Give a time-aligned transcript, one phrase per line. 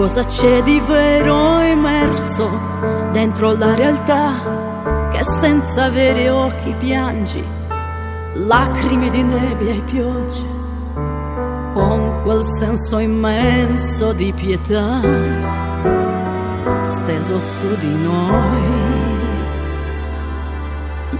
[0.00, 2.48] Cosa c'è di vero emerso
[3.12, 7.44] dentro la realtà che senza avere occhi piangi
[8.32, 10.46] lacrime di nebbia e piogge
[11.74, 15.00] con quel senso immenso di pietà
[16.88, 19.18] steso su di noi.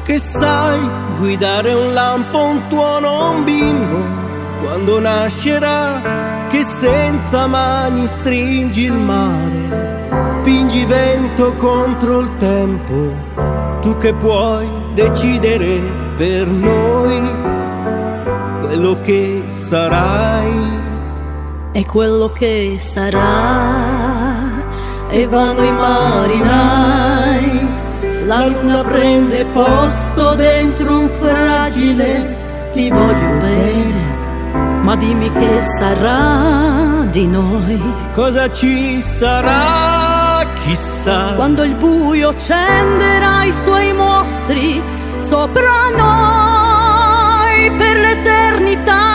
[0.03, 0.89] Che sai
[1.19, 4.05] guidare un lampo, un tuono, un bimbo
[4.59, 13.15] quando nascerà che senza mani stringi il mare, spingi vento contro il tempo,
[13.81, 15.81] tu che puoi decidere
[16.17, 17.21] per noi
[18.63, 20.79] quello che sarai.
[21.73, 23.29] E quello che sarà,
[25.09, 27.69] e vanno i marinai,
[28.27, 34.00] la luna prende posto dentro un fragile, ti voglio bene
[34.91, 37.81] ma dimmi che sarà di noi.
[38.13, 41.35] Cosa ci sarà, chissà.
[41.37, 44.83] Quando il buio accenderà i suoi mostri
[45.19, 49.07] sopra noi per l'eternità.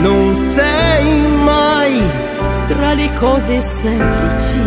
[0.03, 2.03] non sei mai
[2.69, 4.63] tra le cose semplici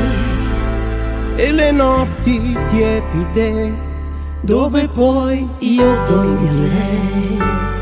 [1.35, 3.85] e le notti tiepide
[4.41, 7.76] dove poi io dormirei.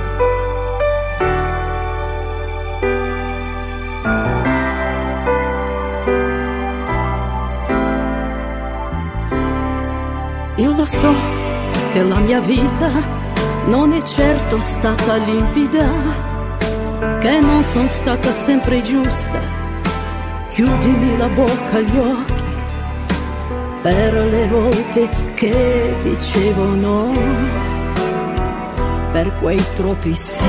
[10.86, 11.14] So
[11.92, 12.90] che la mia vita
[13.68, 15.90] non è certo stata limpida,
[17.20, 19.40] che non sono stata sempre giusta.
[20.50, 22.44] Chiudimi la bocca agli occhi
[23.82, 27.12] per le volte che dicevo no,
[29.12, 30.44] per quei troppi sì.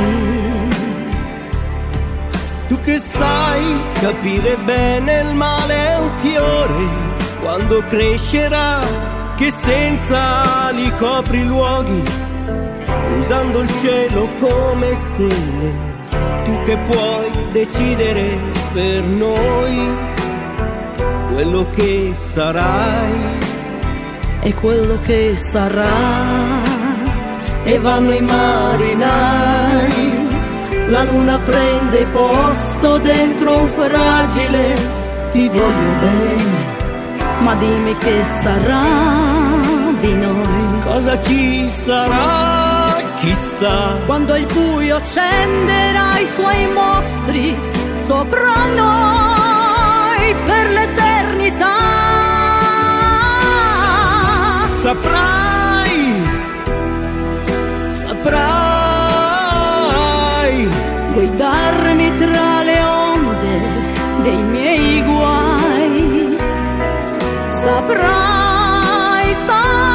[2.69, 3.65] Tu che sai
[4.01, 9.06] capire bene il male è un fiore quando crescerà
[9.37, 12.03] che senza ali copri i luoghi,
[13.19, 15.75] usando il cielo come stelle,
[16.45, 18.39] tu che puoi decidere
[18.73, 19.95] per noi
[21.33, 23.39] quello che sarai
[24.41, 26.75] e quello che sarà.
[27.65, 30.25] E vanno i marinai
[30.87, 34.77] la luna prende posto dentro un fragile
[35.33, 36.76] ti voglio bene
[37.41, 38.85] ma dimmi che sarà
[39.99, 40.81] di noi.
[40.85, 43.99] Cosa ci sarà, chissà.
[44.07, 47.57] Quando il buio accenderà i suoi mostri
[48.07, 51.75] sopra noi per l'eternità.
[54.73, 56.23] Saprai,
[57.91, 58.66] saprai.
[67.97, 69.87] Saprai, saprai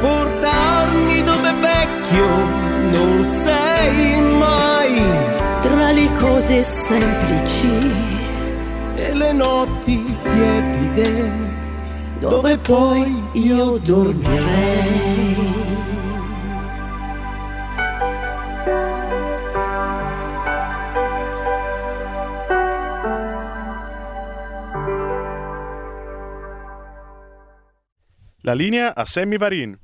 [0.00, 2.26] portarmi dove vecchio
[2.90, 5.02] non sei mai
[5.60, 7.92] tra le cose semplici
[8.96, 11.32] e le notti tiepide
[12.20, 15.57] dove poi io dormirei.
[28.48, 29.78] La linea a Sammy Varin.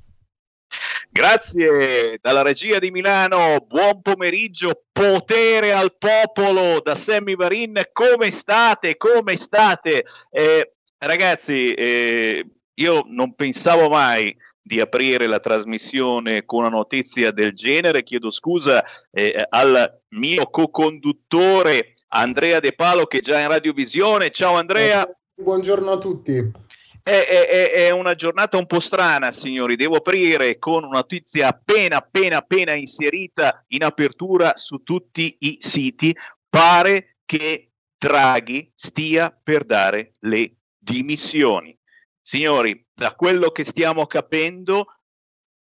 [1.11, 8.97] Grazie dalla regia di Milano, buon pomeriggio, potere al popolo da Sammy Varin, come state?
[8.97, 10.05] Come state?
[10.31, 17.53] Eh, ragazzi, eh, io non pensavo mai di aprire la trasmissione con una notizia del
[17.53, 24.31] genere, chiedo scusa eh, al mio co-conduttore Andrea De Palo che è già in radiovisione,
[24.31, 25.07] ciao Andrea.
[25.35, 26.64] Buongiorno a tutti.
[27.07, 29.75] È, è, è, una giornata un po' strana, signori.
[29.75, 36.17] Devo aprire con una notizia appena, appena, appena inserita in apertura su tutti i siti.
[36.49, 41.77] Pare che Draghi stia per dare le dimissioni.
[42.23, 44.87] Signori, da quello che stiamo capendo,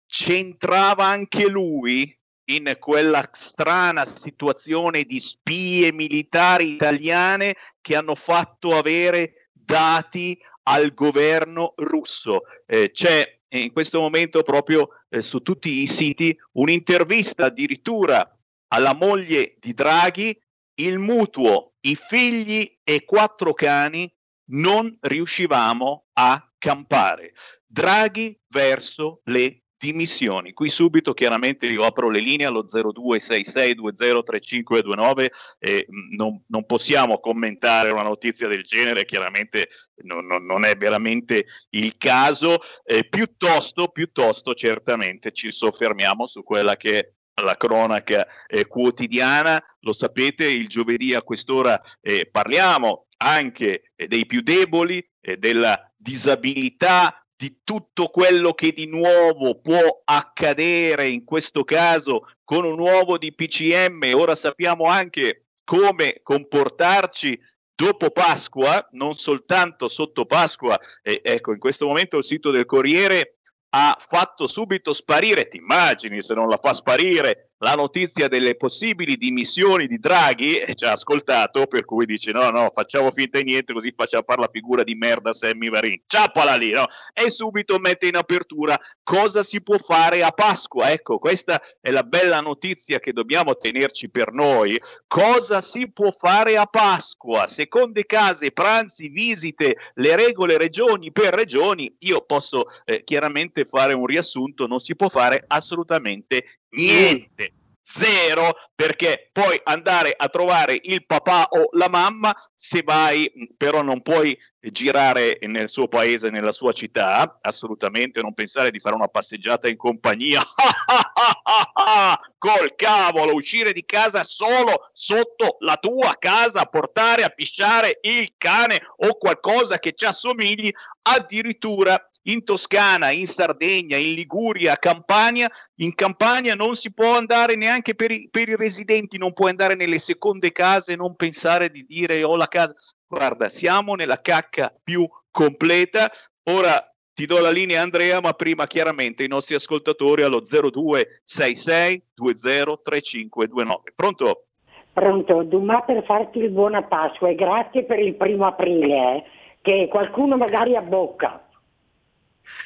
[0.06, 2.16] c'entrava anche lui
[2.52, 11.74] in quella strana situazione di spie militari italiane che hanno fatto avere dati al governo
[11.78, 12.42] russo.
[12.66, 18.30] Eh, c'è in questo momento proprio eh, su tutti i siti un'intervista addirittura
[18.68, 20.38] alla moglie di Draghi,
[20.76, 24.12] il mutuo, i figli e quattro cani
[24.52, 27.34] non riuscivamo a campare.
[27.66, 30.54] Draghi verso le dimissioni.
[30.54, 35.28] Qui subito chiaramente io apro le linee allo 0266203529
[35.60, 39.70] e mm, non, non possiamo commentare una notizia del genere, chiaramente
[40.04, 46.76] non, non, non è veramente il caso, eh, piuttosto, piuttosto certamente ci soffermiamo su quella
[46.76, 47.12] che è
[47.42, 54.26] la cronaca eh, quotidiana, lo sapete, il giovedì a quest'ora eh, parliamo anche eh, dei
[54.26, 61.64] più deboli, eh, della disabilità, di tutto quello che di nuovo può accadere in questo
[61.64, 64.14] caso con un nuovo DPCM.
[64.14, 67.38] Ora sappiamo anche come comportarci
[67.76, 70.80] dopo Pasqua, non soltanto sotto Pasqua.
[71.02, 73.40] E ecco, in questo momento il sito del Corriere
[73.70, 79.16] ha fatto subito sparire, ti immagini se non la fa sparire, la notizia delle possibili
[79.16, 83.74] dimissioni di Draghi, ci ha ascoltato, per cui dice no, no, facciamo finta di niente,
[83.74, 86.02] così facciamo fare la figura di merda Sammy Varin.
[86.06, 86.86] Ciappala lì, no?
[87.14, 90.92] E subito mette in apertura cosa si può fare a Pasqua.
[90.92, 94.80] Ecco, questa è la bella notizia che dobbiamo tenerci per noi.
[95.08, 97.48] Cosa si può fare a Pasqua?
[97.48, 101.94] Seconde case, pranzi, visite, le regole regioni per regioni.
[102.00, 107.54] Io posso eh, chiaramente fare un riassunto, non si può fare assolutamente niente.
[107.88, 114.02] Zero perché puoi andare a trovare il papà o la mamma se vai però non
[114.02, 119.68] puoi girare nel suo paese nella sua città assolutamente non pensare di fare una passeggiata
[119.68, 120.42] in compagnia.
[122.40, 128.82] Col cavolo uscire di casa solo sotto la tua casa portare a pisciare il cane
[128.98, 130.74] o qualcosa che ci assomigli
[131.04, 137.96] addirittura in Toscana, in Sardegna, in Liguria, Campania, in Campania non si può andare neanche
[137.96, 141.86] per i, per i residenti, non puoi andare nelle seconde case e non pensare di
[141.88, 142.74] dire ho la casa.
[143.08, 146.10] Guarda, siamo nella cacca più completa.
[146.44, 146.84] Ora
[147.14, 153.94] ti do la linea Andrea, ma prima chiaramente i nostri ascoltatori allo 0266 203529.
[153.96, 154.46] Pronto?
[154.92, 159.24] Pronto, Dumà per farti il buona Pasqua e grazie per il primo aprile, eh,
[159.62, 161.45] che qualcuno magari abbocca.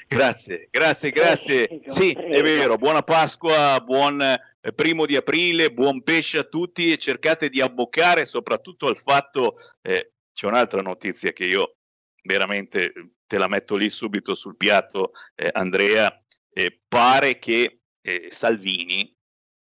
[0.07, 1.67] Grazie, grazie, grazie.
[1.67, 2.33] Prego, sì, prego.
[2.33, 2.77] è vero.
[2.77, 8.25] Buona Pasqua, buon eh, primo di aprile, buon pesce a tutti e cercate di abboccare
[8.25, 11.77] soprattutto al fatto, eh, c'è un'altra notizia che io
[12.23, 12.93] veramente
[13.25, 19.15] te la metto lì subito sul piatto, eh, Andrea, eh, pare che eh, Salvini,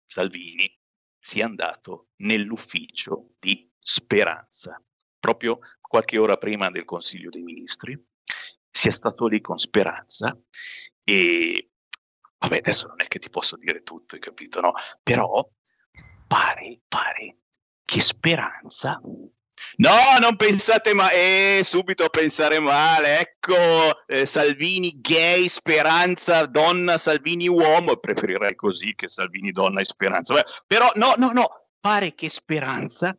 [0.04, 0.72] Salvini
[1.18, 4.82] sia andato nell'ufficio di Speranza,
[5.18, 7.98] proprio qualche ora prima del Consiglio dei Ministri,
[8.70, 10.36] sia stato lì con speranza
[11.04, 11.70] e
[12.38, 14.72] vabbè adesso non è che ti posso dire tutto, hai capito, no?
[15.02, 15.48] Però
[16.26, 17.36] pare, pare
[17.84, 19.00] che speranza
[19.76, 23.20] No, non pensate ma eh, subito a pensare male.
[23.20, 27.96] Ecco, eh, Salvini gay, speranza, donna, Salvini uomo.
[27.96, 30.34] Preferirei così che Salvini donna e speranza.
[30.34, 31.68] Beh, però no, no, no.
[31.80, 33.16] Pare che speranza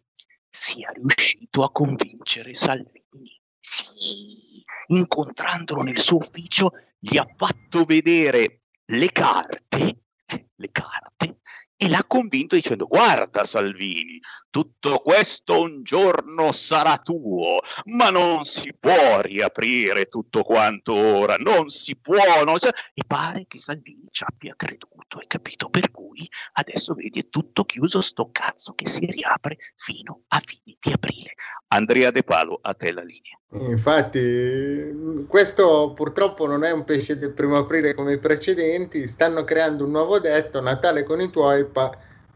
[0.50, 3.40] sia riuscito a convincere Salvini.
[3.60, 4.51] Sì
[4.88, 11.40] incontrandolo nel suo ufficio, gli ha fatto vedere le carte, eh, le carte,
[11.82, 14.20] e l'ha convinto dicendo guarda Salvini,
[14.52, 21.70] tutto questo un giorno sarà tuo, ma non si può riaprire tutto quanto ora, non
[21.70, 22.68] si può, non si...
[22.68, 25.72] e pare che Salvini ci abbia creduto, hai capito?
[25.72, 30.78] Per cui adesso vedi è tutto chiuso sto cazzo che si riapre fino a fine
[30.80, 31.34] di aprile.
[31.70, 33.41] Andrea De Palo, a te la linea.
[33.54, 39.84] Infatti, questo purtroppo non è un pesce del primo aprile come i precedenti, stanno creando
[39.84, 41.92] un nuovo detto, Natale con i tuoi, pa-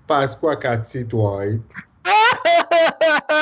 [0.06, 1.52] Pasqua cazzi tuoi.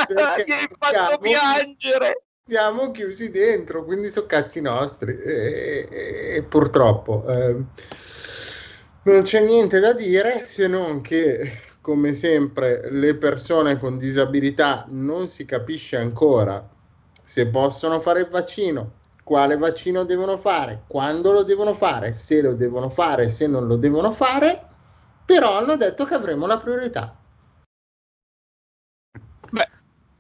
[0.09, 2.23] Mi hai fatto siamo, piangere!
[2.45, 7.63] Siamo chiusi dentro, quindi sono cazzi nostri e, e, e purtroppo eh,
[9.03, 15.27] non c'è niente da dire se non che come sempre le persone con disabilità non
[15.27, 16.65] si capisce ancora
[17.33, 22.53] se possono fare il vaccino quale vaccino devono fare, quando lo devono fare, se lo
[22.53, 24.67] devono fare, se non lo devono fare,
[25.25, 27.17] però hanno detto che avremo la priorità.
[29.49, 29.69] Beh,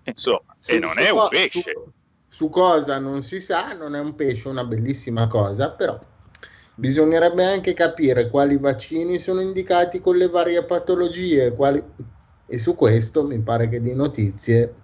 [0.05, 1.61] insomma, su, e non è un pesce.
[1.61, 1.91] Su,
[2.29, 5.99] su cosa non si sa, non è un pesce, una bellissima cosa, però
[6.73, 11.83] bisognerebbe anche capire quali vaccini sono indicati con le varie patologie quali...
[12.47, 14.81] e su questo mi pare che di notizie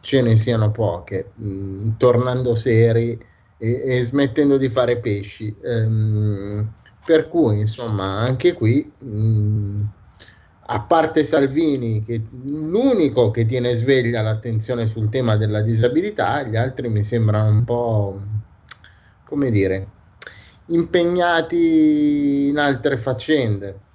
[0.00, 3.18] ce ne siano poche, mh, mm, tornando seri
[3.56, 5.54] e, e, smettendo di fare pesci.
[5.62, 6.72] Ehm,
[7.04, 9.82] per cui, insomma, anche qui, mh, mm,
[10.72, 16.88] a parte Salvini, che l'unico che tiene sveglia l'attenzione sul tema della disabilità, gli altri
[16.88, 18.20] mi sembrano un po',
[19.24, 19.88] come dire,
[20.66, 23.88] impegnati in altre faccende.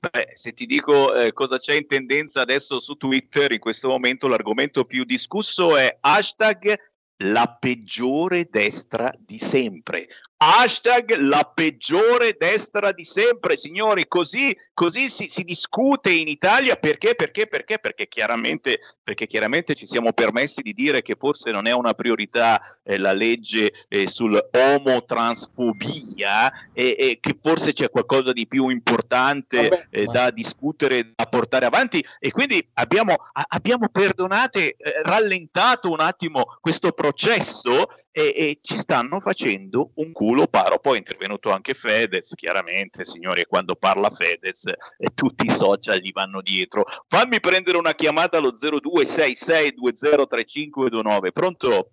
[0.00, 4.28] Beh, se ti dico eh, cosa c'è in tendenza adesso su Twitter, in questo momento
[4.28, 6.74] l'argomento più discusso è hashtag
[7.18, 10.08] la peggiore destra di sempre.
[10.42, 16.76] Hashtag la peggiore destra di sempre, signori, così, così si, si, discute in Italia.
[16.76, 21.66] Perché, perché, perché, perché chiaramente, perché chiaramente ci siamo permessi di dire che forse non
[21.66, 28.46] è una priorità eh, la legge eh, sull'omotransfobia e, e, che forse c'è qualcosa di
[28.46, 32.02] più importante eh, da discutere, da portare avanti.
[32.18, 38.76] E quindi abbiamo, a, abbiamo perdonate, eh, rallentato un attimo questo processo e, e, ci
[38.76, 40.78] stanno facendo un culo paro.
[40.78, 46.12] Poi è intervenuto anche Fedez, chiaramente, signori, quando parla Fedez e tutti i social gli
[46.12, 46.84] vanno dietro.
[47.06, 51.32] Fammi prendere una chiamata allo 0266203529.
[51.32, 51.90] Pronto?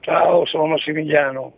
[0.00, 1.54] Ciao, sono Massimiliano.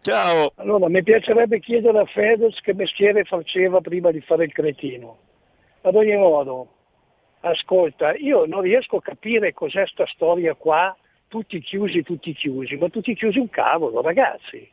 [0.00, 0.52] Ciao.
[0.56, 5.18] Allora, mi piacerebbe chiedere a Fedez che mestiere faceva prima di fare il cretino.
[5.82, 6.68] Ad ogni modo,
[7.40, 10.96] ascolta, io non riesco a capire cos'è sta storia qua
[11.32, 14.70] tutti chiusi, tutti chiusi, ma tutti chiusi un cavolo, ragazzi.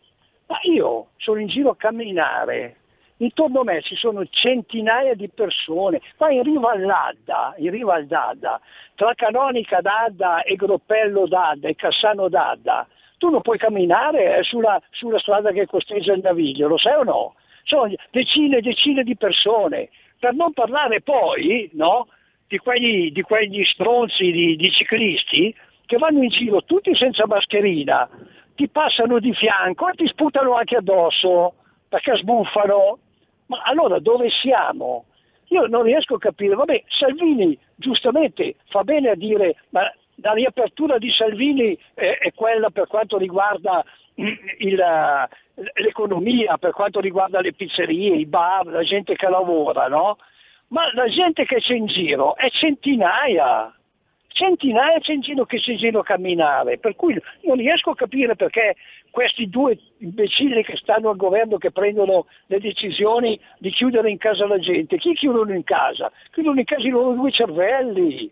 [0.47, 2.75] Ma io sono in giro a camminare,
[3.17, 8.07] intorno a me ci sono centinaia di persone, qua in riva all'Adda, in riva al
[8.07, 8.59] Dadda,
[8.95, 12.85] tra Canonica d'Adda e Groppello d'Adda e Cassano d'Adda,
[13.19, 17.35] tu non puoi camminare sulla, sulla strada che costeggia il naviglio, lo sai o no?
[17.63, 19.87] Sono decine e decine di persone,
[20.19, 22.07] per non parlare poi no,
[22.49, 25.55] di, quegli, di, quegli, stronzi di, di ciclisti
[25.89, 28.07] che vanno in giro tutti senza mascherina,
[28.53, 31.55] ti passano di fianco e ti sputano anche addosso
[31.89, 32.99] perché sbuffano.
[33.47, 35.05] Ma allora dove siamo?
[35.47, 40.99] Io non riesco a capire, vabbè, Salvini giustamente fa bene a dire, ma la riapertura
[40.99, 44.79] di Salvini è, è quella per quanto riguarda il,
[45.73, 50.19] l'economia, per quanto riguarda le pizzerie, i bar, la gente che lavora, no?
[50.67, 53.73] Ma la gente che c'è in giro è centinaia
[54.29, 58.75] centinaia in giro che si giro a camminare, per cui non riesco a capire perché
[59.09, 64.47] questi due imbecilli che stanno al governo che prendono le decisioni di chiudere in casa
[64.47, 66.11] la gente, chi chiudono in casa?
[66.31, 68.31] Chiudono in casa i loro due cervelli.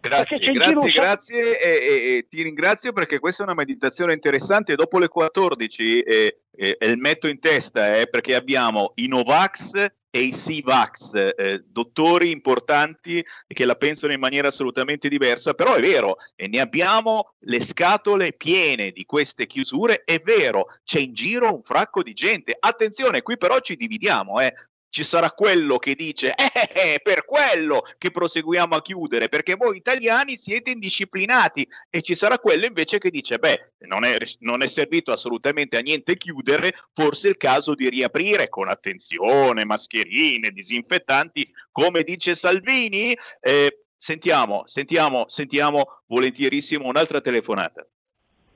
[0.00, 4.74] Grazie, grazie, grazie e, e, e, ti ringrazio perché questa è una meditazione interessante.
[4.74, 10.20] Dopo le 14 eh, eh, il metto in testa eh, perché abbiamo i Novax e
[10.20, 16.16] i CVAX, eh, dottori importanti che la pensano in maniera assolutamente diversa, però è vero,
[16.36, 21.62] e ne abbiamo le scatole piene di queste chiusure, è vero, c'è in giro un
[21.62, 22.54] fracco di gente.
[22.60, 24.52] Attenzione, qui però ci dividiamo, eh
[24.92, 29.54] ci sarà quello che dice eh, eh, eh, per quello che proseguiamo a chiudere perché
[29.54, 31.66] voi italiani siete indisciplinati.
[31.88, 35.80] E ci sarà quello invece che dice beh non è, non è servito assolutamente a
[35.80, 43.16] niente chiudere forse è il caso di riaprire con attenzione mascherine disinfettanti come dice Salvini
[43.40, 47.86] eh, sentiamo sentiamo sentiamo volentierissimo un'altra telefonata.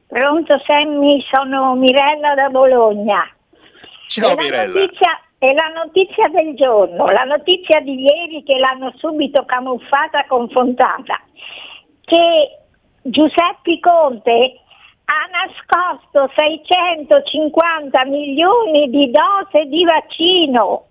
[0.07, 1.25] Pronto Sammy?
[1.33, 3.27] Sono Mirella da Bologna.
[4.09, 4.81] Ciao Mirella.
[4.81, 11.21] notizia è la notizia del giorno, la notizia di ieri che l'hanno subito camuffata, confrontata,
[12.05, 12.59] che
[13.03, 14.61] Giuseppe Conte
[15.05, 20.87] ha nascosto 650 milioni di dose di vaccino,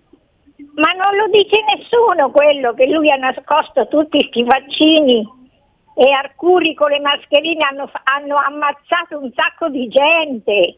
[0.76, 5.34] ma non lo dice nessuno quello che lui ha nascosto tutti questi vaccini.
[5.98, 10.78] E Arcuri con le mascherine hanno, hanno ammazzato un sacco di gente.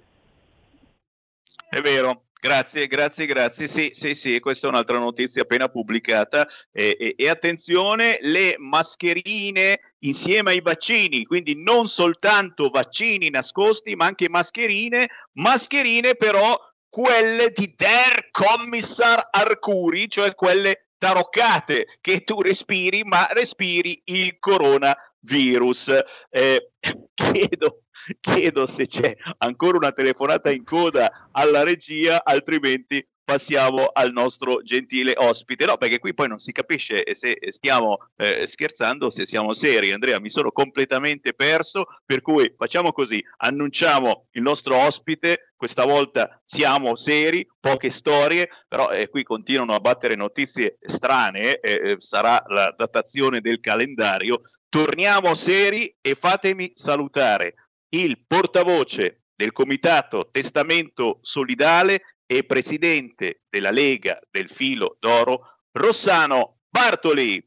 [1.70, 3.68] È vero, Grazie, grazie, grazie.
[3.68, 6.48] Sì, sì, sì, questa è un'altra notizia appena pubblicata.
[6.72, 14.06] E, e, e, attenzione, le mascherine insieme ai vaccini, quindi non soltanto vaccini nascosti, ma
[14.06, 23.04] anche mascherine, mascherine però quelle di Der Kommissar Arcuri, cioè quelle taroccate che tu respiri,
[23.04, 25.92] ma respiri il coronavirus virus.
[26.30, 26.72] Eh,
[27.14, 27.84] chiedo,
[28.20, 35.14] chiedo se c'è ancora una telefonata in coda alla regia, altrimenti passiamo al nostro gentile
[35.18, 35.66] ospite.
[35.66, 39.92] No, perché qui poi non si capisce se stiamo eh, scherzando o se siamo seri.
[39.92, 46.42] Andrea, mi sono completamente perso, per cui facciamo così, annunciamo il nostro ospite, questa volta
[46.46, 52.42] siamo seri, poche storie, però eh, qui continuano a battere notizie strane, eh, eh sarà
[52.48, 54.40] la datazione del calendario.
[54.70, 57.56] Torniamo seri e fatemi salutare
[57.90, 67.44] il portavoce del Comitato Testamento Solidale e presidente della Lega del Filo d'Oro, Rossano Bartoli.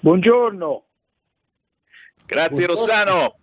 [0.00, 0.86] Buongiorno.
[2.26, 2.74] Grazie Buongiorno.
[2.74, 3.38] Rossano.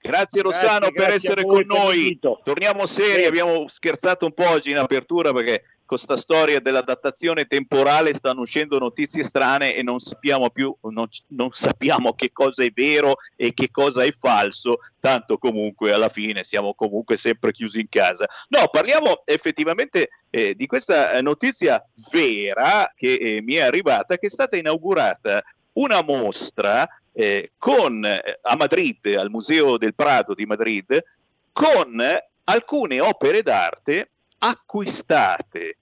[0.00, 2.18] Grazie Rossano grazie, per grazie essere con noi.
[2.18, 8.12] Torniamo seri, abbiamo scherzato un po' oggi in apertura perché con questa storia dell'adattazione temporale
[8.12, 13.16] stanno uscendo notizie strane e non sappiamo più, non, non, sappiamo che cosa è vero
[13.34, 18.28] e che cosa è falso, tanto comunque alla fine siamo comunque sempre chiusi in casa.
[18.48, 24.30] No, parliamo effettivamente eh, di questa notizia vera che eh, mi è arrivata, che è
[24.30, 25.42] stata inaugurata
[25.72, 31.02] una mostra eh, con, eh, a Madrid, al Museo del Prado di Madrid,
[31.50, 31.98] con
[32.44, 35.77] alcune opere d'arte acquistate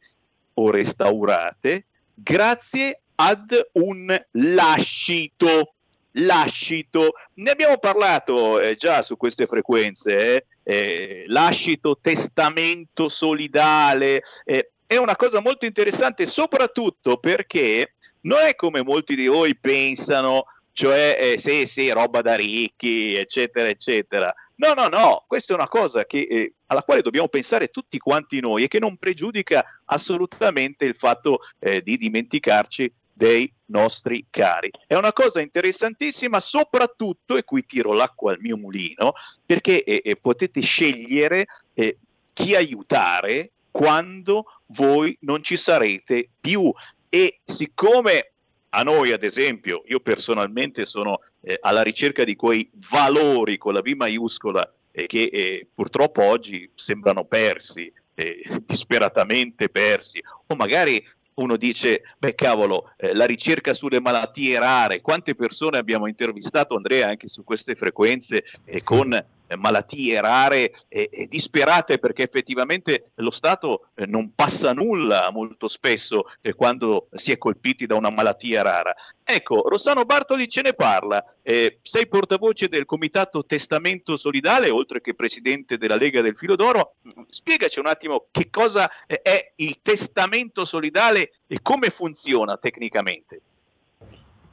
[0.59, 1.85] o restaurate
[2.15, 5.73] grazie ad un lascito.
[6.19, 10.47] Lascito, ne abbiamo parlato eh, già su queste frequenze, eh?
[10.63, 18.83] Eh, lascito, testamento solidale, eh, è una cosa molto interessante soprattutto perché non è come
[18.83, 24.35] molti di voi pensano, cioè eh, sì sì, roba da ricchi, eccetera, eccetera.
[24.59, 28.41] No, no, no, questa è una cosa che, eh, alla quale dobbiamo pensare tutti quanti
[28.41, 34.71] noi e che non pregiudica assolutamente il fatto eh, di dimenticarci dei nostri cari.
[34.87, 39.13] È una cosa interessantissima, soprattutto, e qui tiro l'acqua al mio mulino,
[39.45, 41.99] perché eh, eh potete scegliere eh,
[42.33, 46.73] chi aiutare quando voi non ci sarete più.
[47.09, 48.33] E siccome
[48.77, 53.81] a noi, ad esempio, io personalmente sono eh, alla ricerca di quei valori con la
[53.81, 61.03] V maiuscola eh, che eh, purtroppo oggi sembrano persi, eh, disperatamente persi, o magari
[61.37, 67.09] uno dice, beh cavolo, eh, la ricerca sulle malattie rare, quante persone abbiamo intervistato, Andrea,
[67.09, 68.85] anche su queste frequenze, eh, sì.
[68.85, 69.25] con
[69.57, 76.25] malattie rare e, e, disperate perché effettivamente lo Stato eh, non passa nulla molto spesso
[76.41, 78.95] eh, quando si è colpiti da una malattia rara.
[79.23, 85.15] Ecco, Rossano Bartoli ce ne parla, eh, sei portavoce del Comitato Testamento Solidale, oltre che
[85.15, 86.95] presidente della Lega del Filo d'Oro,
[87.29, 93.41] spiegaci un attimo che cosa è il testamento solidale e come funziona tecnicamente.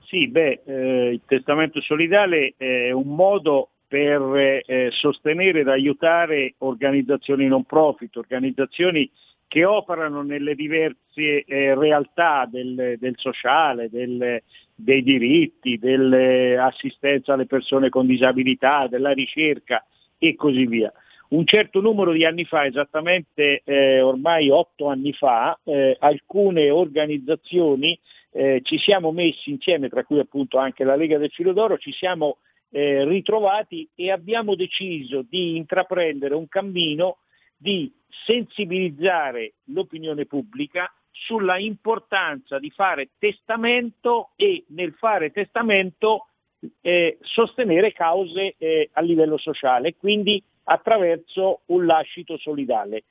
[0.06, 7.46] Sì, beh, eh, il testamento solidale è un modo per eh, sostenere ed aiutare organizzazioni
[7.46, 9.08] non profit, organizzazioni
[9.48, 14.42] che operano nelle diverse eh, realtà del, del sociale, del,
[14.74, 19.86] dei diritti, dell'assistenza alle persone con disabilità, della ricerca
[20.18, 20.92] e così via.
[21.30, 28.00] Un certo numero di anni fa, esattamente eh, ormai otto anni fa, eh, alcune organizzazioni
[28.32, 31.92] eh, ci siamo messi insieme, tra cui appunto anche la Lega del Filo d'Oro, ci
[31.92, 32.38] siamo
[32.76, 37.18] eh, ritrovati e abbiamo deciso di intraprendere un cammino
[37.56, 37.94] di
[38.26, 46.30] sensibilizzare l'opinione pubblica sulla importanza di fare testamento e nel fare testamento
[46.82, 53.04] eh, sostenere cause eh, a livello sociale, quindi attraverso un lascito solidale.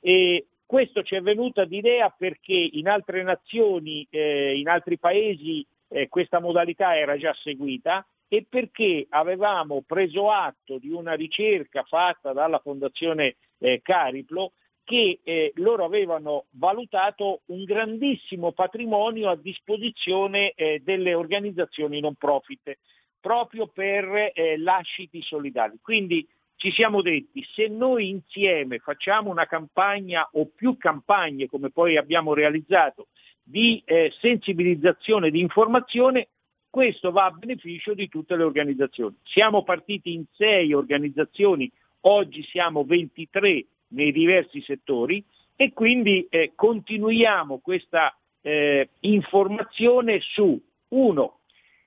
[0.00, 6.08] E questo ci è venuto d'idea perché in altre nazioni, eh, in altri paesi eh,
[6.08, 12.60] questa modalità era già seguita e perché avevamo preso atto di una ricerca fatta dalla
[12.60, 14.52] Fondazione eh, Cariplo
[14.84, 22.78] che eh, loro avevano valutato un grandissimo patrimonio a disposizione eh, delle organizzazioni non profit
[23.18, 25.78] proprio per eh, lasciti solidali.
[25.82, 31.96] Quindi ci siamo detti se noi insieme facciamo una campagna o più campagne come poi
[31.96, 33.08] abbiamo realizzato
[33.42, 36.28] di eh, sensibilizzazione, di informazione,
[36.70, 39.16] questo va a beneficio di tutte le organizzazioni.
[39.24, 41.70] Siamo partiti in sei organizzazioni,
[42.02, 45.22] oggi siamo 23 nei diversi settori
[45.56, 51.40] e quindi eh, continuiamo questa eh, informazione su, uno,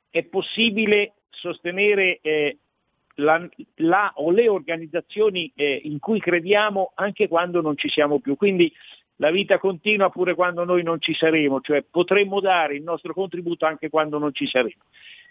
[0.09, 2.57] è possibile sostenere eh,
[3.15, 8.35] la, la, o le organizzazioni eh, in cui crediamo anche quando non ci siamo più.
[8.35, 8.71] Quindi
[9.17, 13.65] la vita continua pure quando noi non ci saremo, cioè potremmo dare il nostro contributo
[13.65, 14.83] anche quando non ci saremo.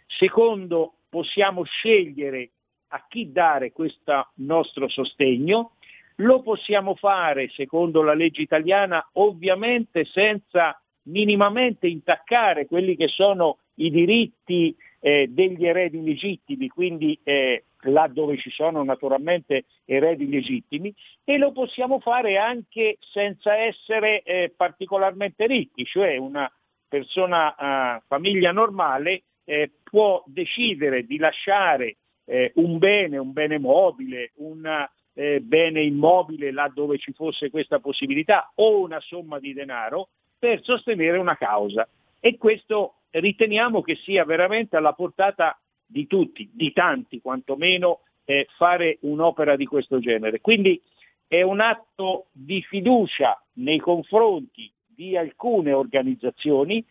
[0.07, 2.51] Secondo, possiamo scegliere
[2.89, 5.73] a chi dare questo nostro sostegno,
[6.17, 13.91] lo possiamo fare secondo la legge italiana ovviamente senza minimamente intaccare quelli che sono i
[13.91, 21.39] diritti eh, degli eredi legittimi, quindi eh, là dove ci sono naturalmente eredi legittimi, e
[21.39, 26.51] lo possiamo fare anche senza essere eh, particolarmente ricchi, cioè una
[26.89, 27.55] persona,
[27.97, 34.89] eh, famiglia normale eh, può decidere di lasciare eh, un bene, un bene mobile, un
[35.15, 40.63] eh, bene immobile là dove ci fosse questa possibilità o una somma di denaro per
[40.63, 41.89] sostenere una causa.
[42.21, 45.59] E questo riteniamo che sia veramente alla portata
[45.93, 50.41] di tutti, di tanti quantomeno, eh, fare un'opera di questo genere.
[50.41, 50.81] Quindi
[51.29, 56.85] è un atto di fiducia nei confronti di alcune organizzazioni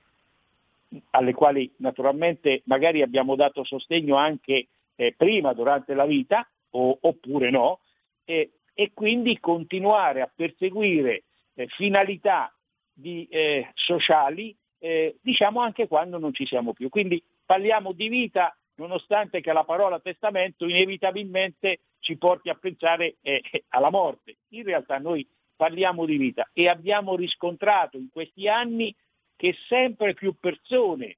[1.12, 7.50] alle quali naturalmente magari abbiamo dato sostegno anche eh, prima, durante la vita, o, oppure
[7.50, 7.80] no,
[8.26, 12.54] eh, e quindi continuare a perseguire eh, finalità
[12.94, 16.90] di, eh, sociali, eh, diciamo anche quando non ci siamo più.
[16.90, 23.42] Quindi parliamo di vita nonostante che la parola testamento inevitabilmente ci porti a pensare eh,
[23.70, 24.38] alla morte.
[24.50, 28.94] In realtà noi parliamo di vita e abbiamo riscontrato in questi anni
[29.36, 31.18] che sempre più persone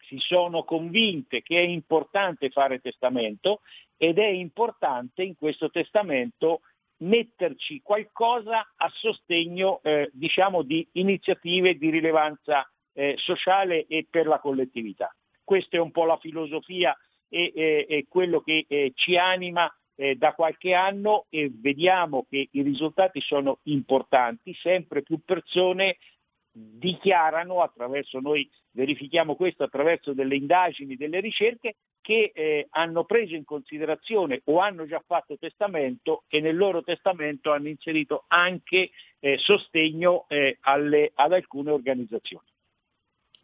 [0.00, 3.60] si sono convinte che è importante fare testamento
[3.96, 6.62] ed è importante in questo testamento
[6.98, 14.40] metterci qualcosa a sostegno eh, diciamo, di iniziative di rilevanza eh, sociale e per la
[14.40, 15.14] collettività.
[15.44, 16.96] Questa è un po' la filosofia
[17.28, 22.48] e, e, e quello che eh, ci anima eh, da qualche anno e vediamo che
[22.50, 25.98] i risultati sono importanti, sempre più persone
[26.54, 33.44] dichiarano attraverso noi verifichiamo questo attraverso delle indagini, delle ricerche che eh, hanno preso in
[33.44, 40.26] considerazione o hanno già fatto testamento e nel loro testamento hanno inserito anche eh, sostegno
[40.28, 42.46] eh, alle, ad alcune organizzazioni.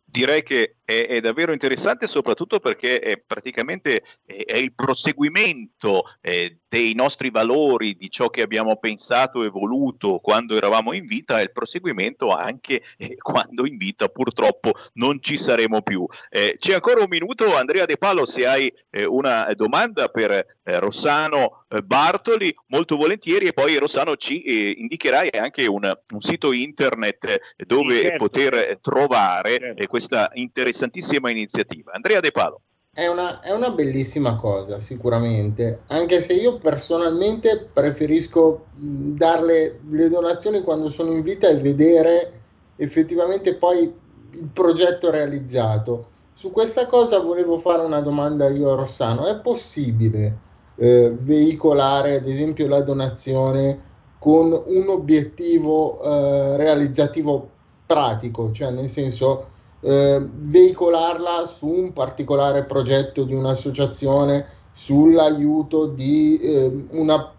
[0.04, 6.60] Direi che è, è, davvero interessante soprattutto perché è praticamente è, è il proseguimento eh,
[6.66, 11.42] dei nostri valori, di ciò che abbiamo pensato e voluto quando eravamo in vita, è
[11.42, 16.06] il proseguimento anche eh, quando in vita purtroppo non ci saremo più.
[16.30, 20.78] Eh, c'è ancora un minuto, Andrea De Palo, se hai eh, una domanda per eh,
[20.78, 27.56] Rossano eh, Bartoli, molto volentieri, e poi Rossano ci indicherai anche un, un, sito internet
[27.66, 28.18] dove sì, certo.
[28.18, 30.30] poter trovare certo questa
[30.78, 31.92] interessantissima iniziativa.
[31.92, 32.60] Andrea De Palo.
[32.90, 40.62] È una, è una, bellissima cosa, sicuramente, anche se io personalmente preferisco darle le donazioni
[40.62, 42.32] quando sono in vita e vedere
[42.76, 43.82] effettivamente poi
[44.30, 46.16] il progetto realizzato.
[46.32, 49.26] Su questa cosa volevo fare una domanda io a Rossano.
[49.26, 50.38] È possibile
[50.76, 53.86] eh, veicolare, ad esempio, la donazione
[54.18, 57.48] con un obiettivo eh, realizzativo
[57.86, 66.84] pratico, cioè nel senso eh, veicolarla su un particolare progetto di un'associazione, sull'aiuto di eh,
[66.90, 67.32] una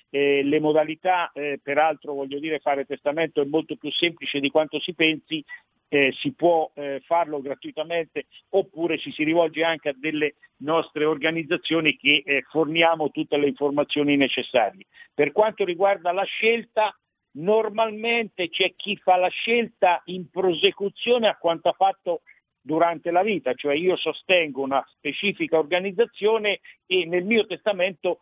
[0.10, 4.80] eh, le modalità, eh, peraltro voglio dire fare testamento è molto più semplice di quanto
[4.82, 5.44] si pensi,
[5.90, 11.96] eh, si può eh, farlo gratuitamente oppure ci si rivolge anche a delle nostre organizzazioni
[11.96, 14.88] che eh, forniamo tutte le informazioni necessarie.
[15.14, 16.94] Per quanto riguarda la scelta,
[17.38, 22.22] normalmente c'è chi fa la scelta in prosecuzione a quanto ha fatto
[22.62, 28.20] durante la vita, cioè io sostengo una specifica organizzazione e nel mio testamento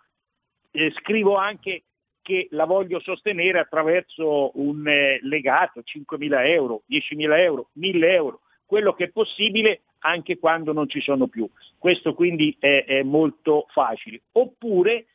[0.72, 1.84] eh, scrivo anche
[2.22, 8.94] che la voglio sostenere attraverso un eh, legato, 5.000 euro, 10.000 euro, 1.000 euro, quello
[8.94, 11.50] che è possibile anche quando non ci sono più.
[11.78, 14.22] Questo quindi è, è molto facile.
[14.34, 15.08] Oppure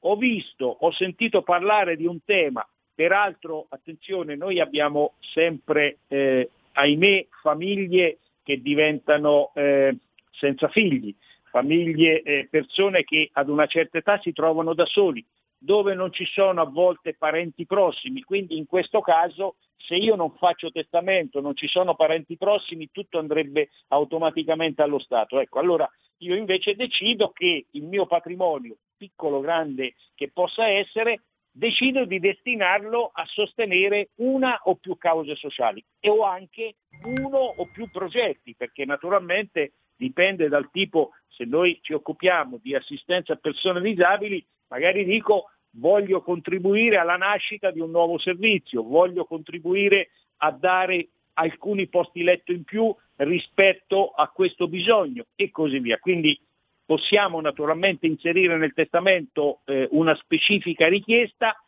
[0.00, 2.66] ho visto, ho sentito parlare di un tema
[2.96, 9.94] Peraltro, attenzione, noi abbiamo sempre, eh, ahimè, famiglie che diventano eh,
[10.30, 11.14] senza figli,
[11.50, 15.22] famiglie, eh, persone che ad una certa età si trovano da soli
[15.58, 20.32] dove non ci sono a volte parenti prossimi, quindi in questo caso se io non
[20.36, 25.38] faccio testamento, non ci sono parenti prossimi, tutto andrebbe automaticamente allo Stato.
[25.38, 25.86] Ecco, allora
[26.18, 31.20] io invece decido che il mio patrimonio, piccolo o grande che possa essere,
[31.56, 37.66] decido di destinarlo a sostenere una o più cause sociali e ho anche uno o
[37.72, 43.80] più progetti, perché naturalmente dipende dal tipo, se noi ci occupiamo di assistenza a persone
[43.80, 51.08] disabili, magari dico voglio contribuire alla nascita di un nuovo servizio, voglio contribuire a dare
[51.34, 55.98] alcuni posti letto in più rispetto a questo bisogno e così via.
[55.98, 56.38] Quindi
[56.86, 61.60] possiamo naturalmente inserire nel testamento eh, una specifica richiesta,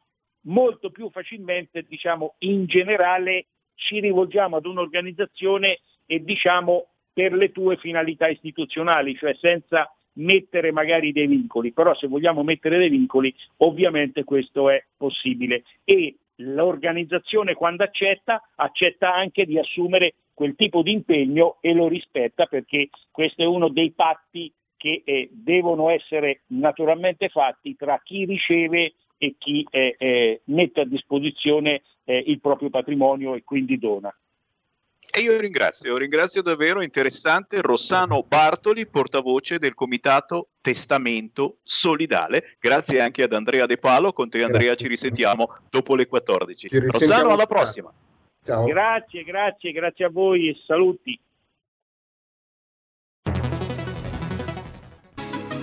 [0.42, 7.76] molto più facilmente diciamo, in generale ci rivolgiamo ad un'organizzazione e diciamo per le tue
[7.76, 14.24] finalità istituzionali, cioè senza mettere magari dei vincoli, però se vogliamo mettere dei vincoli ovviamente
[14.24, 15.64] questo è possibile.
[15.85, 22.46] E l'organizzazione quando accetta accetta anche di assumere quel tipo di impegno e lo rispetta
[22.46, 28.95] perché questo è uno dei patti che eh, devono essere naturalmente fatti tra chi riceve
[29.19, 34.14] e chi eh, eh, mette a disposizione eh, il proprio patrimonio e quindi dona.
[35.11, 42.57] E io ringrazio, ringrazio davvero interessante Rossano Bartoli, portavoce del comitato Testamento Solidale.
[42.61, 44.77] Grazie anche ad Andrea De Palo, con te Andrea grazie.
[44.77, 46.69] ci risentiamo dopo le 14.
[46.79, 47.93] Rossano, alla prossima.
[48.43, 48.64] Ciao.
[48.64, 51.19] Grazie, grazie, grazie a voi e saluti.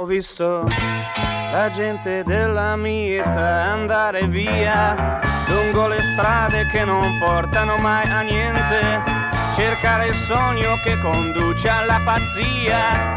[0.00, 0.64] Ho visto
[1.50, 8.20] la gente della mia età andare via lungo le strade che non portano mai a
[8.20, 9.02] niente.
[9.56, 13.16] Cercare il sogno che conduce alla pazzia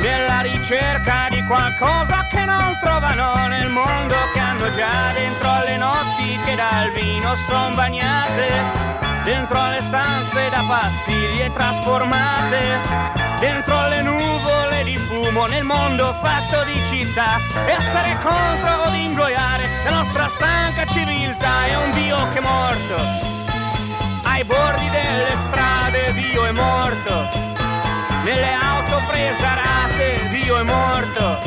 [0.00, 6.38] nella ricerca di qualcosa che non trovano nel mondo che hanno già dentro alle notti
[6.44, 12.80] che dal vino son bagnate, dentro alle stanze da pastiglie trasformate,
[13.38, 19.90] dentro alle nuvole di fumo nel mondo fatto di città, essere contro o ingoiare la
[19.90, 23.28] nostra stanca civiltà è un Dio che è morto.
[24.24, 27.48] Ai bordi delle strade Dio è morto
[28.24, 31.38] nelle auto prese a rate, Dio è morto,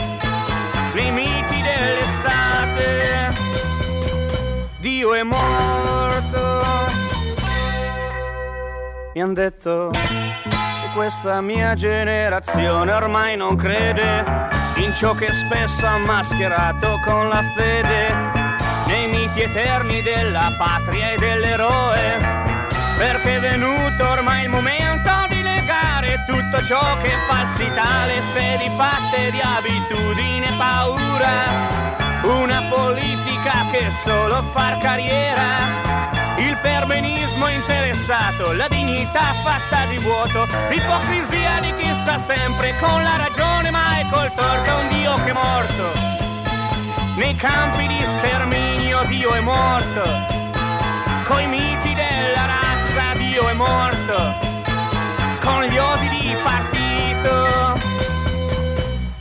[0.94, 3.34] nei miti dell'estate,
[4.80, 6.93] Dio è morto.
[9.16, 14.24] Mi han detto che questa mia generazione ormai non crede
[14.78, 18.08] in ciò che spesso ha mascherato con la fede,
[18.88, 22.18] nei miti eterni della patria e dell'eroe,
[22.98, 28.68] perché è venuto ormai il momento di negare tutto ciò che è falsità, le fedi
[28.76, 32.42] fatte di abitudine e paura.
[32.42, 36.13] Una politica che solo far carriera.
[36.46, 43.16] Il perbenismo interessato, la dignità fatta di vuoto, l'ipocrisia di chi sta sempre con la
[43.16, 45.84] ragione ma è col torto, un Dio che è morto.
[47.16, 50.04] Nei campi di sterminio Dio è morto,
[51.28, 54.52] coi miti della razza Dio è morto
[55.40, 57.80] con gli odi di partito.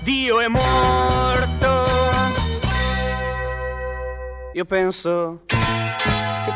[0.03, 1.91] Dio è morto.
[4.55, 5.43] Io penso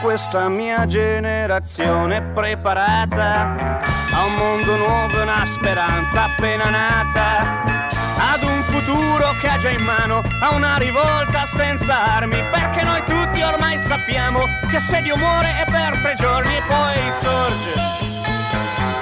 [0.00, 3.80] questa mia generazione preparata
[4.12, 7.88] a un mondo nuovo una speranza appena nata,
[8.32, 13.02] ad un futuro che ha già in mano, a una rivolta senza armi, perché noi
[13.04, 17.74] tutti ormai sappiamo che se Dio muore è per tre giorni e poi risorge.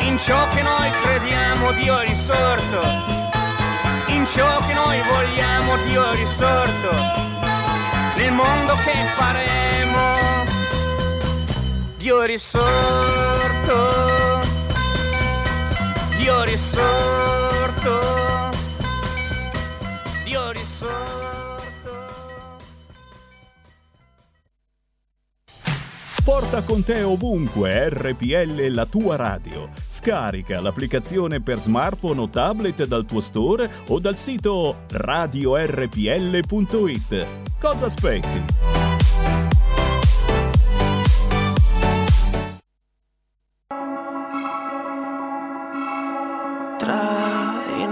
[0.00, 2.80] In ciò che noi crediamo Dio è risorto,
[4.09, 6.90] in ciò che noi vogliamo Dio è risorto,
[8.16, 9.73] nel mondo che faremo
[12.04, 12.62] Dio è risorto,
[16.18, 18.00] Dio risorto,
[20.22, 22.04] Dio risorto.
[26.22, 29.70] Porta con te ovunque RPL la tua radio.
[29.88, 35.96] Scarica l'applicazione per smartphone o tablet dal tuo store o dal sito radiorpl.it.
[37.58, 38.93] Cosa aspetti?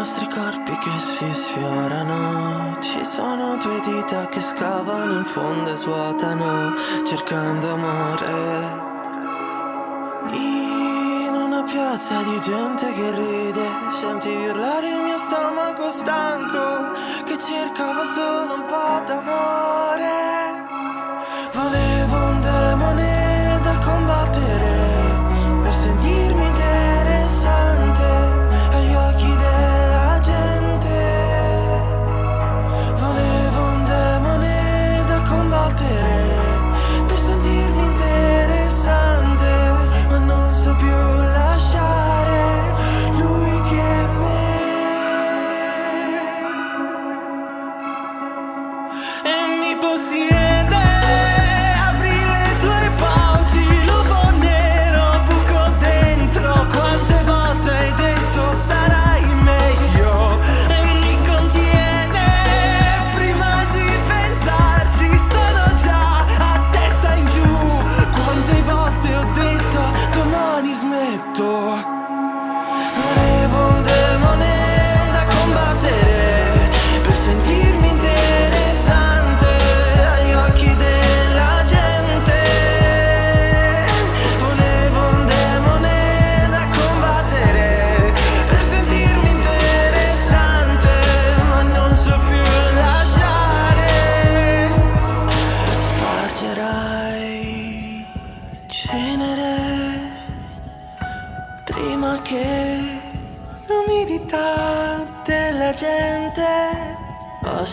[0.03, 6.75] Nostri corpi che si sfiorano, ci sono due dita che scavano in fondo e svuotano,
[7.07, 8.91] cercando amore.
[10.33, 18.05] In una piazza di gente che ride, senti urlare il mio stomaco stanco, che cercava
[18.05, 20.62] solo un po' d'amore.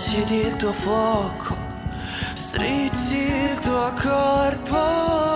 [0.10, 1.56] Assidi il tuo fuoco,
[2.34, 5.29] strizzi il tuo corpo.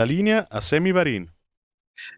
[0.00, 1.30] La linea a Semi Varin.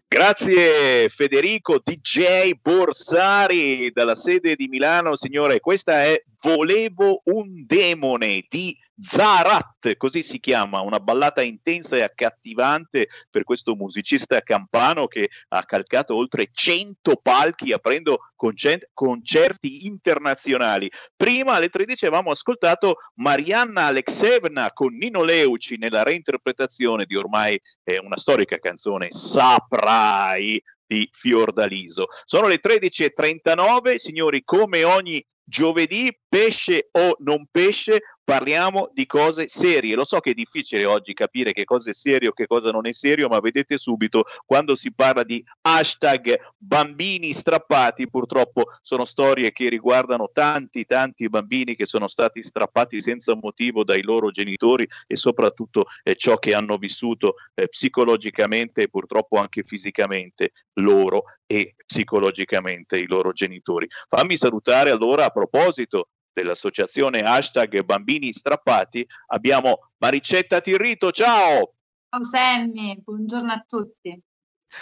[0.07, 5.59] Grazie Federico DJ Borsari dalla sede di Milano, signore.
[5.59, 13.07] Questa è Volevo un demone di Zarat, così si chiama, una ballata intensa e accattivante
[13.29, 20.91] per questo musicista campano che ha calcato oltre 100 palchi aprendo concert- concerti internazionali.
[21.15, 27.97] Prima alle 13 avevamo ascoltato Marianna Alexevna con Nino Leuci nella reinterpretazione di ormai eh,
[27.97, 32.07] una storica canzone Saprai di Fiordaliso.
[32.25, 39.95] Sono le 13.39, signori, come ogni giovedì, pesce o non pesce, parliamo di cose serie.
[39.95, 42.87] Lo so che è difficile oggi capire che cosa è serio e che cosa non
[42.87, 49.51] è serio, ma vedete subito quando si parla di hashtag bambini strappati, purtroppo sono storie
[49.51, 55.15] che riguardano tanti, tanti bambini che sono stati strappati senza motivo dai loro genitori e
[55.15, 62.97] soprattutto eh, ciò che hanno vissuto eh, psicologicamente e purtroppo anche fisicamente loro e psicologicamente
[62.97, 63.87] i loro genitori.
[64.07, 71.73] Fammi salutare allora a proposito dell'associazione hashtag bambini strappati abbiamo Maricetta Tirrito, ciao!
[72.09, 74.19] Ciao Sammy, buongiorno a tutti.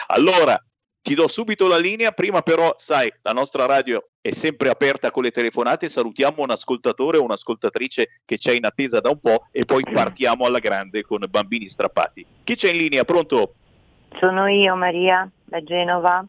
[0.07, 0.61] Allora,
[1.01, 5.23] ti do subito la linea, prima però, sai, la nostra radio è sempre aperta con
[5.23, 9.65] le telefonate, salutiamo un ascoltatore o un'ascoltatrice che c'è in attesa da un po' e
[9.65, 12.25] poi partiamo alla grande con bambini strappati.
[12.43, 13.03] Chi c'è in linea?
[13.03, 13.55] Pronto?
[14.19, 16.23] Sono io Maria da Genova.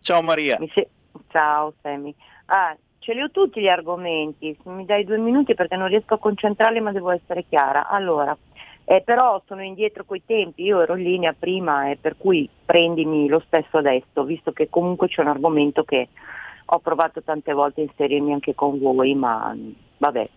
[0.00, 0.58] Ciao Maria.
[0.74, 0.88] Se...
[1.28, 2.14] Ciao Semi.
[2.46, 2.76] Ah,
[3.06, 6.18] ce li ho tutti gli argomenti, se mi dai due minuti perché non riesco a
[6.18, 7.86] concentrarli ma devo essere chiara.
[7.86, 8.36] Allora,
[8.84, 13.28] eh, però sono indietro coi tempi, io ero in linea prima e per cui prendimi
[13.28, 16.08] lo stesso adesso, visto che comunque c'è un argomento che
[16.64, 19.56] ho provato tante volte a inserirmi anche con voi, ma
[19.98, 20.28] vabbè.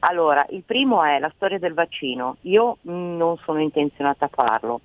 [0.00, 2.38] Allora, il primo è la storia del vaccino.
[2.40, 4.80] Io non sono intenzionata a farlo.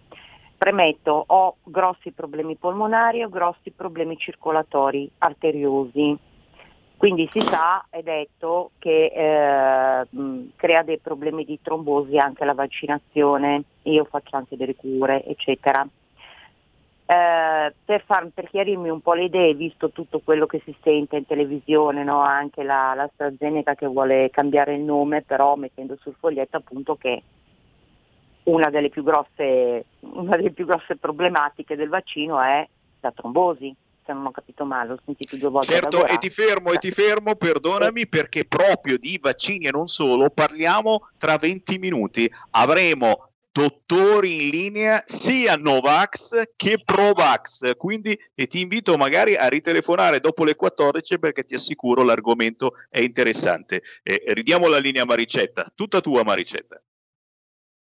[0.56, 6.30] Premetto, ho grossi problemi polmonari, ho grossi problemi circolatori arteriosi
[7.02, 10.06] quindi si sa, è detto, che eh,
[10.56, 15.82] crea dei problemi di trombosi anche la vaccinazione, io faccio anche delle cure, eccetera.
[15.82, 21.16] Eh, per, far, per, chiarirmi un po' le idee, visto tutto quello che si sente
[21.16, 22.20] in televisione, no?
[22.20, 27.24] anche la, la AstraZeneca che vuole cambiare il nome, però mettendo sul foglietto appunto che
[28.44, 32.64] una delle più grosse, una delle più grosse problematiche del vaccino è
[33.00, 33.76] la trombosi
[34.06, 35.74] se non ho capito male, ho sentito due volte.
[35.74, 40.30] Certo, e ti fermo, e ti fermo, perdonami, perché proprio di vaccini e non solo
[40.30, 42.32] parliamo tra 20 minuti.
[42.52, 50.20] Avremo dottori in linea sia Novax che Provax, quindi e ti invito magari a ritelefonare
[50.20, 53.84] dopo le 14 perché ti assicuro l'argomento è interessante.
[54.04, 56.82] Eh, ridiamo la linea Maricetta, tutta tua Maricetta.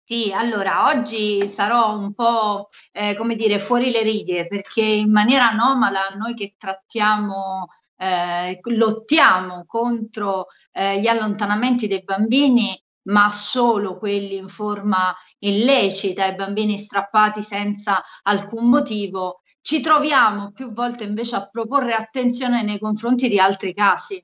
[0.05, 5.49] Sì, allora oggi sarò un po', eh, come dire, fuori le righe perché in maniera
[5.49, 14.35] anomala noi che trattiamo, eh, lottiamo contro eh, gli allontanamenti dei bambini, ma solo quelli
[14.35, 21.47] in forma illecita, i bambini strappati senza alcun motivo, ci troviamo più volte invece a
[21.49, 24.21] proporre attenzione nei confronti di altri casi.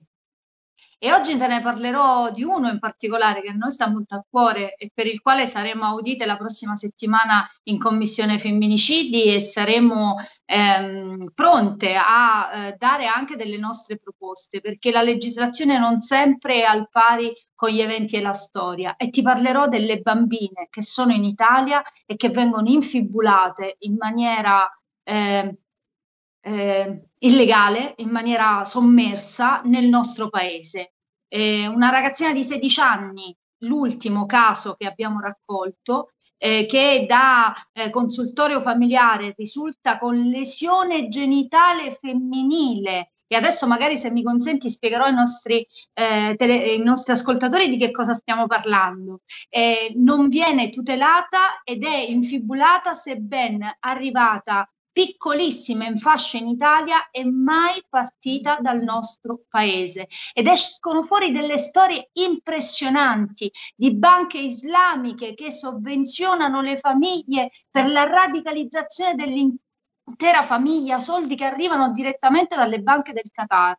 [1.02, 4.26] E oggi te ne parlerò di uno in particolare che a noi sta molto a
[4.30, 10.18] cuore e per il quale saremo audite la prossima settimana in Commissione Femminicidi e saremo
[10.44, 16.64] ehm, pronte a eh, dare anche delle nostre proposte perché la legislazione non sempre è
[16.64, 18.98] al pari con gli eventi e la storia.
[18.98, 24.70] E ti parlerò delle bambine che sono in Italia e che vengono infibulate in maniera
[25.04, 25.60] eh,
[26.42, 30.94] eh, illegale, in maniera sommersa nel nostro paese.
[31.28, 37.90] Eh, una ragazzina di 16 anni, l'ultimo caso che abbiamo raccolto, eh, che da eh,
[37.90, 43.12] consultorio familiare risulta con lesione genitale femminile.
[43.32, 45.64] E adesso magari se mi consenti spiegherò ai nostri,
[45.94, 49.22] eh, tele, ai nostri ascoltatori di che cosa stiamo parlando.
[49.50, 54.68] Eh, non viene tutelata ed è infibulata se ben arrivata
[55.00, 60.10] piccolissima in fascia in Italia e mai partita dal nostro paese.
[60.34, 68.04] Ed escono fuori delle storie impressionanti di banche islamiche che sovvenzionano le famiglie per la
[68.04, 73.78] radicalizzazione dell'intera famiglia, soldi che arrivano direttamente dalle banche del Qatar,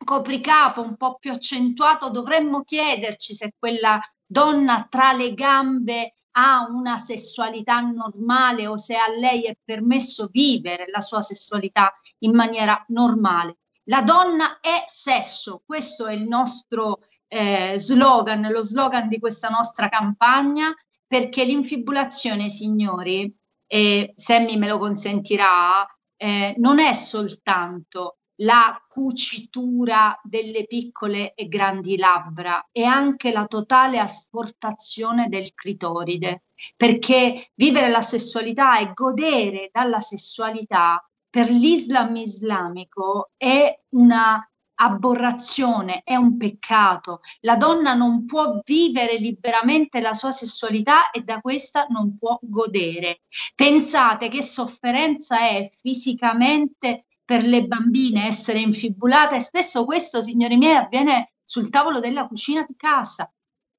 [0.05, 3.99] copricapo un po' più accentuato, dovremmo chiederci se quella
[4.29, 10.87] donna tra le gambe ha una sessualità normale o se a lei è permesso vivere
[10.89, 13.57] la sua sessualità in maniera normale.
[13.85, 19.89] La donna è sesso, questo è il nostro eh, slogan, lo slogan di questa nostra
[19.89, 20.72] campagna,
[21.07, 23.35] perché l'infibulazione, signori,
[23.66, 31.97] e Sammy me lo consentirà, eh, non è soltanto la cucitura delle piccole e grandi
[31.97, 36.45] labbra e anche la totale asportazione del clitoride,
[36.76, 44.43] perché vivere la sessualità e godere dalla sessualità per l'Islam islamico è una
[44.80, 47.20] aberrazione, è un peccato.
[47.41, 53.22] La donna non può vivere liberamente la sua sessualità e da questa non può godere.
[53.55, 60.76] Pensate che sofferenza è fisicamente per le bambine essere infibulate e spesso questo, signori miei,
[60.76, 63.31] avviene sul tavolo della cucina di casa.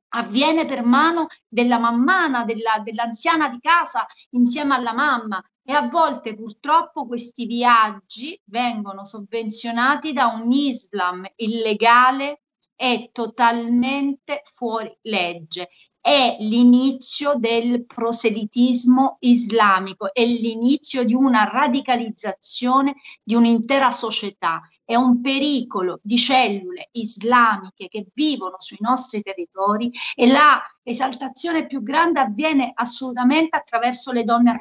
[0.10, 5.44] Avviene per mano della mammana, della, dell'anziana di casa insieme alla mamma.
[5.64, 12.44] E a volte purtroppo questi viaggi vengono sovvenzionati da un Islam illegale
[12.76, 15.70] e totalmente fuori legge
[16.10, 25.22] è l'inizio del proselitismo islamico, è l'inizio di una radicalizzazione di un'intera società, è un
[25.22, 32.72] pericolo di cellule islamiche che vivono sui nostri territori e la esaltazione più grande avviene
[32.74, 34.60] assolutamente attraverso le donne,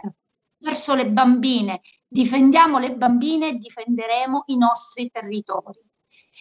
[0.58, 1.80] attraverso le bambine.
[2.06, 5.80] Difendiamo le bambine e difenderemo i nostri territori.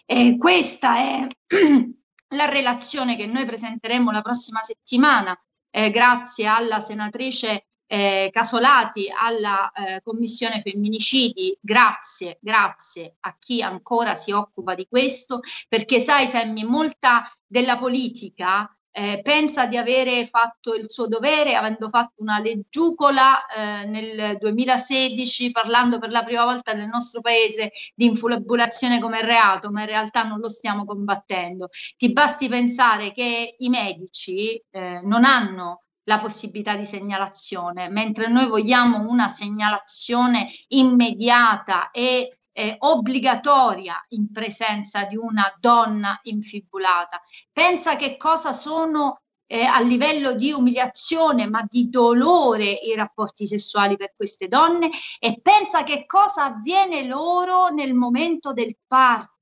[0.05, 1.27] E questa è
[2.29, 9.71] la relazione che noi presenteremo la prossima settimana, eh, grazie alla senatrice eh, Casolati, alla
[9.71, 16.65] eh, Commissione Femminicidi, grazie, grazie a chi ancora si occupa di questo, perché sai Semmi,
[16.65, 23.45] molta della politica eh, pensa di avere fatto il suo dovere avendo fatto una leggiucola
[23.45, 29.69] eh, nel 2016 parlando per la prima volta nel nostro paese di infibulazione come reato,
[29.69, 31.69] ma in realtà non lo stiamo combattendo.
[31.95, 38.47] Ti basti pensare che i medici eh, non hanno la possibilità di segnalazione, mentre noi
[38.47, 47.21] vogliamo una segnalazione immediata e eh, obbligatoria in presenza di una donna infibulata.
[47.53, 53.95] Pensa che cosa sono eh, a livello di umiliazione, ma di dolore i rapporti sessuali
[53.95, 54.89] per queste donne
[55.19, 59.36] e pensa che cosa avviene loro nel momento del parto,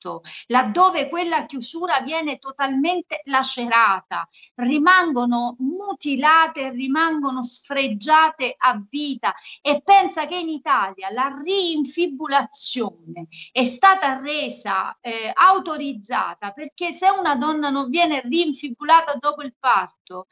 [0.48, 9.34] laddove quella chiusura viene totalmente lacerata, rimangono mutilate, rimangono sfregiate a vita.
[9.62, 17.36] E pensa che in Italia la rinfibulazione è stata resa eh, autorizzata perché se una
[17.36, 20.28] donna non viene rinfibulata dopo il parto, fatto,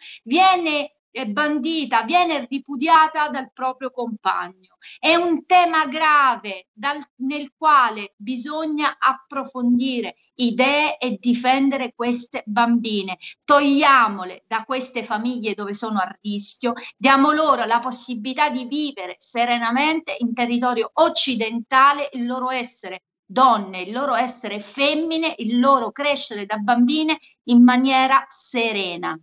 [1.13, 4.77] viene bandita, viene ripudiata dal proprio compagno.
[4.99, 13.17] È un tema grave dal, nel quale bisogna approfondire idee e difendere queste bambine.
[13.45, 20.15] Togliamole da queste famiglie dove sono a rischio, diamo loro la possibilità di vivere serenamente
[20.17, 26.57] in territorio occidentale il loro essere donne, il loro essere femmine, il loro crescere da
[26.57, 29.17] bambine in maniera serena.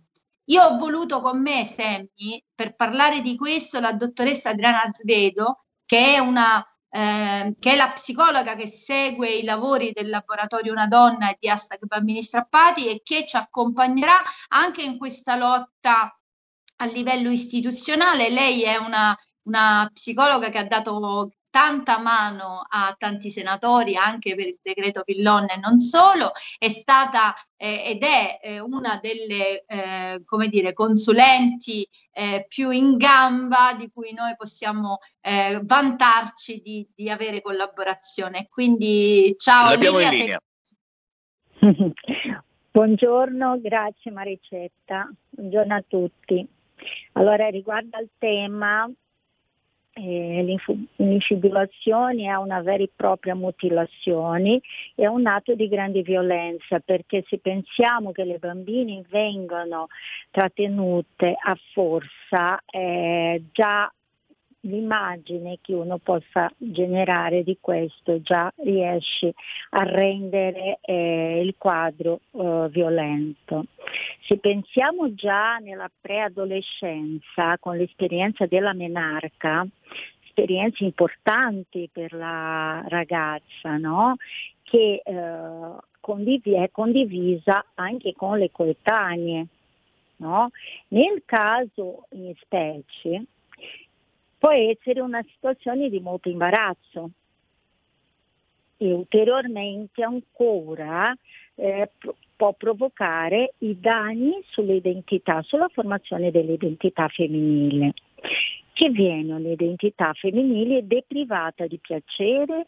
[0.51, 6.15] Io ho voluto con me, Semmi, per parlare di questo, la dottoressa Adriana Svedo, che
[6.15, 11.29] è una eh, che è la psicologa che segue i lavori del laboratorio Una Donna
[11.29, 16.13] e di Hashtag Bambini Strappati e che ci accompagnerà anche in questa lotta
[16.75, 18.29] a livello istituzionale.
[18.29, 24.47] Lei è una, una psicologa che ha dato tanta mano a tanti senatori anche per
[24.47, 30.21] il decreto Pillon e non solo, è stata eh, ed è eh, una delle eh,
[30.25, 37.09] come dire, consulenti eh, più in gamba di cui noi possiamo eh, vantarci di, di,
[37.09, 38.47] avere collaborazione.
[38.49, 40.39] Quindi ciao L'abbiamo Emilia,
[41.59, 41.93] in linea.
[42.71, 46.47] Buongiorno, grazie Maricetta, buongiorno a tutti.
[47.13, 48.89] Allora, riguardo al tema,
[49.93, 50.57] eh,
[50.95, 54.61] l'infibulazione è una vera e propria mutilazione,
[54.95, 59.87] è un atto di grande violenza perché se pensiamo che le bambine vengono
[60.29, 63.91] trattenute a forza, eh, già
[64.61, 69.33] l'immagine che uno possa generare di questo già riesce
[69.71, 73.65] a rendere eh, il quadro eh, violento.
[74.25, 79.65] Se pensiamo già nella preadolescenza con l'esperienza della menarca,
[80.23, 84.15] esperienze importanti per la ragazza, no?
[84.63, 89.47] che eh, è condivisa anche con le coetanee.
[90.17, 90.51] No?
[90.89, 93.25] Nel caso in specie
[94.41, 97.11] può essere una situazione di molto imbarazzo.
[98.77, 101.15] E ulteriormente ancora
[101.53, 101.91] eh,
[102.35, 107.93] può provocare i danni sull'identità, sulla formazione dell'identità femminile,
[108.73, 112.65] che viene un'identità femminile deprivata di piacere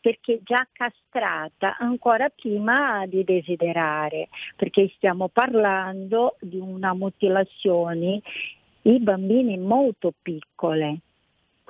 [0.00, 8.22] perché già castrata ancora prima di desiderare, perché stiamo parlando di una mutilazione
[8.82, 11.00] i bambini molto piccole,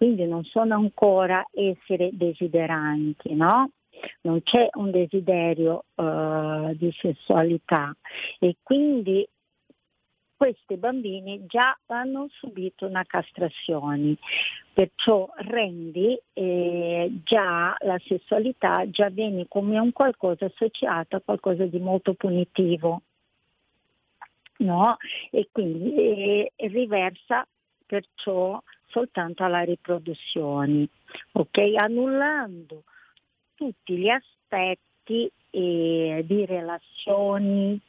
[0.01, 3.69] quindi non sono ancora essere desideranti, no?
[4.23, 7.95] Non c'è un desiderio uh, di sessualità
[8.39, 9.29] e quindi
[10.35, 14.17] questi bambini già hanno subito una castrazione,
[14.73, 21.79] perciò rendi eh, già la sessualità già viene come un qualcosa associato a qualcosa di
[21.79, 23.03] molto punitivo.
[24.61, 24.97] No?
[25.31, 27.47] E quindi eh, riversa
[27.85, 28.59] perciò
[28.91, 30.89] soltanto alla riproduzione,
[31.33, 31.59] ok?
[31.77, 32.85] Annullando
[33.55, 37.81] tutti gli aspetti eh, di relazioni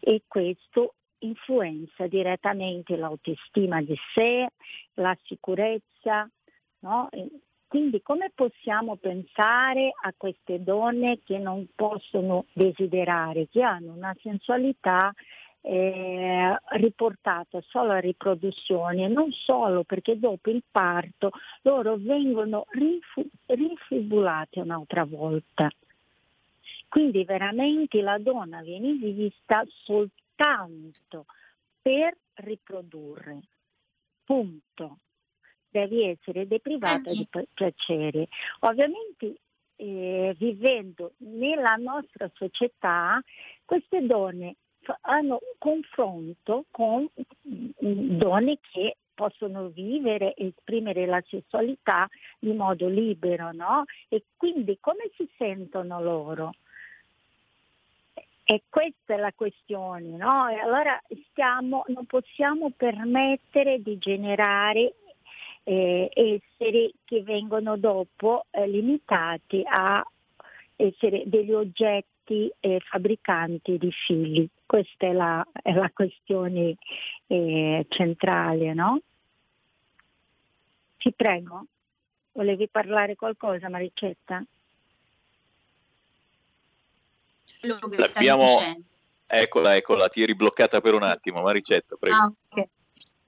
[0.00, 4.48] e questo influenza direttamente l'autostima di sé,
[4.94, 6.28] la sicurezza,
[6.80, 7.08] no?
[7.66, 15.12] Quindi come possiamo pensare a queste donne che non possono desiderare, che hanno una sensualità
[15.62, 21.30] eh, riportata solo a riproduzione, non solo perché dopo il parto
[21.62, 25.68] loro vengono rifu- rifibulate un'altra volta.
[26.88, 31.26] Quindi veramente la donna viene vista soltanto
[31.80, 33.40] per riprodurre.
[34.24, 34.98] Punto.
[35.68, 38.26] Devi essere deprivata di piacere.
[38.60, 39.36] Ovviamente
[39.76, 43.22] eh, vivendo nella nostra società
[43.64, 44.56] queste donne
[45.02, 47.08] hanno confronto con
[47.48, 53.84] mm, donne che possono vivere e esprimere la sessualità di modo libero, no?
[54.08, 56.54] E quindi come si sentono loro?
[58.44, 60.48] E questa è la questione, no?
[60.48, 64.94] E allora stiamo, non possiamo permettere di generare
[65.64, 70.04] eh, esseri che vengono dopo eh, limitati a
[70.76, 72.19] essere degli oggetti
[72.60, 74.48] eh, fabbricanti di figli.
[74.64, 76.76] Questa è la, è la questione
[77.26, 79.00] eh, centrale, no?
[80.96, 81.64] Ti prego,
[82.32, 84.44] volevi parlare qualcosa Maricetta?
[87.60, 88.46] L'abbiamo...
[89.32, 92.16] Eccola, eccola, ti eri bloccata per un attimo, Maricetta, prego.
[92.16, 92.68] Ah, okay.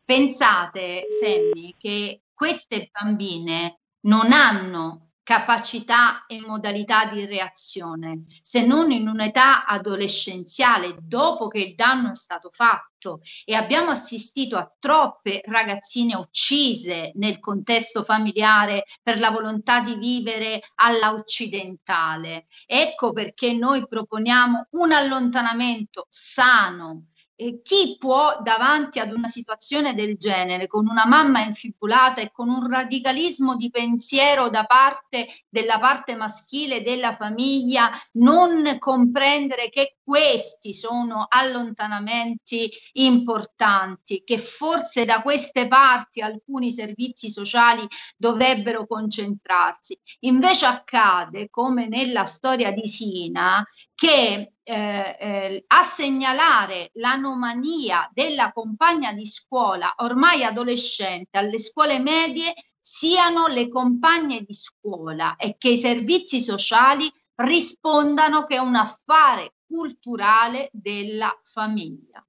[0.05, 9.09] Pensate, Sammy, che queste bambine non hanno capacità e modalità di reazione, se non in
[9.09, 16.15] un'età adolescenziale, dopo che il danno è stato fatto e abbiamo assistito a troppe ragazzine
[16.15, 22.47] uccise nel contesto familiare per la volontà di vivere alla occidentale.
[22.67, 30.17] Ecco perché noi proponiamo un allontanamento sano, e chi può davanti ad una situazione del
[30.17, 36.15] genere, con una mamma infibulata e con un radicalismo di pensiero da parte della parte
[36.15, 46.21] maschile della famiglia, non comprendere che questi sono allontanamenti importanti, che forse da queste parti
[46.21, 47.87] alcuni servizi sociali
[48.17, 49.99] dovrebbero concentrarsi.
[50.21, 59.13] Invece accade, come nella storia di Sina, che eh, eh, a segnalare l'anomalia della compagna
[59.13, 65.79] di scuola ormai adolescente alle scuole medie siano le compagne di scuola e che i
[65.79, 72.23] servizi sociali rispondano che è un affare culturale della famiglia.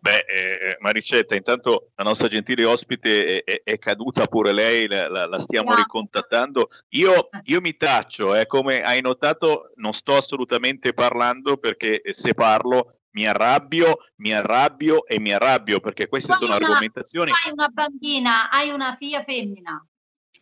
[0.00, 5.26] Beh, eh, Maricetta, intanto la nostra gentile ospite è, è, è caduta pure lei, la,
[5.26, 5.76] la, stiamo no.
[5.76, 6.68] ricontattando.
[6.90, 13.00] Io, io mi taccio, eh, come hai notato, non sto assolutamente parlando perché se parlo
[13.12, 17.30] mi arrabbio, mi arrabbio e mi arrabbio perché queste sono una, argomentazioni.
[17.30, 19.86] Hai una bambina, hai una figlia femmina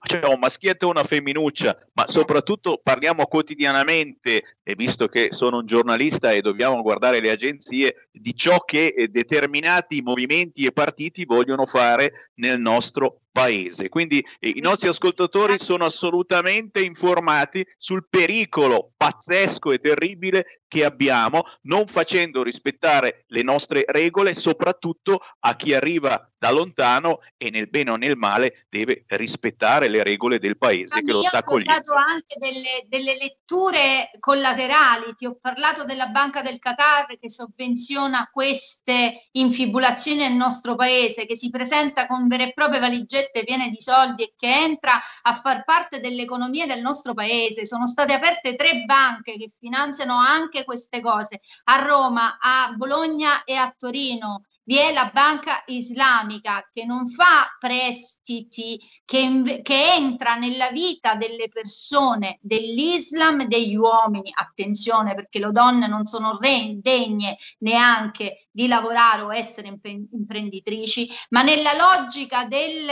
[0.00, 5.66] c'è un maschietto e una femminuccia, ma soprattutto parliamo quotidianamente, e visto che sono un
[5.66, 12.30] giornalista e dobbiamo guardare le agenzie, di ciò che determinati movimenti e partiti vogliono fare
[12.36, 13.88] nel nostro paese.
[13.88, 21.44] Quindi eh, i nostri ascoltatori sono assolutamente informati sul pericolo pazzesco e terribile che abbiamo,
[21.62, 27.90] non facendo rispettare le nostre regole, soprattutto a chi arriva da lontano e nel bene
[27.90, 31.72] o nel male deve rispettare le regole del paese Ma che lo sta accogliendo.
[31.72, 37.28] Ho dato anche delle, delle, letture collaterali, ti ho parlato della Banca del Qatar che
[37.28, 43.68] sovvenziona queste infibulazioni nel nostro paese, che si presenta con vere e proprie valigette piene
[43.68, 47.66] di soldi e che entra a far parte dell'economia del nostro paese.
[47.66, 53.54] Sono state aperte tre banche che finanziano anche queste cose a Roma, a Bologna e
[53.54, 60.70] a Torino vi è la banca islamica che non fa prestiti, che, che entra nella
[60.70, 68.68] vita delle persone dell'Islam, degli uomini, attenzione perché le donne non sono degne neanche di
[68.68, 69.76] lavorare o essere
[70.12, 72.88] imprenditrici, ma nella logica del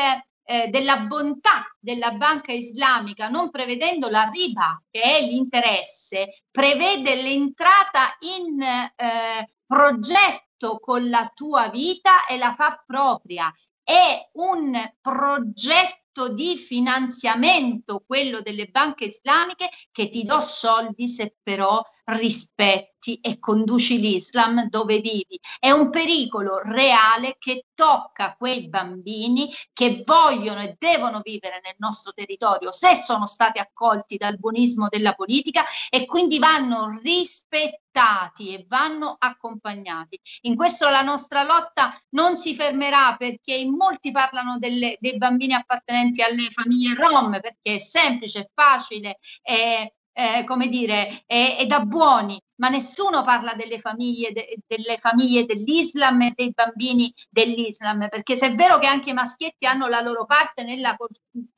[0.50, 8.16] eh, della bontà della banca islamica, non prevedendo la riba, che è l'interesse, prevede l'entrata
[8.20, 9.52] in eh,
[10.58, 13.52] progetto con la tua vita e la fa propria.
[13.82, 21.82] È un progetto di finanziamento, quello delle banche islamiche, che ti do soldi se però
[22.08, 25.38] rispetti e conduci l'Islam dove vivi.
[25.58, 32.12] È un pericolo reale che tocca quei bambini che vogliono e devono vivere nel nostro
[32.12, 39.16] territorio se sono stati accolti dal buonismo della politica e quindi vanno rispettati e vanno
[39.18, 40.20] accompagnati.
[40.42, 45.54] In questo la nostra lotta non si fermerà perché in molti parlano delle, dei bambini
[45.54, 51.80] appartenenti alle famiglie rom perché è semplice, facile, è, eh, come dire, è, è, da
[51.80, 58.36] buoni, ma nessuno parla delle famiglie, de, delle famiglie dell'Islam e dei bambini dell'Islam, perché
[58.36, 60.96] se è vero che anche i maschietti hanno la loro parte nella,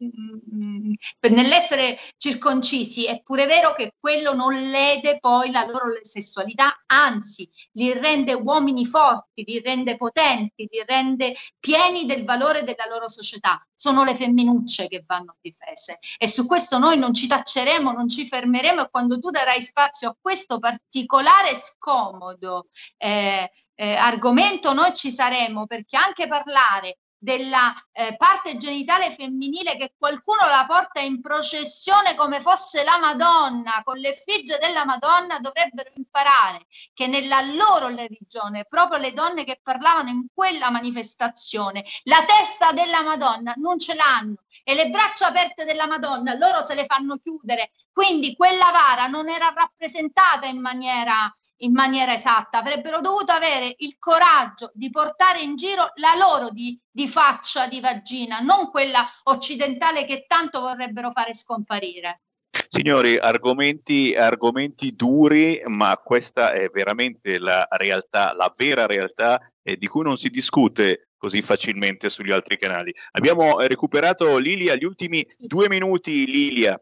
[0.04, 0.92] mm,
[1.30, 7.92] nell'essere circoncisi, è pure vero che quello non lede poi la loro sessualità, anzi li
[7.92, 13.64] rende uomini forti, li rende potenti, li rende pieni del valore della loro società.
[13.74, 18.26] Sono le femminucce che vanno difese e su questo noi non ci tacceremo, non ci
[18.26, 20.58] fermeremo e quando tu darai spazio a questo
[20.90, 22.66] particolare scomodo
[22.96, 29.92] eh, eh, argomento noi ci saremo perché anche parlare della eh, parte genitale femminile che
[29.98, 36.66] qualcuno la porta in processione come fosse la Madonna, con l'effigie della Madonna, dovrebbero imparare
[36.94, 43.02] che nella loro religione, proprio le donne che parlavano in quella manifestazione, la testa della
[43.02, 47.72] Madonna non ce l'hanno e le braccia aperte della Madonna loro se le fanno chiudere,
[47.92, 51.30] quindi quella vara non era rappresentata in maniera
[51.62, 56.78] in maniera esatta, avrebbero dovuto avere il coraggio di portare in giro la loro di,
[56.90, 62.22] di faccia di vagina, non quella occidentale che tanto vorrebbero fare scomparire.
[62.68, 69.86] Signori, argomenti, argomenti duri, ma questa è veramente la realtà, la vera realtà eh, di
[69.86, 72.92] cui non si discute così facilmente sugli altri canali.
[73.12, 76.80] Abbiamo recuperato Lilia, gli ultimi due minuti, Lilia.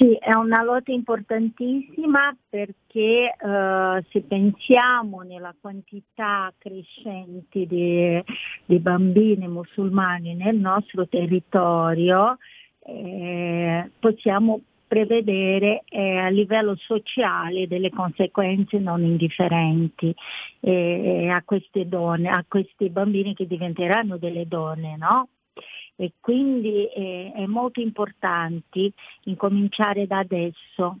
[0.00, 8.24] Sì, è una lotta importantissima perché eh, se pensiamo nella quantità crescente di,
[8.64, 12.38] di bambini musulmani nel nostro territorio,
[12.86, 20.14] eh, possiamo prevedere eh, a livello sociale delle conseguenze non indifferenti
[20.60, 25.28] eh, a queste donne, a questi bambini che diventeranno delle donne, no?
[26.00, 28.92] E quindi è, è molto importante
[29.24, 31.00] incominciare da adesso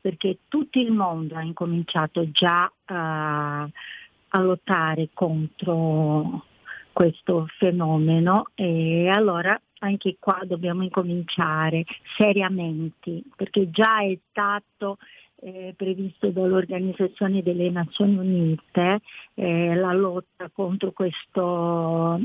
[0.00, 6.46] perché tutto il mondo ha incominciato già a, a lottare contro
[6.92, 11.84] questo fenomeno e allora anche qua dobbiamo incominciare
[12.16, 14.98] seriamente perché già è stato
[15.36, 19.00] eh, previsto dall'Organizzazione delle Nazioni Unite
[19.34, 22.18] eh, la lotta contro questo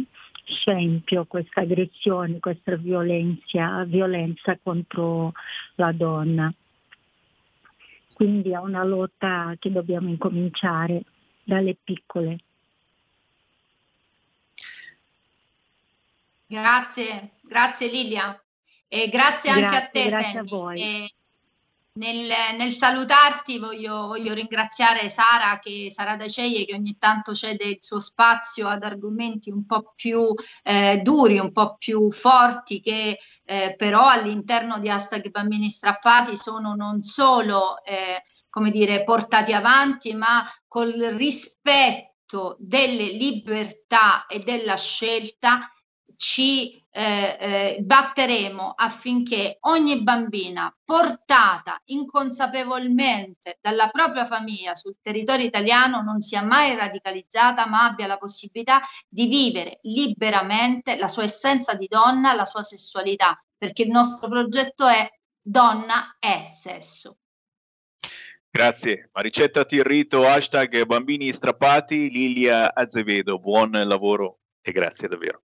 [0.49, 5.33] scempio, questa aggressione, questa violenza, violenza contro
[5.75, 6.53] la donna.
[8.13, 11.03] Quindi è una lotta che dobbiamo incominciare
[11.43, 12.39] dalle piccole.
[16.45, 18.41] Grazie, grazie Lilia.
[18.87, 20.37] E grazie, grazie anche a te, grazie Sammy.
[20.37, 20.81] a voi.
[20.81, 21.13] E
[21.99, 27.77] nel, nel salutarti voglio, voglio, ringraziare Sara, che, Sara Daceie che ogni tanto cede il
[27.81, 30.33] suo spazio ad argomenti un po' più
[30.63, 36.73] eh, duri, un po' più forti, che eh, però all'interno di hashtag bambini strappati sono
[36.73, 45.69] non solo eh, come dire, portati avanti, ma col rispetto delle libertà e della scelta
[46.19, 56.01] ci eh, eh, batteremo affinché ogni bambina portata inconsapevolmente dalla propria famiglia sul territorio italiano
[56.01, 61.87] non sia mai radicalizzata, ma abbia la possibilità di vivere liberamente la sua essenza di
[61.87, 65.09] donna, la sua sessualità, perché il nostro progetto è
[65.41, 67.19] donna è sesso.
[68.49, 69.09] Grazie.
[69.13, 75.43] Maricetta Tirrito, hashtag bambini strappati, Lilia Azevedo, buon lavoro e grazie davvero.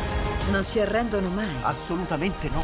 [0.51, 1.47] Non si arrendono mai.
[1.61, 2.63] Assolutamente no.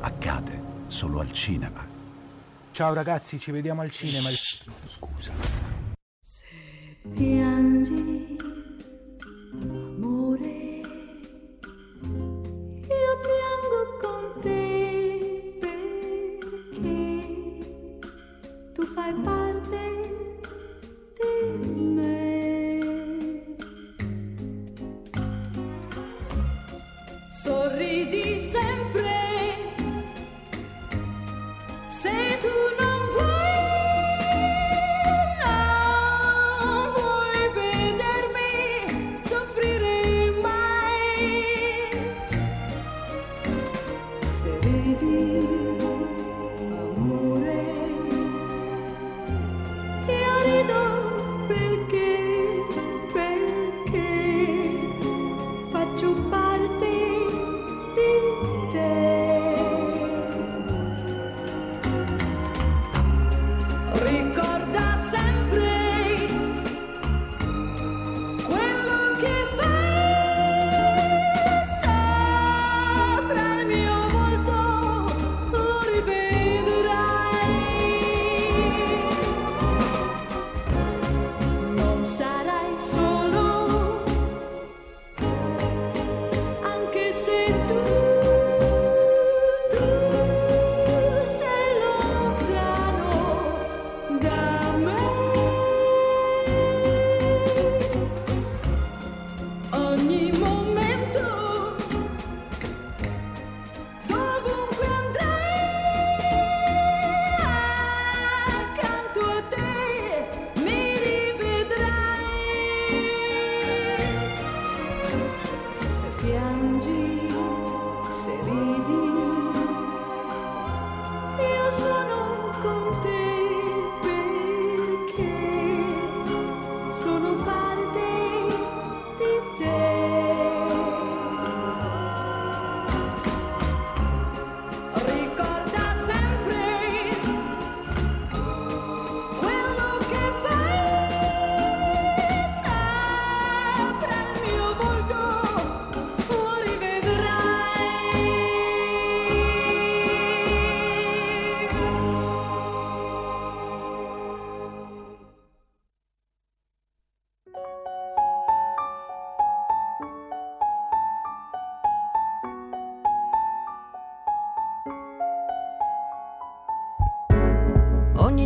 [0.00, 1.86] Accade solo al cinema.
[2.72, 4.28] Ciao ragazzi, ci vediamo al cinema.
[4.84, 5.32] Scusa.
[7.14, 8.15] Piangi,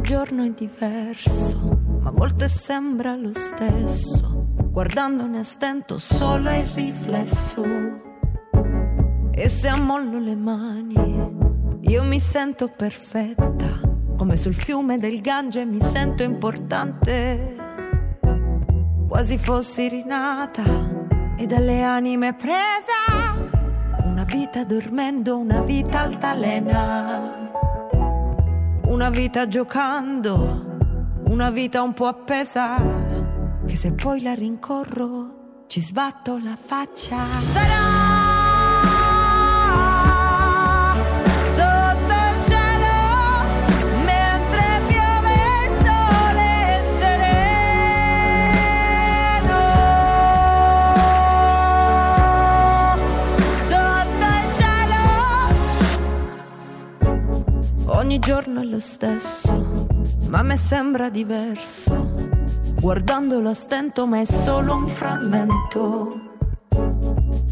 [0.01, 1.59] Ogni giorno è diverso,
[2.01, 4.47] ma a volte sembra lo stesso.
[4.71, 7.63] Guardandone a stento solo il riflesso.
[9.31, 13.69] E se ammollo le mani, io mi sento perfetta.
[14.17, 17.57] Come sul fiume del Gange mi sento importante.
[19.07, 20.63] Quasi fossi rinata
[21.37, 23.37] e dalle anime presa.
[24.03, 27.20] Una vita dormendo, una vita altalena.
[29.01, 30.77] Una vita giocando,
[31.29, 32.77] una vita un po' appesa,
[33.67, 37.39] che se poi la rincorro ci sbatto la faccia.
[37.39, 37.90] Sarà
[57.93, 59.87] ogni giorno è lo stesso,
[60.29, 62.29] ma a me sembra diverso.
[62.81, 66.29] Guardandolo a stento, ma è solo un frammento.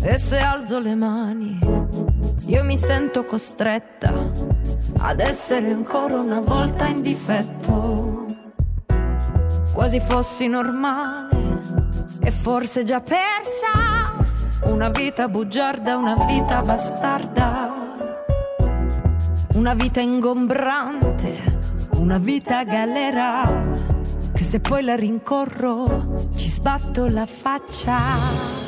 [0.00, 1.58] E se alzo le mani,
[2.46, 4.12] io mi sento costretta
[4.98, 8.24] ad essere ancora una volta in difetto.
[9.72, 11.60] Quasi fossi normale
[12.20, 14.16] e forse già persa.
[14.64, 17.67] Una vita bugiarda, una vita bastarda.
[19.58, 21.36] Una vita ingombrante,
[21.94, 23.42] una vita galera.
[24.32, 28.67] Che se poi la rincorro ci sbatto la faccia.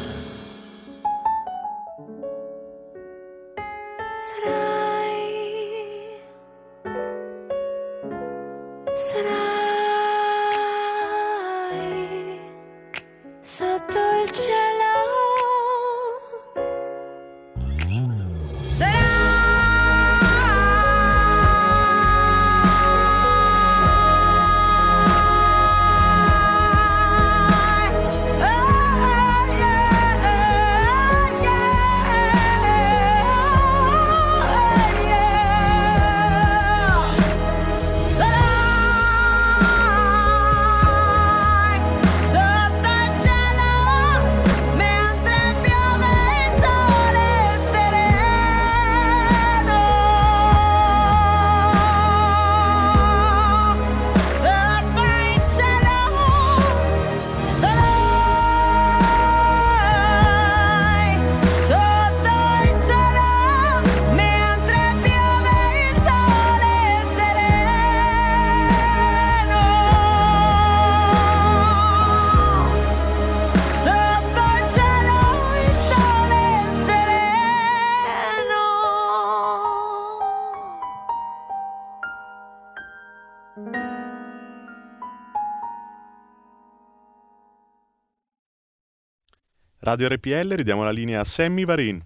[89.91, 92.01] Radio RPL, ridiamo la linea a Sammy Varin.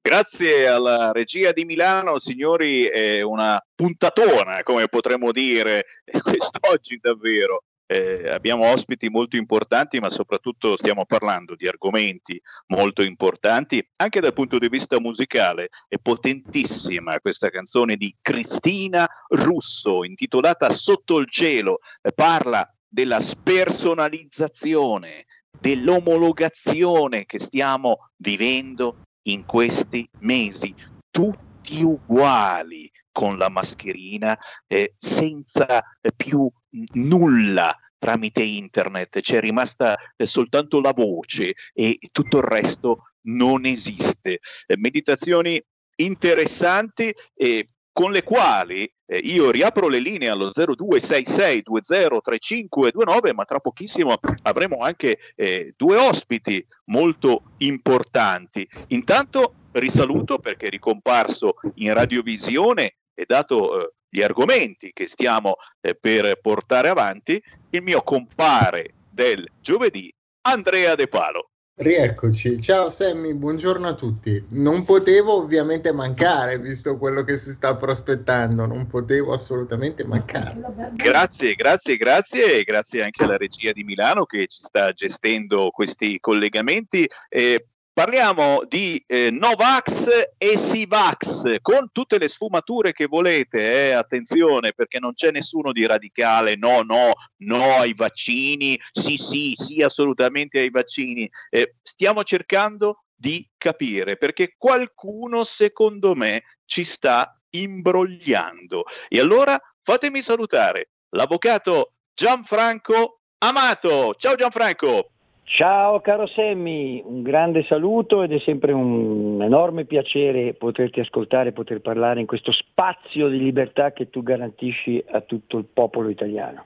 [0.00, 5.86] Grazie alla regia di Milano, signori, è una puntatona, come potremmo dire,
[6.22, 7.64] quest'oggi davvero.
[7.84, 14.32] Eh, abbiamo ospiti molto importanti, ma soprattutto stiamo parlando di argomenti molto importanti, anche dal
[14.32, 15.70] punto di vista musicale.
[15.88, 21.80] È potentissima questa canzone di Cristina Russo, intitolata Sotto il cielo.
[22.00, 25.24] Eh, parla della spersonalizzazione,
[25.58, 30.74] dell'omologazione che stiamo vivendo in questi mesi,
[31.10, 34.36] tutti uguali con la mascherina,
[34.66, 36.50] eh, senza eh, più
[36.94, 44.40] nulla tramite internet, c'è rimasta eh, soltanto la voce e tutto il resto non esiste.
[44.66, 45.62] Eh, meditazioni
[45.96, 54.18] interessanti e con le quali eh, io riapro le linee allo 0266203529, ma tra pochissimo
[54.42, 58.66] avremo anche eh, due ospiti molto importanti.
[58.88, 65.94] Intanto risaluto perché è ricomparso in radiovisione e dato eh, gli argomenti che stiamo eh,
[65.94, 70.12] per portare avanti, il mio compare del giovedì,
[70.42, 71.51] Andrea De Palo.
[71.74, 74.44] Rieccoci, ciao Sammy, buongiorno a tutti.
[74.50, 80.60] Non potevo ovviamente mancare, visto quello che si sta prospettando, non potevo assolutamente mancare.
[80.92, 86.20] Grazie, grazie, grazie e grazie anche alla regia di Milano che ci sta gestendo questi
[86.20, 87.08] collegamenti.
[87.30, 94.72] Eh, Parliamo di eh, Novax e Sivax con tutte le sfumature che volete, eh, attenzione
[94.72, 97.12] perché non c'è nessuno di radicale, no, no,
[97.42, 101.30] no ai vaccini, sì, sì, sì, assolutamente ai vaccini.
[101.50, 108.84] Eh, stiamo cercando di capire perché qualcuno, secondo me, ci sta imbrogliando.
[109.08, 114.14] E allora fatemi salutare l'avvocato Gianfranco Amato.
[114.14, 115.10] Ciao Gianfranco.
[115.54, 121.52] Ciao caro Semmi, un grande saluto ed è sempre un enorme piacere poterti ascoltare e
[121.52, 126.64] poter parlare in questo spazio di libertà che tu garantisci a tutto il popolo italiano.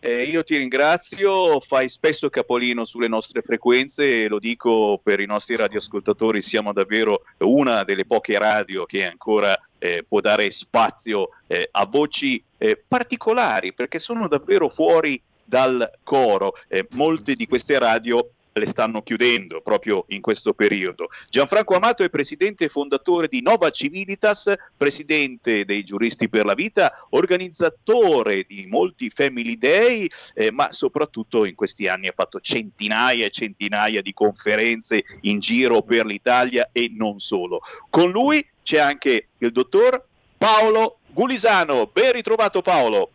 [0.00, 5.26] Eh, io ti ringrazio, fai spesso capolino sulle nostre frequenze e lo dico per i
[5.26, 11.68] nostri radioascoltatori, siamo davvero una delle poche radio che ancora eh, può dare spazio eh,
[11.70, 16.52] a voci eh, particolari perché sono davvero fuori dal coro.
[16.68, 21.08] Eh, molte di queste radio le stanno chiudendo proprio in questo periodo.
[21.30, 27.06] Gianfranco Amato è presidente e fondatore di Nova Civilitas, presidente dei Giuristi per la Vita,
[27.10, 33.30] organizzatore di molti Family Day, eh, ma soprattutto in questi anni ha fatto centinaia e
[33.30, 37.60] centinaia di conferenze in giro per l'Italia e non solo.
[37.88, 40.04] Con lui c'è anche il dottor
[40.36, 41.88] Paolo Gulisano.
[41.92, 43.12] Ben ritrovato Paolo.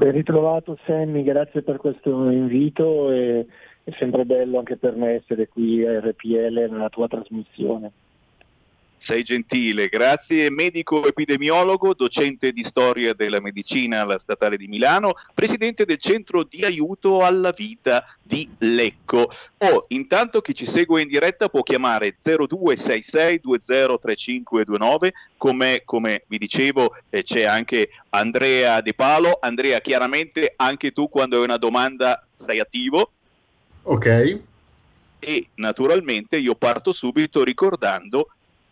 [0.00, 3.46] Ben ritrovato Sammy, grazie per questo invito e
[3.84, 7.92] è sempre bello anche per me essere qui a RPL nella tua trasmissione.
[9.02, 10.50] Sei gentile, grazie.
[10.50, 16.64] Medico epidemiologo, docente di storia della medicina alla Statale di Milano, presidente del centro di
[16.64, 19.32] aiuto alla vita di Lecco.
[19.58, 27.22] Oh, intanto chi ci segue in diretta può chiamare 0266203529, come, come vi dicevo eh,
[27.22, 29.38] c'è anche Andrea De Palo.
[29.40, 33.12] Andrea, chiaramente anche tu quando hai una domanda sei attivo,
[33.82, 34.40] Ok.
[35.18, 38.28] E naturalmente io parto subito ricordando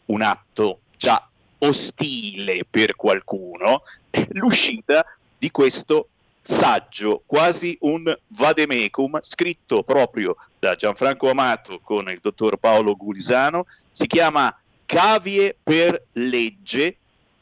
[0.09, 1.27] un atto già
[1.59, 3.83] ostile per qualcuno,
[4.31, 5.05] l'uscita
[5.37, 6.09] di questo
[6.43, 14.07] saggio, quasi un vademecum, scritto proprio da Gianfranco Amato con il dottor Paolo Gulisano, si
[14.07, 14.57] chiama
[14.87, 16.97] Cavie per legge,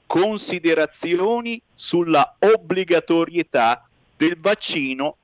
[0.07, 3.87] considerazioni sulla obbligatorietà
[4.17, 5.17] del vaccino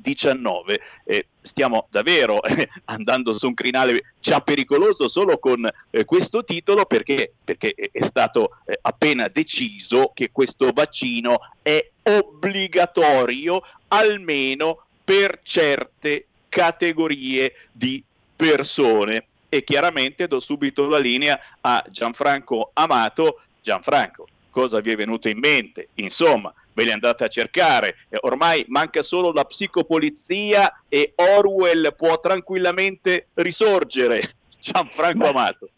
[0.00, 0.80] Covid-19.
[1.04, 6.86] Eh, stiamo davvero eh, andando su un crinale già pericoloso solo con eh, questo titolo
[6.86, 16.26] perché, perché è stato eh, appena deciso che questo vaccino è obbligatorio almeno per certe
[16.48, 18.02] categorie di
[18.34, 19.26] persone.
[19.52, 23.40] E chiaramente do subito la linea a Gianfranco Amato.
[23.60, 25.88] Gianfranco, cosa vi è venuto in mente?
[25.94, 27.96] Insomma, ve li andate a cercare.
[28.20, 34.34] Ormai manca solo la psicopolizia e Orwell può tranquillamente risorgere.
[34.60, 35.68] Gianfranco Amato.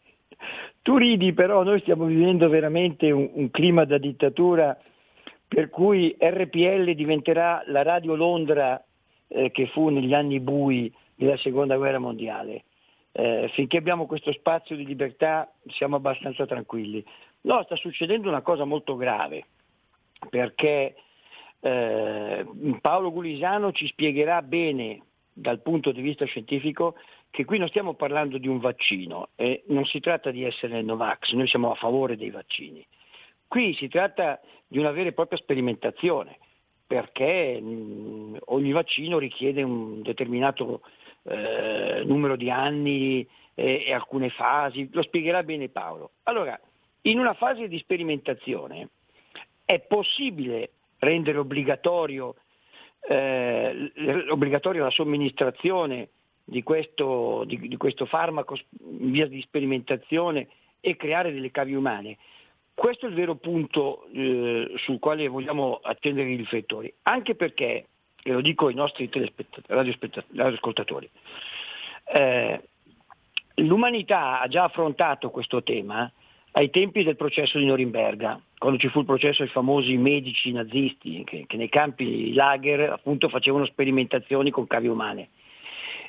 [0.82, 4.76] Tu ridi, però noi stiamo vivendo veramente un, un clima da dittatura
[5.46, 8.82] per cui RPL diventerà la Radio Londra
[9.28, 12.64] eh, che fu negli anni bui della seconda guerra mondiale.
[13.12, 17.04] Eh, finché abbiamo questo spazio di libertà siamo abbastanza tranquilli.
[17.42, 19.46] No, sta succedendo una cosa molto grave
[20.28, 20.94] perché
[21.60, 22.46] eh,
[22.80, 26.96] Paolo Gulisano ci spiegherà bene dal punto di vista scientifico
[27.30, 31.32] che qui non stiamo parlando di un vaccino e non si tratta di essere Novax,
[31.32, 32.86] noi siamo a favore dei vaccini.
[33.48, 36.38] Qui si tratta di una vera e propria sperimentazione
[36.86, 40.82] perché mh, ogni vaccino richiede un determinato
[41.24, 46.12] eh, numero di anni e, e alcune fasi, lo spiegherà bene Paolo.
[46.24, 46.58] Allora,
[47.02, 48.88] in una fase di sperimentazione
[49.64, 52.36] è possibile rendere obbligatorio,
[53.08, 53.92] eh,
[54.28, 56.10] obbligatorio la somministrazione
[56.44, 60.48] di questo, di, di questo farmaco in via di sperimentazione
[60.80, 62.18] e creare delle cavie umane.
[62.74, 67.86] Questo è il vero punto eh, sul quale vogliamo accendere i riflettori, anche perché,
[68.22, 69.10] e lo dico ai nostri
[69.66, 71.10] radioascoltatori,
[72.14, 72.60] eh,
[73.56, 76.10] l'umanità ha già affrontato questo tema
[76.52, 81.22] ai tempi del processo di Norimberga, quando ci fu il processo ai famosi medici nazisti
[81.24, 85.28] che, che nei campi lager appunto facevano sperimentazioni con cavie umane.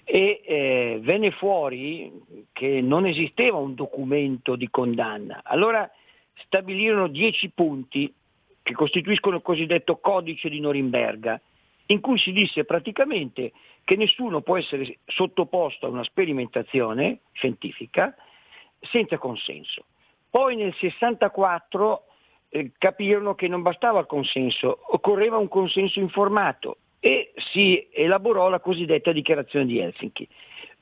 [0.03, 2.11] E eh, venne fuori
[2.52, 5.41] che non esisteva un documento di condanna.
[5.44, 5.90] Allora
[6.45, 8.14] stabilirono dieci punti
[8.61, 11.40] che costituiscono il cosiddetto codice di Norimberga,
[11.88, 13.53] in cui si disse praticamente
[13.86, 18.14] che nessuno può essere sottoposto a una sperimentazione scientifica
[18.80, 19.86] senza consenso.
[20.34, 22.05] Poi nel 64
[22.49, 28.60] eh, capirono che non bastava il consenso, occorreva un consenso informato e si elaborò la
[28.60, 30.27] cosiddetta dichiarazione di Helsinki.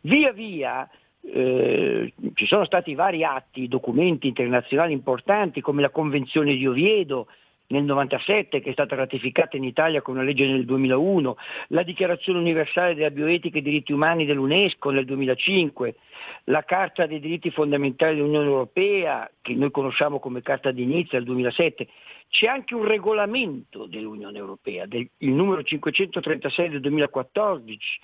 [0.04, 0.90] Via via
[1.22, 7.28] eh, ci sono stati vari atti, documenti internazionali importanti come la Convenzione di Oviedo,
[7.72, 11.38] nel 97 che è stata ratificata in Italia con una legge nel 2001,
[11.70, 15.96] la Dichiarazione universale della bioetica e diritti umani dell'UNESCO nel 2005,
[16.46, 21.26] la Carta dei diritti fondamentali dell'Unione Europea, che noi conosciamo come Carta di Nizza del
[21.26, 21.88] 2007,
[22.30, 28.00] c'è anche un regolamento dell'Unione Europea, del, il numero 536 del 2014,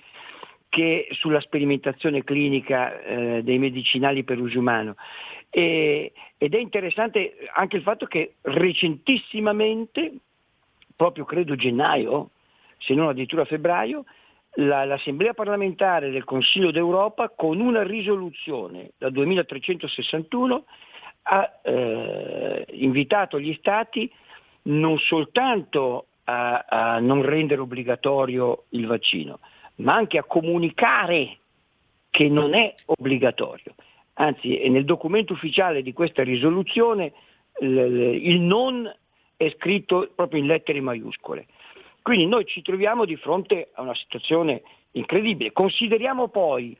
[0.68, 4.96] che sulla sperimentazione clinica eh, dei medicinali per uso umano.
[5.50, 10.12] E, ed è interessante anche il fatto che recentissimamente,
[10.94, 12.30] proprio credo gennaio,
[12.78, 14.04] se non addirittura febbraio,
[14.54, 20.64] la, l'Assemblea parlamentare del Consiglio d'Europa con una risoluzione da 2361
[21.22, 24.10] ha eh, invitato gli Stati
[24.62, 29.40] non soltanto a, a non rendere obbligatorio il vaccino,
[29.76, 31.38] ma anche a comunicare
[32.10, 33.74] che non è obbligatorio.
[34.20, 37.12] Anzi, nel documento ufficiale di questa risoluzione
[37.60, 38.92] il non
[39.36, 41.46] è scritto proprio in lettere maiuscole.
[42.02, 44.62] Quindi noi ci troviamo di fronte a una situazione
[44.92, 45.52] incredibile.
[45.52, 46.76] Consideriamo poi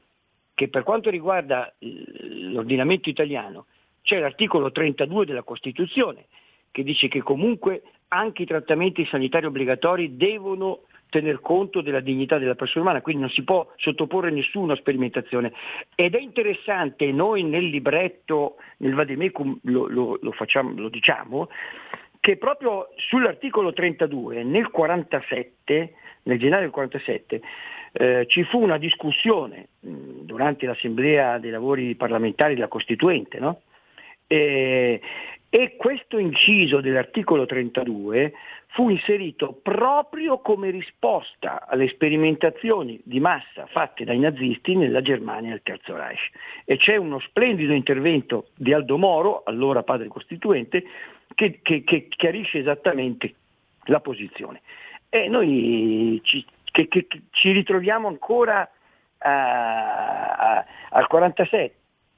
[0.54, 3.66] che per quanto riguarda l'ordinamento italiano
[4.02, 6.26] c'è l'articolo 32 della Costituzione
[6.72, 10.80] che dice che comunque anche i trattamenti sanitari obbligatori devono
[11.10, 15.52] tener conto della dignità della persona umana, quindi non si può sottoporre nessuno a sperimentazione.
[15.94, 21.48] Ed è interessante, noi nel libretto, nel Vademecum lo, lo, lo, facciamo, lo diciamo,
[22.20, 25.92] che proprio sull'articolo 32, nel 47,
[26.24, 27.40] nel gennaio del 47,
[27.92, 29.90] eh, ci fu una discussione mh,
[30.22, 33.62] durante l'assemblea dei lavori parlamentari della Costituente, no?
[34.28, 35.00] e,
[35.50, 38.32] e questo inciso dell'articolo 32
[38.68, 45.62] fu inserito proprio come risposta alle sperimentazioni di massa fatte dai nazisti nella Germania del
[45.62, 46.30] Terzo Reich.
[46.66, 50.84] E c'è uno splendido intervento di Aldo Moro, allora padre costituente,
[51.34, 53.34] che, che, che chiarisce esattamente
[53.84, 54.60] la posizione.
[55.08, 58.70] E noi ci, che, ci ritroviamo ancora
[59.16, 61.74] a, a, al 47,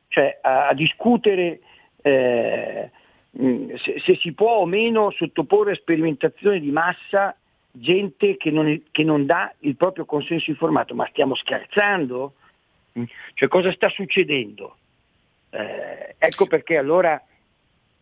[0.09, 1.61] cioè a, a discutere
[2.03, 2.91] eh,
[3.33, 7.37] se, se, si può o meno sottoporre a sperimentazione di massa
[7.73, 12.35] gente che non, che non dà il proprio consenso informato, ma stiamo scherzando?
[13.35, 14.77] Cioè cosa sta succedendo?
[15.51, 17.23] Eh, ecco perché allora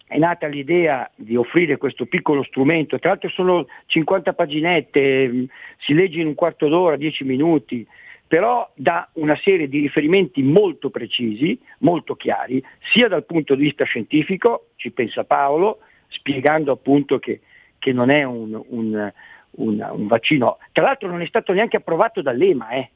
[0.06, 5.46] è nata l'idea di offrire questo piccolo strumento, tra l'altro sono 50 paginette,
[5.76, 7.86] si legge in un quarto d'ora, 10 minuti,
[8.28, 13.84] però dà una serie di riferimenti molto precisi, molto chiari, sia dal punto di vista
[13.84, 15.78] scientifico, ci pensa Paolo,
[16.08, 17.40] spiegando appunto che,
[17.78, 19.12] che non è un, un,
[19.52, 22.90] un, un, vaccino, tra l'altro non è stato neanche approvato dall'EMA, eh,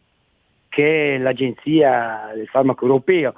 [0.68, 3.34] che è l'agenzia del farmaco europeo.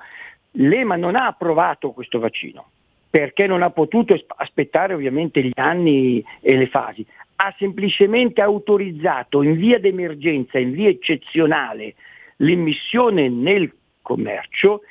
[0.52, 2.70] L'EMA non ha approvato questo vaccino
[3.08, 9.56] perché non ha potuto aspettare ovviamente gli anni e le fasi ha semplicemente autorizzato in
[9.56, 11.94] via d'emergenza, in via eccezionale,
[12.36, 14.82] l'immissione nel commercio,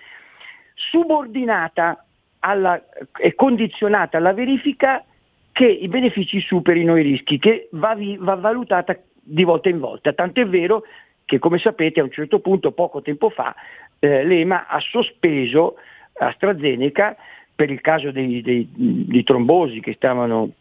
[0.73, 2.05] subordinata
[2.39, 2.81] alla,
[3.17, 5.03] e condizionata alla verifica
[5.51, 10.11] che i benefici superino i rischi, che va, va valutata di volta in volta.
[10.13, 10.83] Tant'è vero
[11.25, 13.55] che, come sapete, a un certo punto, poco tempo fa,
[13.99, 15.75] eh, l'EMA ha sospeso
[16.13, 17.15] AstraZeneca
[17.55, 20.51] per il caso dei, dei, di trombosi che stavano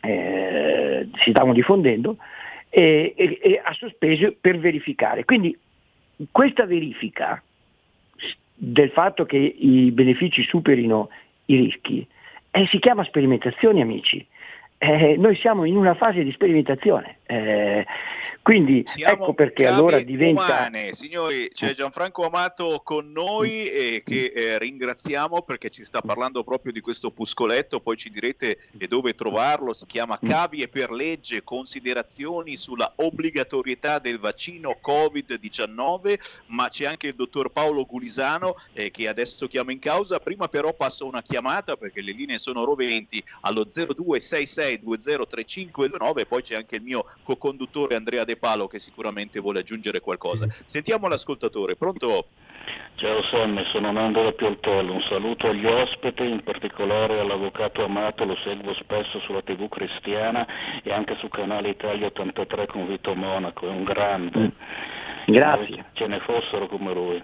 [0.00, 2.16] eh, si stavano diffondendo
[2.68, 5.24] e, e, e ha sospeso per verificare.
[5.24, 5.56] Quindi
[6.30, 7.42] questa verifica
[8.54, 11.08] del fatto che i benefici superino
[11.46, 12.06] i rischi
[12.50, 14.26] eh, si chiama sperimentazione amici
[14.78, 17.17] eh, noi siamo in una fase di sperimentazione.
[17.30, 17.84] Eh,
[18.40, 20.42] quindi siamo ecco perché allora diventa...
[20.44, 20.94] Umane.
[20.94, 26.72] Signori, c'è Gianfranco Amato con noi e che eh, ringraziamo perché ci sta parlando proprio
[26.72, 30.26] di questo puscoletto, poi ci direte dove trovarlo, si chiama mm.
[30.26, 37.84] Cavie per legge, considerazioni sulla obbligatorietà del vaccino Covid-19, ma c'è anche il dottor Paolo
[37.84, 42.38] Gulisano eh, che adesso chiama in causa, prima però passo una chiamata perché le linee
[42.38, 48.66] sono roventi allo 0266 3203529 e poi c'è anche il mio co-conduttore Andrea De Palo
[48.66, 50.48] che sicuramente vuole aggiungere qualcosa.
[50.48, 50.62] Sì.
[50.66, 52.26] Sentiamo l'ascoltatore, pronto?
[52.96, 58.36] Ciao Sammy, sono Nando da Pioltello, un saluto agli ospiti, in particolare all'avvocato Amato, lo
[58.42, 60.46] seguo spesso sulla tv cristiana
[60.82, 64.38] e anche su canale Italia 83 con Vito Monaco, è un grande.
[64.38, 64.48] Mm.
[65.26, 65.84] Grazie.
[65.92, 67.22] Ce ne fossero come lui.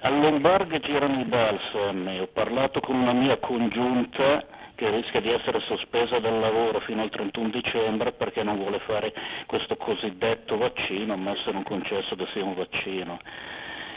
[0.00, 4.44] A Lombardi girano i balsami, ho parlato con una mia congiunta
[4.74, 9.12] che rischia di essere sospesa dal lavoro fino al 31 dicembre perché non vuole fare
[9.46, 13.18] questo cosiddetto vaccino, ammesso non concesso che sia un vaccino.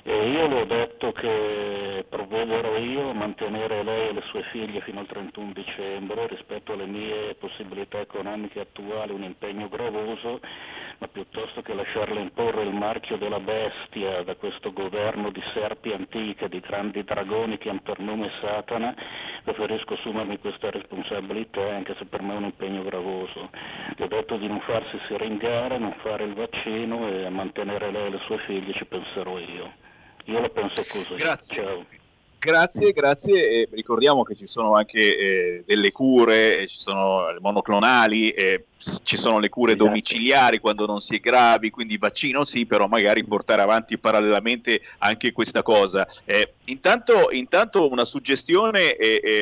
[0.10, 4.80] E io le ho detto che provvederò io a mantenere lei e le sue figlie
[4.80, 10.40] fino al 31 dicembre rispetto alle mie possibilità economiche attuali, un impegno gravoso,
[11.00, 16.48] ma piuttosto che lasciarle imporre il marchio della bestia da questo governo di serpi antiche,
[16.48, 18.96] di grandi dragoni che hanno per nome Satana,
[19.44, 23.50] preferisco assumermi questa responsabilità anche se per me è un impegno gravoso.
[23.98, 28.06] Le ho detto di non farsi siringare, non fare il vaccino e a mantenere lei
[28.06, 29.88] e le sue figlie ci penserò io.
[30.28, 31.16] Io la penso così.
[31.16, 31.56] Grazie.
[31.64, 31.86] Ciao.
[32.40, 33.50] Grazie, grazie.
[33.50, 38.66] E ricordiamo che ci sono anche eh, delle cure, ci sono le monoclonali, eh,
[39.04, 39.88] ci sono le cure Esatto.
[39.88, 45.32] domiciliari quando non si è gravi, quindi vaccino sì, però magari portare avanti parallelamente anche
[45.32, 46.08] questa cosa.
[46.26, 48.96] Eh, intanto, intanto una suggestione,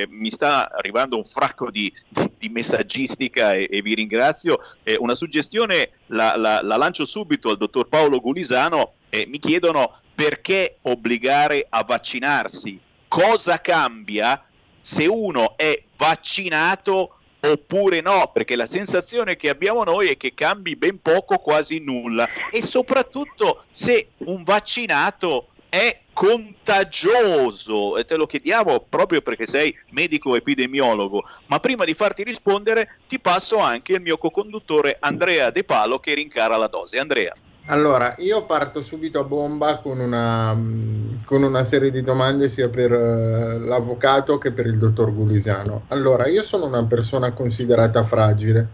[0.09, 4.59] mi sta arrivando un fracco di, di- di messaggistica e, e vi ringrazio.
[4.83, 8.93] Eh, una suggestione la, la- la lancio subito al dottor Paolo Gulisano.
[9.27, 12.79] mi chiedono perché obbligare a vaccinarsi?
[13.07, 14.43] Cosa cambia
[14.81, 18.31] se uno è vaccinato oppure no?
[18.33, 22.27] Perché la sensazione che abbiamo noi è che cambi ben poco, quasi nulla.
[22.49, 30.35] E soprattutto se un vaccinato è contagioso, e te lo chiediamo proprio perché sei medico
[30.35, 35.99] epidemiologo, ma prima di farti rispondere ti passo anche il mio co-conduttore Andrea De Palo
[35.99, 36.97] che rincara la dose.
[36.99, 37.35] Andrea.
[37.67, 42.69] Allora, io parto subito a bomba con una, mh, con una serie di domande sia
[42.69, 45.85] per eh, l'avvocato che per il dottor Gulisano.
[45.87, 48.67] Allora, io sono una persona considerata fragile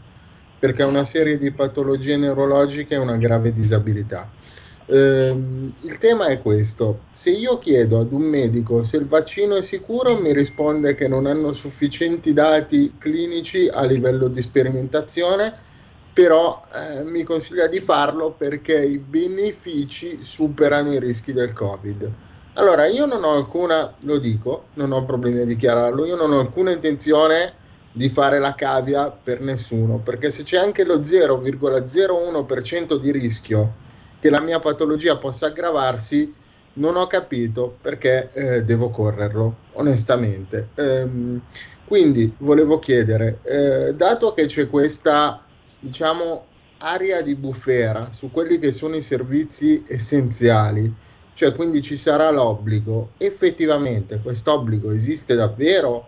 [0.60, 4.30] perché ho una serie di patologie neurologiche e una grave disabilità.
[4.88, 9.62] Ehm, il tema è questo: se io chiedo ad un medico se il vaccino è
[9.62, 15.70] sicuro, mi risponde che non hanno sufficienti dati clinici a livello di sperimentazione
[16.22, 22.12] però eh, mi consiglia di farlo perché i benefici superano i rischi del Covid.
[22.54, 26.40] Allora, io non ho alcuna, lo dico, non ho problemi a dichiararlo, io non ho
[26.40, 27.54] alcuna intenzione
[27.92, 33.74] di fare la cavia per nessuno, perché se c'è anche lo 0,01% di rischio
[34.20, 36.32] che la mia patologia possa aggravarsi,
[36.74, 40.70] non ho capito perché eh, devo correrlo, onestamente.
[40.76, 41.42] Ehm,
[41.84, 45.46] quindi volevo chiedere, eh, dato che c'è questa
[45.82, 46.46] diciamo,
[46.78, 50.94] aria di bufera su quelli che sono i servizi essenziali,
[51.34, 53.12] cioè quindi ci sarà l'obbligo.
[53.18, 56.08] Effettivamente questo obbligo esiste davvero?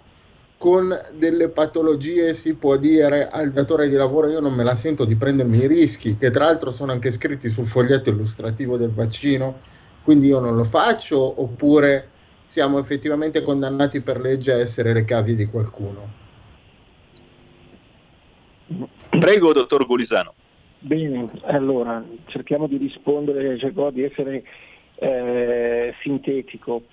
[0.57, 5.03] Con delle patologie si può dire al datore di lavoro io non me la sento
[5.03, 9.59] di prendermi i rischi, che tra l'altro sono anche scritti sul foglietto illustrativo del vaccino,
[10.03, 12.09] quindi io non lo faccio, oppure
[12.45, 16.21] siamo effettivamente condannati per legge a essere le cavie di qualcuno?
[19.19, 20.33] Prego, dottor Gulisano.
[20.79, 24.43] Bene, allora cerchiamo di rispondere, cercherò di essere
[24.95, 26.83] eh, sintetico.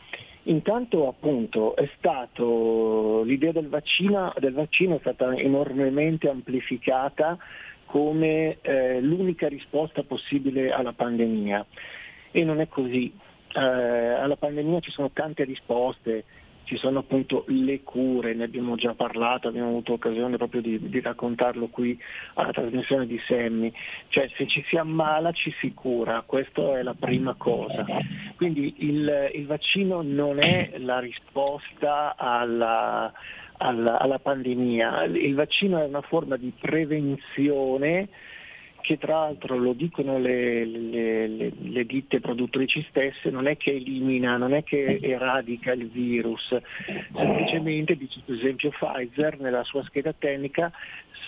[0.44, 7.36] Intanto appunto è stato l'idea del vaccino, del vaccino è stata enormemente amplificata
[7.84, 11.66] come eh, l'unica risposta possibile alla pandemia
[12.30, 13.12] e non è così.
[13.52, 16.24] Eh, alla pandemia ci sono tante risposte,
[16.70, 21.00] ci sono appunto le cure, ne abbiamo già parlato, abbiamo avuto occasione proprio di, di
[21.00, 21.98] raccontarlo qui
[22.34, 23.72] alla trasmissione di Semmi,
[24.06, 27.84] cioè se ci si ammala ci si cura, questa è la prima cosa.
[28.36, 33.12] Quindi il, il vaccino non è la risposta alla,
[33.56, 38.10] alla, alla pandemia, il vaccino è una forma di prevenzione
[38.80, 43.72] che tra l'altro lo dicono le, le, le, le, ditte produttrici stesse, non è che
[43.72, 46.56] elimina, non è che eradica il virus,
[47.14, 50.72] semplicemente dice per esempio Pfizer nella sua scheda tecnica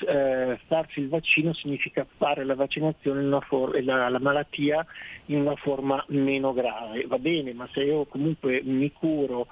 [0.06, 4.84] eh, farsi il vaccino significa fare la vaccinazione for- la, la malattia
[5.26, 7.06] in una forma meno grave.
[7.06, 9.46] Va bene, ma se io comunque mi curo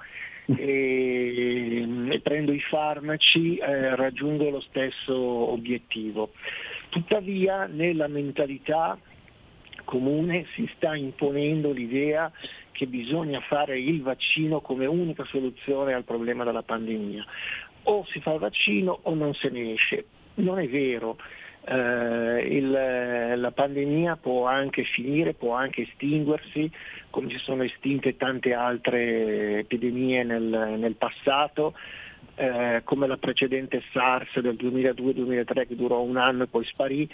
[0.45, 6.31] e, e prendo i farmaci eh, raggiungo lo stesso obiettivo.
[6.91, 8.99] Tuttavia nella mentalità
[9.85, 12.29] comune si sta imponendo l'idea
[12.73, 17.23] che bisogna fare il vaccino come unica soluzione al problema della pandemia.
[17.83, 20.05] O si fa il vaccino o non se ne esce.
[20.35, 21.17] Non è vero.
[21.63, 26.69] Eh, il, la pandemia può anche finire, può anche estinguersi,
[27.09, 31.73] come si sono estinte tante altre epidemie nel, nel passato,
[32.41, 37.07] eh, come la precedente SARS del 2002-2003 che durò un anno e poi sparì.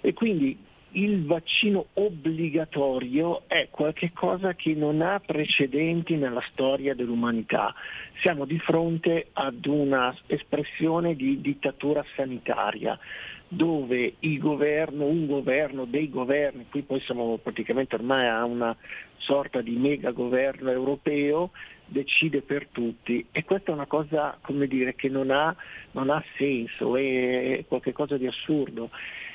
[0.00, 0.58] E quindi
[0.94, 7.72] il vaccino obbligatorio è qualcosa che non ha precedenti nella storia dell'umanità.
[8.20, 12.98] Siamo di fronte ad una espressione di dittatura sanitaria
[13.46, 18.74] dove governo, un governo, dei governi, qui poi siamo praticamente ormai a una
[19.18, 21.50] sorta di mega governo europeo,
[21.92, 25.54] decide per tutti e questa è una cosa come dire, che non ha,
[25.92, 28.90] non ha senso, è qualcosa di assurdo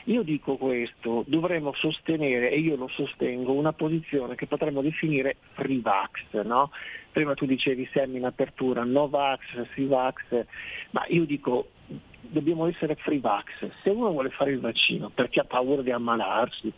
[0.05, 5.81] Io dico questo, dovremmo sostenere, e io lo sostengo, una posizione che potremmo definire free
[5.81, 6.71] vax, no?
[7.11, 9.41] Prima tu dicevi Sammy in apertura, no vax,
[9.73, 10.45] si vax,
[10.91, 11.69] ma io dico
[12.21, 13.45] dobbiamo essere free vax.
[13.83, 16.71] Se uno vuole fare il vaccino perché ha paura di ammalarsi,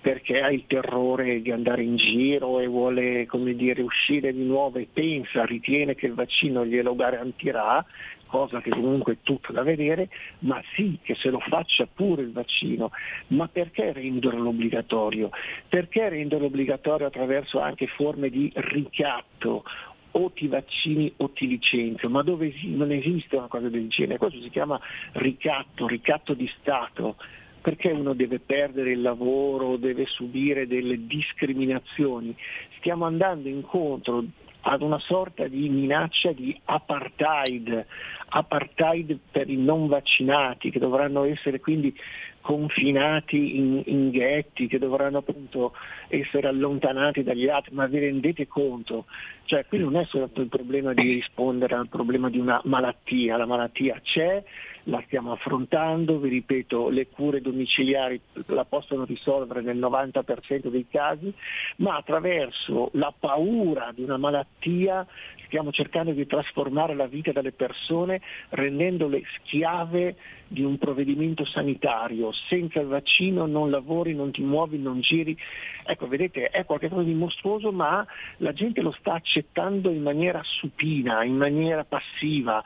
[0.00, 4.88] perché ha il terrore di andare in giro e vuole dire, uscire di nuovo e
[4.92, 7.84] pensa, ritiene che il vaccino glielo garantirà,
[8.26, 10.08] cosa che comunque è tutto da vedere,
[10.40, 12.90] ma sì che se lo faccia pure il vaccino.
[13.28, 15.30] Ma perché renderlo obbligatorio?
[15.68, 19.62] Perché renderlo obbligatorio attraverso anche forme di ricatto
[20.16, 24.40] o ti vaccini o ti licenzio, ma dove non esiste una cosa del genere, questo
[24.40, 24.80] si chiama
[25.12, 27.16] ricatto, ricatto di Stato,
[27.60, 32.36] perché uno deve perdere il lavoro, deve subire delle discriminazioni.
[32.78, 34.24] Stiamo andando incontro
[34.66, 37.86] ad una sorta di minaccia di apartheid,
[38.28, 41.94] apartheid per i non vaccinati che dovranno essere quindi
[42.44, 45.72] confinati in, in, ghetti, che dovranno appunto
[46.08, 49.06] essere allontanati dagli altri, ma vi rendete conto?
[49.44, 53.46] Cioè qui non è solo il problema di rispondere al problema di una malattia, la
[53.46, 54.44] malattia c'è,
[54.84, 61.32] la stiamo affrontando, vi ripeto, le cure domiciliari la possono risolvere nel 90% dei casi,
[61.76, 65.06] ma attraverso la paura di una malattia
[65.46, 68.20] stiamo cercando di trasformare la vita delle persone
[68.50, 70.16] rendendole schiave
[70.48, 72.32] di un provvedimento sanitario.
[72.48, 75.36] Senza il vaccino non lavori, non ti muovi, non giri.
[75.86, 78.06] Ecco, vedete, è qualcosa di mostruoso, ma
[78.38, 82.62] la gente lo sta accettando in maniera supina, in maniera passiva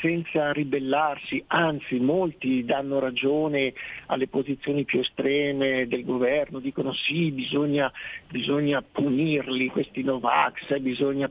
[0.00, 3.72] senza ribellarsi, anzi molti danno ragione
[4.06, 7.90] alle posizioni più estreme del governo, dicono sì, bisogna,
[8.30, 11.30] bisogna punirli questi Novax, eh, bisogna...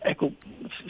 [0.00, 0.32] ecco,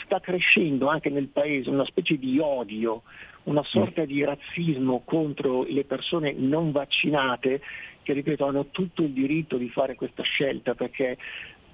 [0.05, 3.03] sta crescendo anche nel paese una specie di odio,
[3.45, 7.61] una sorta di razzismo contro le persone non vaccinate
[8.07, 11.17] che ripeto hanno tutto il diritto di fare questa scelta perché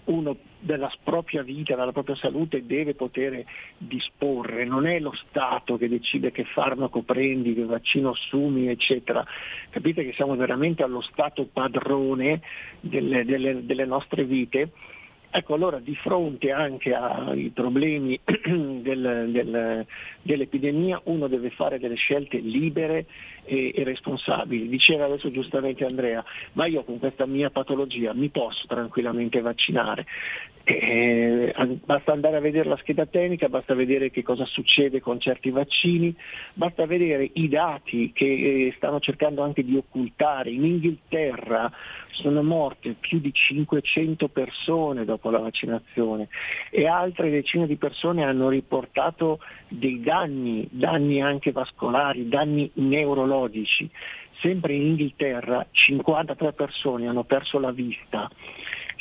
[0.04, 3.44] uno della propria vita, della propria salute deve poter
[3.76, 9.24] disporre, non è lo Stato che decide che farmaco prendi, che vaccino assumi, eccetera.
[9.70, 12.40] Capite che siamo veramente allo Stato padrone
[12.80, 14.70] delle, delle, delle nostre vite
[15.34, 19.86] Ecco, allora di fronte anche ai problemi del, del,
[20.20, 23.06] dell'epidemia uno deve fare delle scelte libere
[23.44, 24.68] e, e, responsabili.
[24.68, 26.22] Diceva adesso giustamente Andrea,
[26.52, 30.04] ma io con questa mia patologia mi posso tranquillamente vaccinare.
[30.64, 31.52] Eh,
[31.84, 36.14] basta andare a vedere la scheda tecnica, basta vedere che cosa succede con certi vaccini,
[36.54, 40.50] basta vedere i dati che eh, stanno cercando anche di occultare.
[40.50, 41.70] In Inghilterra
[42.10, 46.28] sono morte più di 500 persone dopo la vaccinazione
[46.70, 53.90] e altre decine di persone hanno riportato dei danni, danni anche vascolari, danni neurologici.
[54.40, 58.30] Sempre in Inghilterra 53 persone hanno perso la vista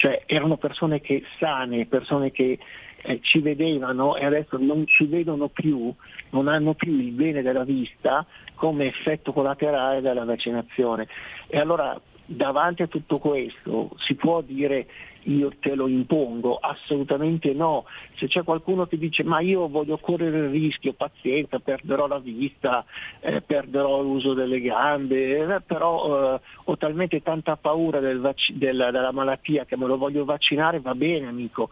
[0.01, 2.57] cioè erano persone che sane, persone che
[3.03, 5.93] eh, ci vedevano e adesso non ci vedono più,
[6.31, 8.25] non hanno più il bene della vista
[8.55, 11.07] come effetto collaterale della vaccinazione.
[11.45, 14.87] E allora davanti a tutto questo si può dire
[15.23, 17.85] io te lo impongo, assolutamente no.
[18.15, 22.85] Se c'è qualcuno che dice ma io voglio correre il rischio, pazienza, perderò la vista,
[23.19, 28.89] eh, perderò l'uso delle gambe, eh, però eh, ho talmente tanta paura del vac- del,
[28.91, 31.69] della malattia che me lo voglio vaccinare, va bene amico,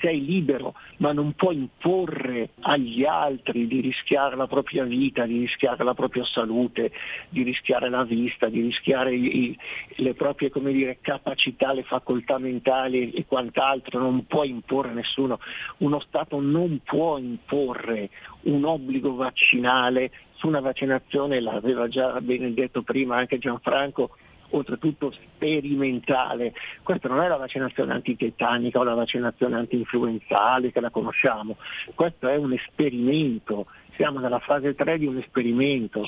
[0.00, 5.84] sei libero, ma non puoi imporre agli altri di rischiare la propria vita, di rischiare
[5.84, 6.92] la propria salute,
[7.28, 9.56] di rischiare la vista, di rischiare i,
[9.96, 15.38] le proprie dire, capacità, le facoltà mentali fiscali e quant'altro, non può imporre nessuno,
[15.78, 18.10] uno Stato non può imporre
[18.42, 20.10] un obbligo vaccinale.
[20.34, 24.16] Su una vaccinazione, l'aveva già ben detto prima anche Gianfranco,
[24.50, 26.52] oltretutto sperimentale.
[26.82, 31.56] Questa non è la vaccinazione antitetanica o la vaccinazione anti-influenzale che la conosciamo,
[31.94, 33.66] questo è un esperimento,
[33.96, 36.04] siamo nella fase 3 di un esperimento,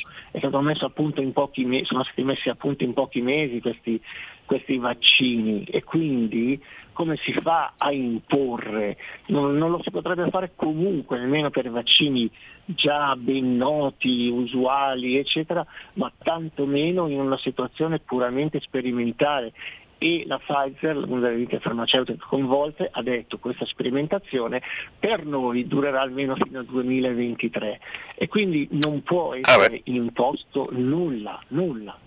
[1.65, 4.01] mesi, sono stati messi a punto in pochi mesi questi,
[4.45, 6.61] questi vaccini e quindi
[6.93, 8.97] come si fa a imporre?
[9.27, 12.31] Non, non, lo si potrebbe fare comunque, nemmeno per vaccini
[12.65, 19.53] già ben noti, usuali, eccetera, ma tantomeno in una situazione puramente sperimentale.
[19.99, 24.63] E la Pfizer, una delle ditte farmaceutiche coinvolte, ha detto che questa sperimentazione
[24.99, 27.81] per noi durerà almeno fino al 2023
[28.17, 31.99] e quindi non può ah, essere imposto nulla, nulla.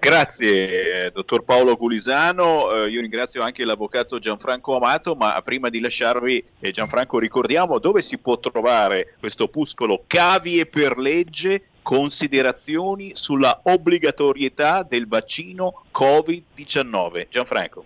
[0.00, 2.72] Grazie, dottor Paolo Gulisano.
[2.72, 8.00] Eh, io ringrazio anche l'avvocato Gianfranco Amato, ma prima di lasciarvi, eh, Gianfranco, ricordiamo dove
[8.00, 17.28] si può trovare questo opuscolo Cavie per legge considerazioni sulla obbligatorietà del vaccino Covid-19.
[17.28, 17.84] Gianfranco.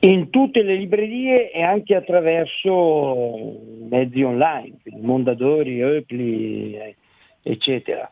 [0.00, 3.56] In tutte le librerie e anche attraverso
[3.88, 6.96] mezzi online, Mondadori, Eupli, eh,
[7.42, 8.08] eccetera.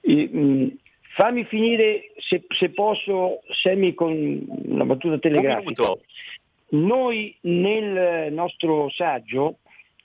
[0.00, 0.66] Mh,
[1.14, 5.92] fammi finire, se, se posso, Semi, con una battuta telegrafica.
[6.68, 9.58] Noi nel nostro saggio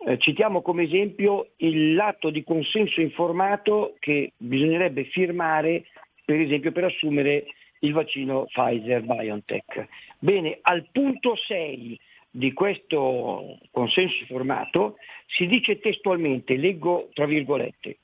[0.06, 5.86] eh, citiamo come esempio l'atto di consenso informato che bisognerebbe firmare
[6.26, 7.46] per esempio per assumere
[7.80, 9.88] il vaccino Pfizer BioNTech.
[10.20, 12.00] Bene, al punto 6
[12.30, 17.98] di questo consenso informato si dice testualmente, leggo tra virgolette,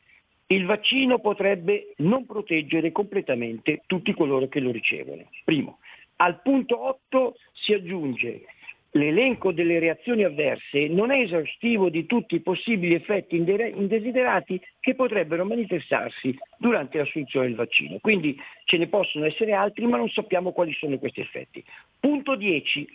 [0.47, 5.29] il vaccino potrebbe non proteggere completamente tutti coloro che lo ricevono.
[5.43, 5.79] Primo.
[6.17, 8.45] Al punto 8 si aggiunge
[8.97, 15.45] l'elenco delle reazioni avverse non è esaustivo di tutti i possibili effetti indesiderati che potrebbero
[15.45, 17.99] manifestarsi durante l'assunzione del vaccino.
[17.99, 21.63] Quindi ce ne possono essere altri, ma non sappiamo quali sono questi effetti.
[21.99, 22.87] Punto 10.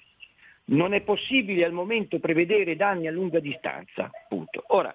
[0.65, 4.11] Non è possibile al momento prevedere danni a lunga distanza.
[4.29, 4.63] Punto.
[4.69, 4.95] Ora,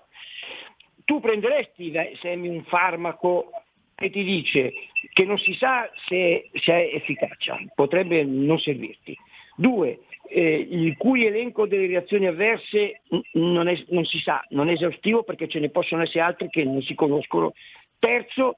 [1.04, 3.52] tu prenderesti Semi, un farmaco
[3.96, 4.74] che ti dice
[5.14, 9.18] che non si sa se, se è efficacia, potrebbe non servirti.
[9.56, 13.02] Due, eh, il cui elenco delle reazioni avverse
[13.34, 16.64] non, è, non, si sa, non è esaustivo perché ce ne possono essere altre che
[16.64, 17.54] non si conoscono.
[18.00, 18.58] Terzo,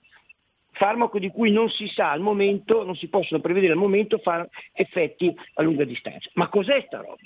[0.71, 4.49] farmaco di cui non si sa al momento, non si possono prevedere al momento fare
[4.73, 6.29] effetti a lunga distanza.
[6.33, 7.17] Ma cos'è sta roba?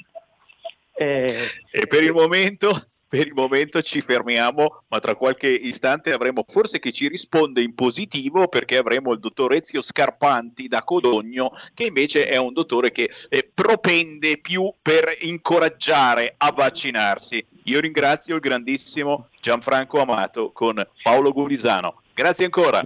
[0.95, 1.35] Eh,
[1.71, 6.80] e per il momento per il momento ci fermiamo, ma tra qualche istante avremo forse
[6.80, 12.27] che ci risponde in positivo perché avremo il dottor Ezio Scarpanti da Codogno, che invece
[12.27, 17.45] è un dottore che eh, propende più per incoraggiare a vaccinarsi.
[17.65, 22.02] Io ringrazio il grandissimo Gianfranco Amato con Paolo Gulisano.
[22.15, 22.84] Grazie ancora.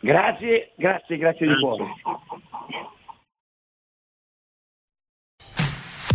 [0.00, 1.84] Grazie, grazie, grazie di cuore.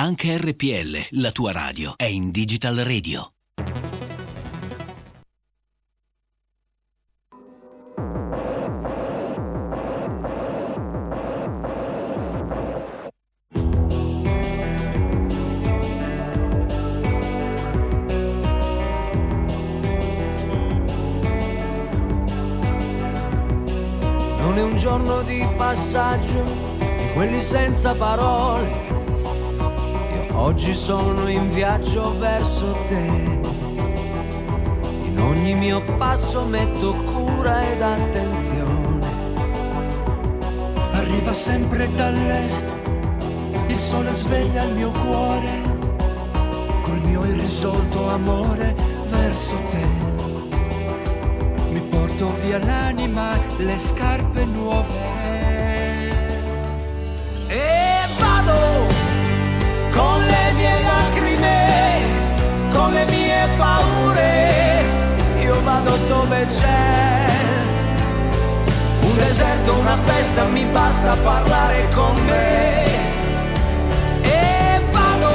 [0.00, 3.32] Anche RPL, la tua radio, è in Digital Radio.
[24.36, 26.44] Non è un giorno di passaggio
[26.78, 28.97] di quelli senza parole
[30.38, 33.06] Oggi sono in viaggio verso te.
[35.02, 39.34] In ogni mio passo metto cura ed attenzione.
[40.92, 42.68] Arriva sempre dall'est,
[43.66, 45.50] il sole sveglia il mio cuore,
[46.82, 48.76] col mio irrisolto amore
[49.08, 49.86] verso te.
[51.68, 55.16] Mi porto via l'anima, le scarpe nuove.
[57.48, 58.98] E vado!
[59.98, 60.27] con
[62.90, 64.84] le mie paure,
[65.40, 67.28] io vado dove c'è
[69.08, 72.86] un deserto, una festa, mi basta parlare con me.
[74.22, 75.30] E vado,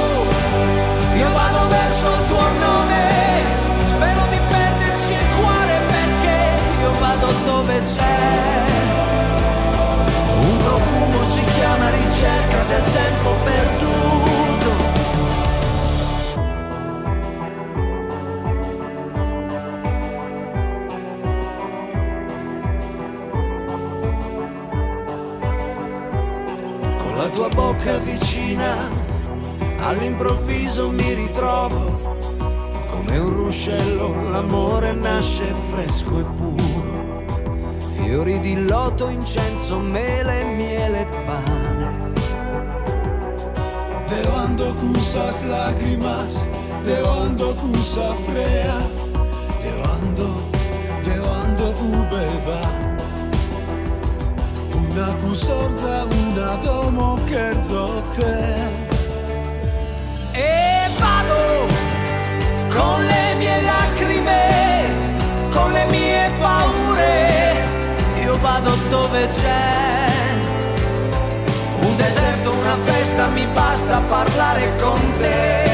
[1.16, 3.02] io vado verso il tuo nome,
[3.84, 6.38] spero di perderci il cuore perché
[6.80, 8.62] io vado dove c'è.
[10.40, 13.63] Un profumo si chiama ricerca del tempo perduto.
[27.32, 28.88] Tua bocca vicina,
[29.78, 32.16] all'improvviso mi ritrovo
[32.90, 37.24] come un ruscello, l'amore nasce fresco e puro,
[37.94, 42.12] fiori di loto, incenso, mele, miele e pane.
[44.06, 46.44] Te ando cusas lágrimas,
[46.84, 49.02] te ando cusa frea,
[49.82, 50.48] ando,
[51.04, 52.83] io ando ubeba.
[54.96, 57.58] Una cusorza, una domo che
[58.14, 58.70] te.
[60.30, 61.66] E vado
[62.72, 64.84] con le mie lacrime,
[65.50, 67.56] con le mie paure,
[68.22, 70.06] io vado dove c'è
[71.80, 75.73] un deserto, una festa, mi basta parlare con te.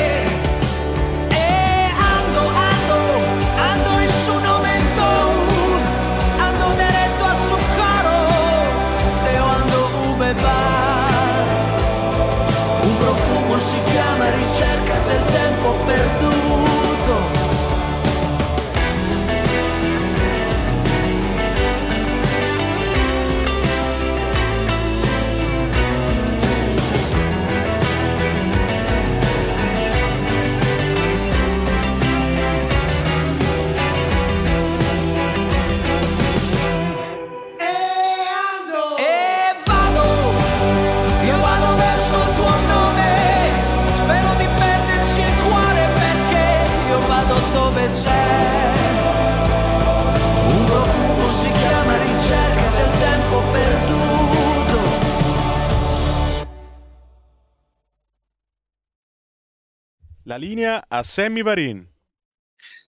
[15.70, 16.29] Del tempo
[60.30, 61.84] La linea a Sammy Varin.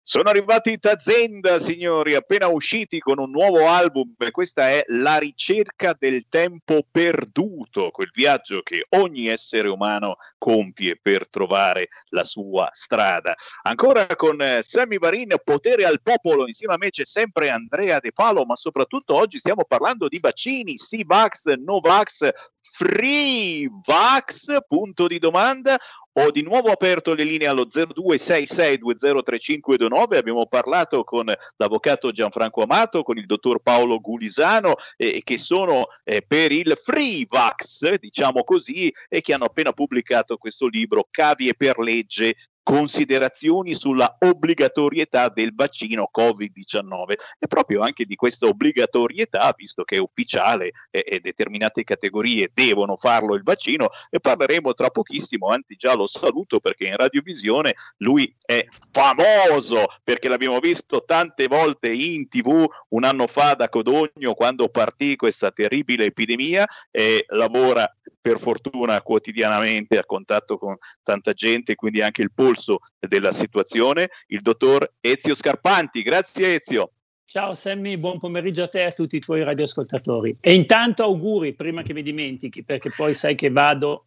[0.02, 4.12] Sono arrivati Tazenda, signori, appena usciti con un nuovo album.
[4.30, 11.30] Questa è La ricerca del tempo perduto, quel viaggio che ogni essere umano compie per
[11.30, 13.34] trovare la sua strada.
[13.62, 18.12] Ancora con eh, Sammy Varin, Potere al popolo, insieme a me c'è sempre Andrea De
[18.12, 22.28] Palo, ma soprattutto oggi stiamo parlando di vaccini, sì Vax, no Vax,
[22.72, 25.78] Free Vax, punto di domanda.
[26.22, 30.16] Ho di nuovo aperto le linee allo 0266203529.
[30.16, 36.20] Abbiamo parlato con l'avvocato Gianfranco Amato, con il dottor Paolo Gulisano, eh, che sono eh,
[36.20, 41.78] per il Free Vax, diciamo così, e che hanno appena pubblicato questo libro Cavie per
[41.78, 49.96] legge considerazioni sulla obbligatorietà del vaccino Covid-19 e proprio anche di questa obbligatorietà, visto che
[49.96, 55.76] è ufficiale e, e determinate categorie devono farlo il vaccino, e parleremo tra pochissimo, anzi
[55.76, 62.28] già lo saluto perché in radiovisione lui è famoso perché l'abbiamo visto tante volte in
[62.28, 69.00] tv un anno fa da Codogno quando partì questa terribile epidemia e lavora per fortuna
[69.02, 75.34] quotidianamente a contatto con tanta gente, quindi anche il polso della situazione, il dottor Ezio
[75.34, 76.02] Scarpanti.
[76.02, 76.92] Grazie Ezio.
[77.24, 80.36] Ciao Sammy, buon pomeriggio a te e a tutti i tuoi radioascoltatori.
[80.40, 84.04] E intanto auguri prima che mi dimentichi, perché poi sai che vado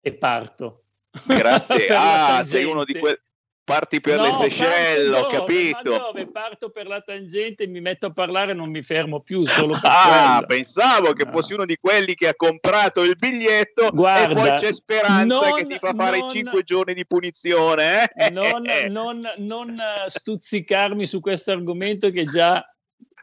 [0.00, 0.82] e parto.
[1.26, 1.86] Grazie.
[1.96, 3.22] Ah, sei uno di tangente.
[3.66, 5.90] Parti per le No, Seychelles, parto ho capito.
[5.90, 6.26] Ma dove?
[6.28, 9.80] Parto per la tangente, mi metto a parlare e non mi fermo più, solo per
[9.92, 10.46] Ah, quello.
[10.46, 14.72] pensavo che fossi uno di quelli che ha comprato il biglietto Guarda, e poi c'è
[14.72, 18.08] speranza non- che ti fa fare non- 5 giorni di punizione.
[18.14, 18.30] Eh?
[18.30, 19.76] Non, non- non,
[20.06, 22.64] stuzzicarmi su questo argomento che già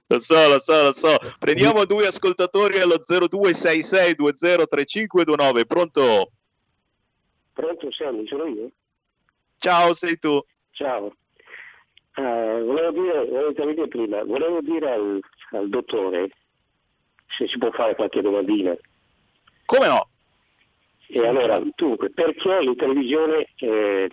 [0.07, 1.17] Lo so, lo so, lo so.
[1.39, 5.65] Prendiamo due ascoltatori allo 0266203529.
[5.65, 6.31] Pronto?
[7.53, 8.69] Pronto Sammy, sono io?
[9.64, 10.44] Ciao, sei tu.
[10.72, 11.15] Ciao.
[12.15, 15.22] Eh, volevo dire, volevo prima, volevo dire al,
[15.52, 16.31] al dottore
[17.38, 18.76] se si può fare qualche domandina.
[19.65, 20.10] Come no?
[21.07, 24.10] E allora, dunque, perché in televisione eh,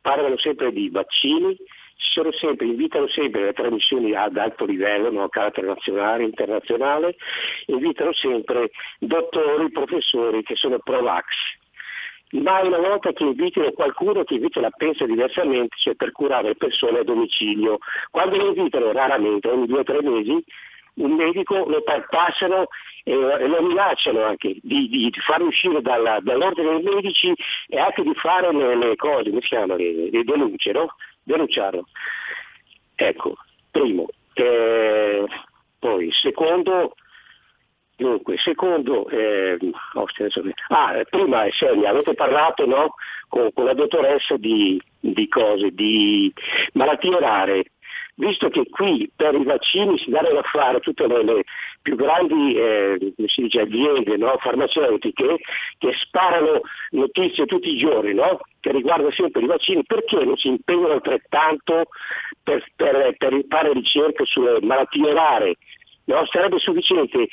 [0.00, 1.54] parlano sempre di vaccini,
[2.32, 7.16] sempre, invitano sempre le trasmissioni ad alto livello, no, a carattere nazionale, internazionale,
[7.66, 11.26] invitano sempre dottori, professori che sono pro-vax.
[12.30, 16.56] Mai una volta che invitino qualcuno che invece la pensa diversamente, cioè per curare le
[16.56, 17.78] persone a domicilio.
[18.10, 20.44] Quando lo invitano raramente, ogni due o tre mesi,
[20.94, 22.66] un medico lo passano
[23.04, 27.32] e e lo minacciano anche di, di fare uscire dalla- dall'ordine dei medici
[27.68, 30.96] e anche di fare le, le cose, come si chiama, le, le denunce, no?
[31.22, 31.86] Denunciarlo.
[32.96, 33.36] Ecco,
[33.70, 34.08] primo.
[34.34, 35.24] Eh,
[35.78, 36.96] poi, secondo,
[37.96, 39.58] dunque, secondo, eh,
[39.94, 40.06] oh,
[40.68, 42.94] ah, prima eh, Celia, avete parlato no,
[43.28, 46.32] con, con la dottoressa di, di cose, di
[46.74, 47.64] malattie rare.
[48.18, 51.44] Visto che qui per i vaccini si danno da fare tutte le, le
[51.82, 55.36] più grandi eh, dice, aziende no, farmaceutiche
[55.76, 56.62] che sparano
[56.92, 61.88] notizie tutti i giorni no, che riguardano sempre i vaccini, perché non si impegnano altrettanto
[62.42, 65.56] per, per- per fare ricerche sulle malattie rare?
[66.04, 66.24] No?
[66.26, 67.28] Sarebbe sufficiente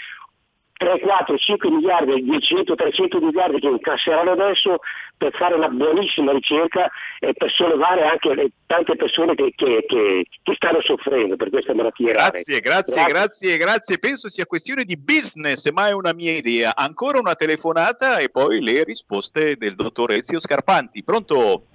[0.83, 4.79] 3, 4, 5 miliardi, 200, 300 miliardi che incasseranno adesso
[5.15, 6.89] per fare una buonissima ricerca
[7.19, 11.73] e per sollevare anche le tante persone che, che, che, che stanno soffrendo per queste
[11.73, 12.59] malattie Grazie, rare.
[12.59, 13.99] grazie, grazie, grazie.
[13.99, 16.75] Penso sia questione di business, ma è una mia idea.
[16.75, 21.01] Ancora una telefonata e poi le risposte del dottor Ezio Scarpanti.
[21.03, 21.67] Pronto?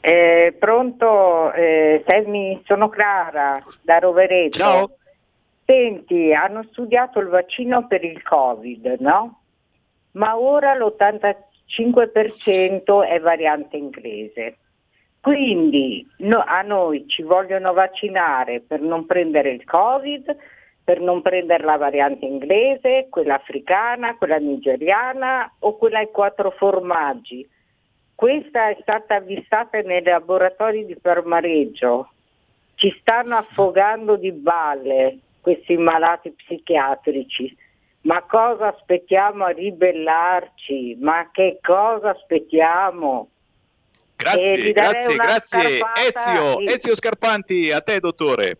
[0.00, 4.58] Eh, pronto, eh, Selmi, sono Clara da Rovereto.
[4.58, 4.96] Ciao.
[5.66, 9.40] Senti, hanno studiato il vaccino per il Covid, no?
[10.12, 14.58] Ma ora l'85% è variante inglese.
[15.20, 20.36] Quindi no- a noi ci vogliono vaccinare per non prendere il Covid,
[20.84, 27.48] per non prendere la variante inglese, quella africana, quella nigeriana o quella ai quattro formaggi.
[28.14, 32.10] Questa è stata avvistata nei laboratori di Parmareggio.
[32.74, 37.54] Ci stanno affogando di balle questi malati psichiatrici.
[38.02, 40.96] Ma cosa aspettiamo a ribellarci?
[41.00, 43.28] Ma che cosa aspettiamo?
[44.16, 45.80] Grazie, grazie, grazie.
[46.08, 48.58] Ezio, e- Ezio Scarpanti, a te dottore.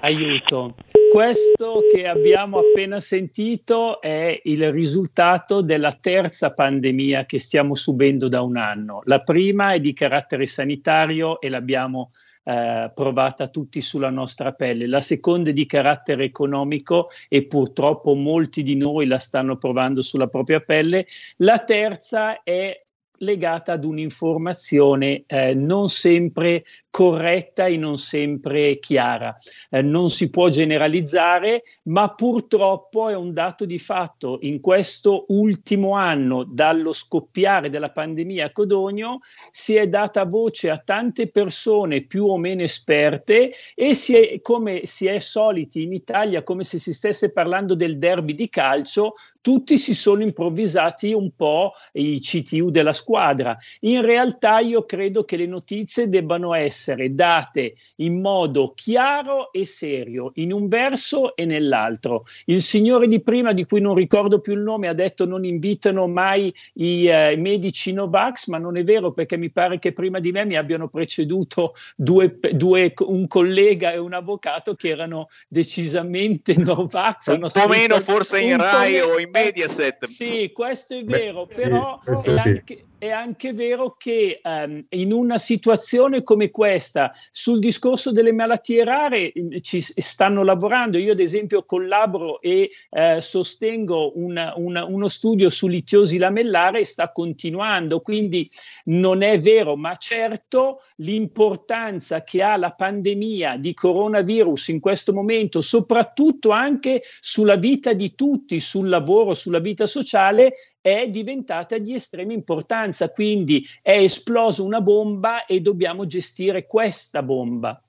[0.00, 0.76] Aiuto.
[1.10, 8.42] Questo che abbiamo appena sentito è il risultato della terza pandemia che stiamo subendo da
[8.42, 9.02] un anno.
[9.06, 12.12] La prima è di carattere sanitario e l'abbiamo
[12.44, 14.86] eh, provata tutti sulla nostra pelle.
[14.86, 20.26] La seconda è di carattere economico e purtroppo molti di noi la stanno provando sulla
[20.26, 21.06] propria pelle.
[21.36, 22.83] La terza è
[23.24, 26.64] legata ad un'informazione eh, non sempre
[26.94, 29.34] corretta e non sempre chiara.
[29.68, 34.38] Eh, non si può generalizzare, ma purtroppo è un dato di fatto.
[34.42, 40.78] In questo ultimo anno, dallo scoppiare della pandemia a Codogno, si è data voce a
[40.78, 46.44] tante persone più o meno esperte e si è, come si è soliti in Italia,
[46.44, 49.14] come se si stesse parlando del derby di calcio,
[49.44, 53.54] tutti si sono improvvisati un po' i CTU della squadra.
[53.80, 60.32] In realtà io credo che le notizie debbano essere date in modo chiaro e serio,
[60.36, 62.24] in un verso e nell'altro.
[62.46, 66.06] Il signore di prima, di cui non ricordo più il nome, ha detto non invitano
[66.06, 70.32] mai i eh, medici Novax, ma non è vero perché mi pare che prima di
[70.32, 77.26] me mi abbiano preceduto due, due- un collega e un avvocato che erano decisamente Novax.
[77.26, 80.06] Un po' meno forse in Rai o in Mediaset.
[80.06, 82.86] sì, questo è Beh, vero, sì, però questo è, sì.
[83.04, 89.30] È anche vero che ehm, in una situazione come questa, sul discorso delle malattie rare,
[89.30, 90.96] eh, ci stanno lavorando.
[90.96, 96.84] Io, ad esempio, collaboro e eh, sostengo una- una- uno studio su litiosi lamellare e
[96.84, 98.48] sta continuando, quindi
[98.84, 105.60] non è vero, ma certo l'importanza che ha la pandemia di coronavirus in questo momento,
[105.60, 110.54] soprattutto anche sulla vita di tutti, sul lavoro, sulla vita sociale,
[110.84, 113.08] è diventata di estrema importanza.
[113.08, 117.82] Quindi è esplosa una bomba e dobbiamo gestire questa bomba.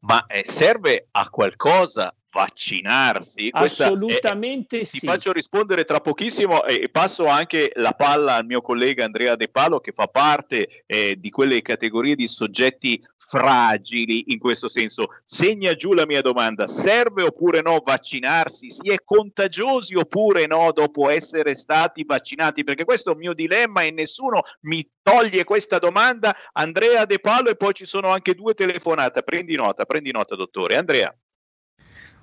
[0.00, 3.50] Ma eh, serve a qualcosa vaccinarsi?
[3.50, 5.06] Questa è- Assolutamente Ti sì.
[5.06, 9.80] faccio rispondere tra pochissimo e passo anche la palla al mio collega Andrea De Palo
[9.80, 15.08] che fa parte eh, di quelle categorie di soggetti fragili in questo senso.
[15.24, 18.70] Segna giù la mia domanda, serve oppure no vaccinarsi?
[18.70, 22.64] Si è contagiosi oppure no dopo essere stati vaccinati?
[22.64, 26.34] Perché questo è un mio dilemma e nessuno mi toglie questa domanda.
[26.52, 29.22] Andrea De Palo e poi ci sono anche due telefonate.
[29.22, 30.76] Prendi nota, prendi nota dottore.
[30.76, 31.14] Andrea.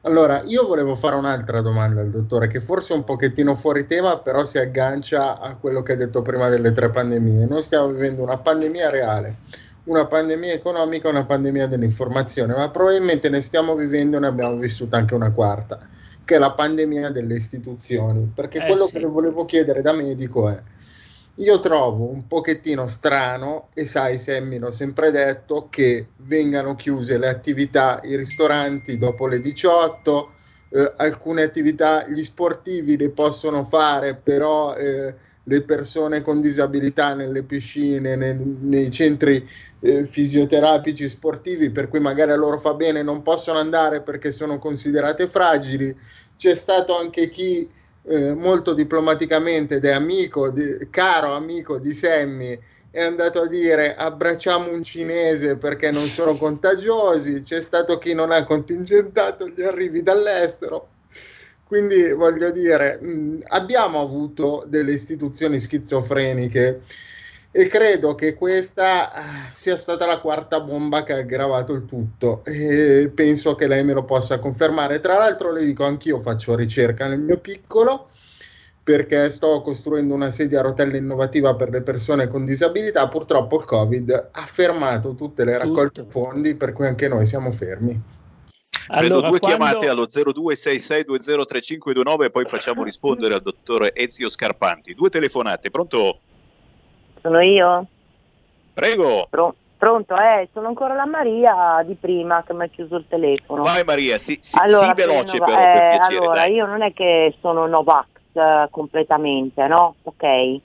[0.05, 4.19] Allora, io volevo fare un'altra domanda al dottore, che forse è un pochettino fuori tema,
[4.19, 7.47] però si aggancia a quello che ha detto prima delle tre pandemie.
[7.47, 9.37] Noi stiamo vivendo una pandemia reale,
[9.85, 14.95] una pandemia economica, una pandemia dell'informazione, ma probabilmente ne stiamo vivendo e ne abbiamo vissuta
[14.97, 15.79] anche una quarta,
[16.23, 18.31] che è la pandemia delle istituzioni.
[18.31, 18.93] Perché Eh, quello sì.
[18.93, 20.61] che le volevo chiedere da medico è,
[21.37, 27.27] io trovo un pochettino strano, e sai, Sammy, l'ho sempre detto, che vengano chiuse le
[27.27, 30.31] attività, i ristoranti dopo le 18,
[30.69, 35.13] eh, alcune attività, gli sportivi le possono fare, però eh,
[35.43, 39.47] le persone con disabilità nelle piscine, nel- nei centri
[39.81, 44.57] eh, fisioterapici sportivi, per cui magari a loro fa bene, non possono andare perché sono
[44.57, 45.95] considerate fragili.
[46.37, 47.69] C'è stato anche chi
[48.07, 52.59] eh, molto diplomaticamente ed è amico, di- caro amico di Sammy,
[52.91, 58.31] è andato a dire abbracciamo un cinese perché non sono contagiosi, c'è stato chi non
[58.31, 60.89] ha contingentato gli arrivi dall'estero.
[61.65, 66.81] Quindi voglio dire, mh, abbiamo avuto delle istituzioni schizofreniche
[67.57, 72.43] e credo che questa ah, sia stata la quarta bomba che ha aggravato il tutto
[72.43, 74.99] e penso che lei me lo possa confermare.
[74.99, 78.09] Tra l'altro le dico anch'io faccio ricerca nel mio piccolo
[78.83, 83.07] perché sto costruendo una sedia a rotelle innovativa per le persone con disabilità.
[83.07, 86.09] Purtroppo il Covid ha fermato tutte le raccolte Tutto.
[86.09, 87.97] fondi, per cui anche noi siamo fermi.
[88.87, 89.57] Allora, due quando...
[89.57, 94.93] chiamate allo 0266203529 e poi facciamo rispondere al dottore Ezio Scarpanti.
[94.93, 96.19] Due telefonate, pronto?
[97.25, 97.87] Sono io?
[98.75, 99.25] Prego.
[99.31, 103.63] Pro- pronto, eh, sono ancora la Maria di prima che mi ha chiuso il telefono.
[103.63, 106.17] Vai Maria, sì, sì, allora, sì veloce però, eh, per piacere.
[106.17, 106.53] Allora, dai.
[106.53, 109.95] io non è che sono Novax eh, completamente, no?
[110.03, 110.23] Ok.
[110.23, 110.61] Eh,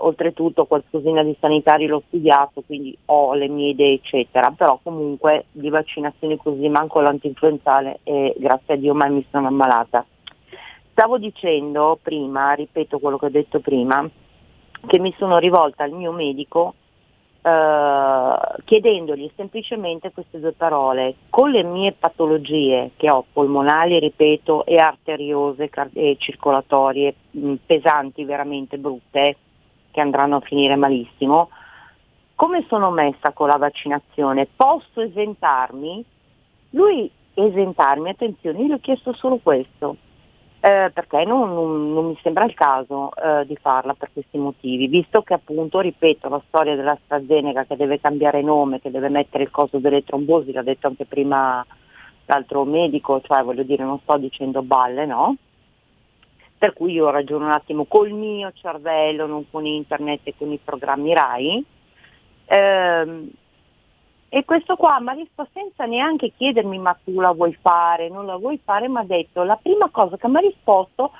[0.00, 5.70] oltretutto qualcosina di sanitario l'ho studiato, quindi ho le mie idee, eccetera, però comunque di
[5.70, 10.04] vaccinazioni così manco l'antinfluenzale e grazie a Dio mai mi sono ammalata.
[10.90, 14.06] Stavo dicendo prima, ripeto quello che ho detto prima,
[14.86, 16.74] che mi sono rivolta al mio medico
[17.42, 18.34] eh,
[18.64, 21.16] chiedendogli semplicemente queste due parole.
[21.28, 28.78] Con le mie patologie che ho, polmonali, ripeto, e arteriose e circolatorie mh, pesanti, veramente
[28.78, 29.36] brutte,
[29.90, 31.50] che andranno a finire malissimo,
[32.34, 34.48] come sono messa con la vaccinazione?
[34.54, 36.04] Posso esentarmi?
[36.70, 39.96] Lui esentarmi, attenzione, io gli ho chiesto solo questo,
[40.64, 44.86] eh, perché non, non, non, mi sembra il caso eh, di farla per questi motivi,
[44.86, 49.50] visto che appunto, ripeto, la storia dell'AstraZeneca che deve cambiare nome, che deve mettere il
[49.50, 51.66] coso delle trombosi, l'ha detto anche prima
[52.26, 55.34] l'altro medico, cioè voglio dire non sto dicendo balle, no?
[56.56, 60.60] Per cui io ragiono un attimo col mio cervello, non con internet e con i
[60.62, 61.64] programmi RAI.
[62.44, 63.30] Eh,
[64.34, 68.24] e questo qua mi ha risposto senza neanche chiedermi ma tu la vuoi fare, non
[68.24, 71.12] la vuoi fare, mi ha detto la prima cosa che mi ha risposto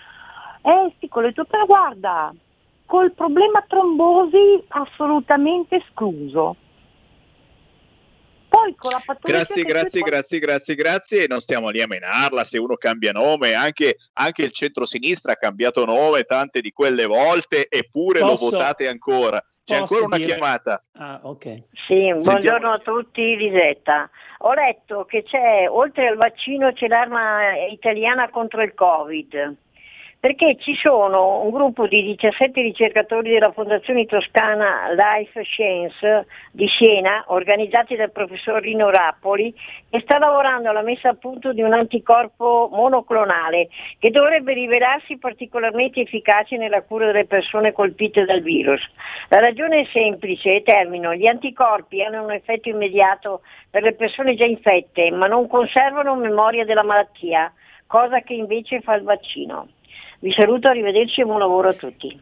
[0.63, 2.33] è sì, con le tue però guarda,
[2.87, 6.57] col problema trombosi assolutamente escluso.
[8.53, 10.11] Poi con la Grazie, grazie, poi...
[10.11, 11.27] grazie, grazie, grazie.
[11.27, 15.87] Non stiamo lì a menarla se uno cambia nome, anche, anche il centro-sinistra ha cambiato
[15.87, 18.45] nome tante di quelle volte, eppure Posso...
[18.45, 19.43] lo votate ancora.
[19.65, 20.29] C'è ancora una dire...
[20.29, 20.85] chiamata.
[20.93, 21.62] Ah, ok.
[21.87, 24.11] Sì, buongiorno a tutti, Lisetta.
[24.41, 29.57] Ho letto che c'è, oltre al vaccino, c'è l'arma italiana contro il Covid
[30.23, 37.24] perché ci sono un gruppo di 17 ricercatori della Fondazione Toscana Life Science di Siena,
[37.27, 39.53] organizzati dal professor Rino Rappoli,
[39.90, 43.69] che sta lavorando alla messa a punto di un anticorpo monoclonale
[43.99, 48.81] che dovrebbe rivelarsi particolarmente efficace nella cura delle persone colpite dal virus.
[49.28, 54.36] La ragione è semplice e termino, gli anticorpi hanno un effetto immediato per le persone
[54.36, 57.53] già infette, ma non conservano memoria della malattia,
[57.89, 59.66] cosa che invece fa il vaccino.
[60.23, 62.16] Vi saluto, arrivederci e buon lavoro a tutti.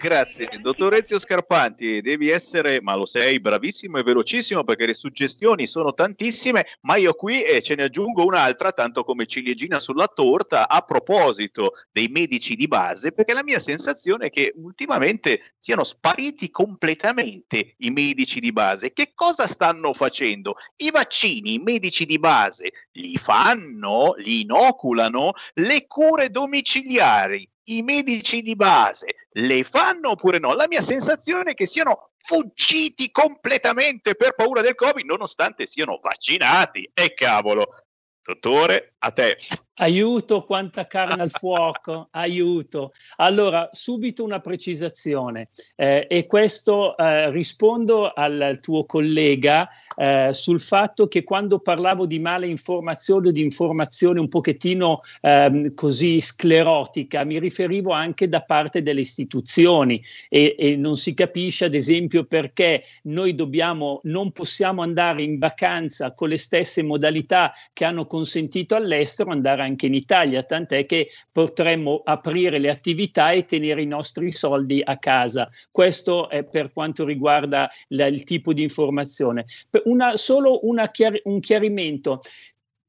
[0.00, 5.66] Grazie, dottor Ezio Scarpanti, devi essere, ma lo sei, bravissimo e velocissimo perché le suggestioni
[5.66, 10.70] sono tantissime, ma io qui eh, ce ne aggiungo un'altra, tanto come ciliegina sulla torta,
[10.70, 16.50] a proposito dei medici di base, perché la mia sensazione è che ultimamente siano spariti
[16.50, 18.94] completamente i medici di base.
[18.94, 20.54] Che cosa stanno facendo?
[20.76, 28.42] I vaccini, i medici di base, li fanno, li inoculano, le cure domiciliari i medici
[28.42, 30.54] di base le fanno oppure no?
[30.54, 36.90] La mia sensazione è che siano fuggiti completamente per paura del Covid, nonostante siano vaccinati.
[36.92, 37.84] E cavolo,
[38.22, 39.36] dottore, a te.
[39.82, 42.92] Aiuto, quanta carne al fuoco, aiuto.
[43.16, 51.08] Allora, subito una precisazione eh, e questo eh, rispondo al tuo collega eh, sul fatto
[51.08, 57.38] che quando parlavo di male informazione o di informazione un pochettino ehm, così sclerotica, mi
[57.38, 63.34] riferivo anche da parte delle istituzioni e, e non si capisce ad esempio perché noi
[63.34, 69.68] dobbiamo, non possiamo andare in vacanza con le stesse modalità che hanno consentito all'estero andare
[69.70, 74.98] anche in Italia, tant'è che potremmo aprire le attività e tenere i nostri soldi a
[74.98, 75.48] casa.
[75.70, 79.46] Questo è per quanto riguarda la, il tipo di informazione.
[79.84, 82.20] Una, solo una chiar- un chiarimento.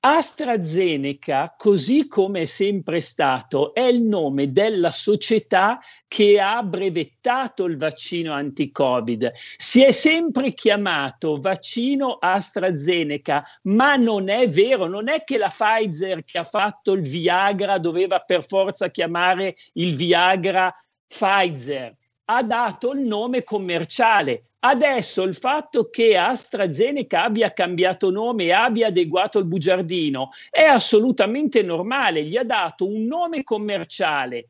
[0.03, 7.77] AstraZeneca, così come è sempre stato, è il nome della società che ha brevettato il
[7.77, 9.31] vaccino anti-Covid.
[9.57, 16.23] Si è sempre chiamato vaccino AstraZeneca, ma non è vero, non è che la Pfizer
[16.23, 20.73] che ha fatto il Viagra doveva per forza chiamare il Viagra
[21.05, 21.95] Pfizer
[22.25, 24.43] ha dato il nome commerciale.
[24.63, 31.63] Adesso il fatto che AstraZeneca abbia cambiato nome e abbia adeguato il bugiardino è assolutamente
[31.63, 34.49] normale, gli ha dato un nome commerciale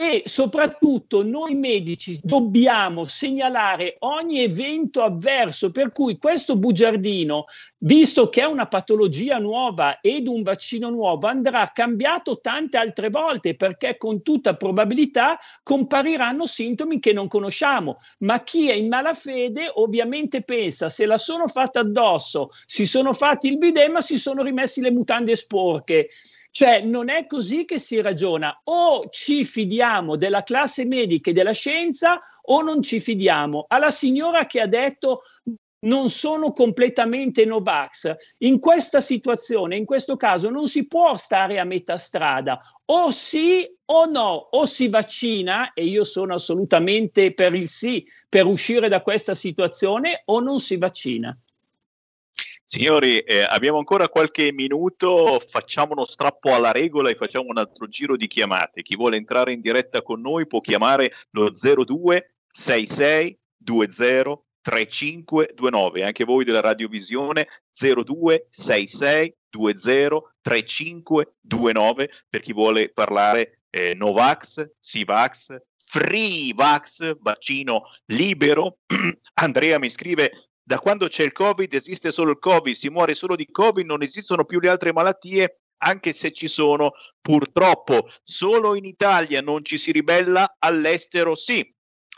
[0.00, 7.44] e soprattutto noi medici dobbiamo segnalare ogni evento avverso, per cui questo bugiardino,
[7.80, 13.56] visto che è una patologia nuova ed un vaccino nuovo, andrà cambiato tante altre volte
[13.56, 20.40] perché con tutta probabilità compariranno sintomi che non conosciamo, ma chi è in malafede ovviamente
[20.40, 24.92] pensa se la sono fatta addosso, si sono fatti il bidema, si sono rimessi le
[24.92, 26.08] mutande sporche.
[26.52, 31.52] Cioè non è così che si ragiona, o ci fidiamo della classe medica e della
[31.52, 33.66] scienza o non ci fidiamo.
[33.68, 35.22] Alla signora che ha detto
[35.82, 38.14] non sono completamente Novax.
[38.38, 42.60] In questa situazione, in questo caso, non si può stare a metà strada.
[42.86, 48.46] O sì o no, o si vaccina, e io sono assolutamente per il sì, per
[48.46, 51.36] uscire da questa situazione, o non si vaccina.
[52.72, 57.88] Signori, eh, abbiamo ancora qualche minuto, facciamo uno strappo alla regola e facciamo un altro
[57.88, 58.82] giro di chiamate.
[58.82, 63.92] Chi vuole entrare in diretta con noi può chiamare lo 02 66 20
[64.62, 74.64] 3529, anche voi della radiovisione 02 66 20 3529 per chi vuole parlare eh, Novax,
[74.78, 75.56] Sivax,
[75.86, 78.78] Free Vax, vaccino libero.
[79.42, 83.36] Andrea mi scrive da quando c'è il Covid esiste solo il Covid, si muore solo
[83.36, 88.08] di Covid, non esistono più le altre malattie, anche se ci sono purtroppo.
[88.22, 91.74] Solo in Italia non ci si ribella, all'estero sì.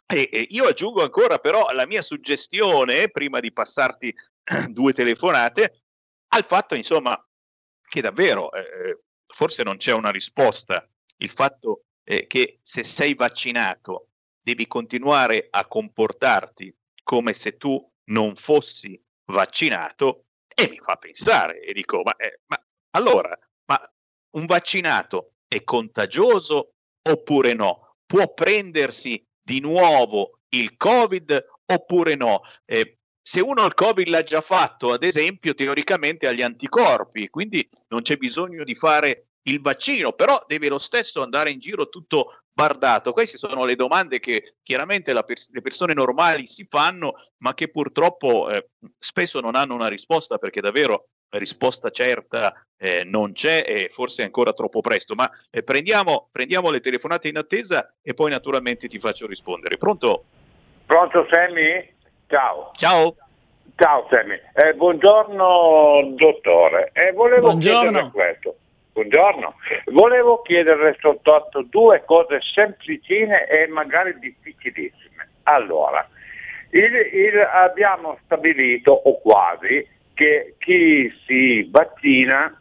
[0.06, 4.14] E, e io aggiungo ancora però la mia suggestione, prima di passarti
[4.68, 5.82] due telefonate,
[6.28, 7.18] al fatto insomma
[7.88, 10.86] che davvero eh, forse non c'è una risposta.
[11.18, 14.08] Il fatto eh, che se sei vaccinato
[14.40, 21.72] devi continuare a comportarti come se tu non fossi vaccinato e mi fa pensare e
[21.72, 23.92] dico, ma, eh, ma allora, ma
[24.36, 27.96] un vaccinato è contagioso oppure no?
[28.06, 32.42] Può prendersi di nuovo il Covid oppure no?
[32.64, 37.66] Eh, se uno il Covid l'ha già fatto, ad esempio, teoricamente ha gli anticorpi, quindi
[37.88, 42.42] non c'è bisogno di fare il vaccino, però deve lo stesso andare in giro tutto
[42.52, 43.12] bardato.
[43.12, 48.50] Queste sono le domande che chiaramente pers- le persone normali si fanno, ma che purtroppo
[48.50, 53.88] eh, spesso non hanno una risposta perché davvero la risposta certa eh, non c'è e
[53.90, 55.14] forse è ancora troppo presto.
[55.14, 59.78] Ma eh, prendiamo, prendiamo le telefonate in attesa e poi naturalmente ti faccio rispondere.
[59.78, 60.24] Pronto?
[60.84, 61.90] Pronto Sammy?
[62.26, 62.70] Ciao.
[62.74, 63.16] Ciao.
[63.76, 64.38] Ciao Sammy.
[64.54, 66.90] Eh, buongiorno dottore.
[66.92, 67.90] Eh, volevo Buongiorno.
[67.90, 68.51] chiedere questo.
[68.92, 69.54] Buongiorno.
[69.86, 75.28] Volevo chiedere soltanto due cose semplicine e magari difficilissime.
[75.44, 76.06] Allora,
[76.70, 82.54] il- il- abbiamo stabilito, o quasi, che chi si vaccina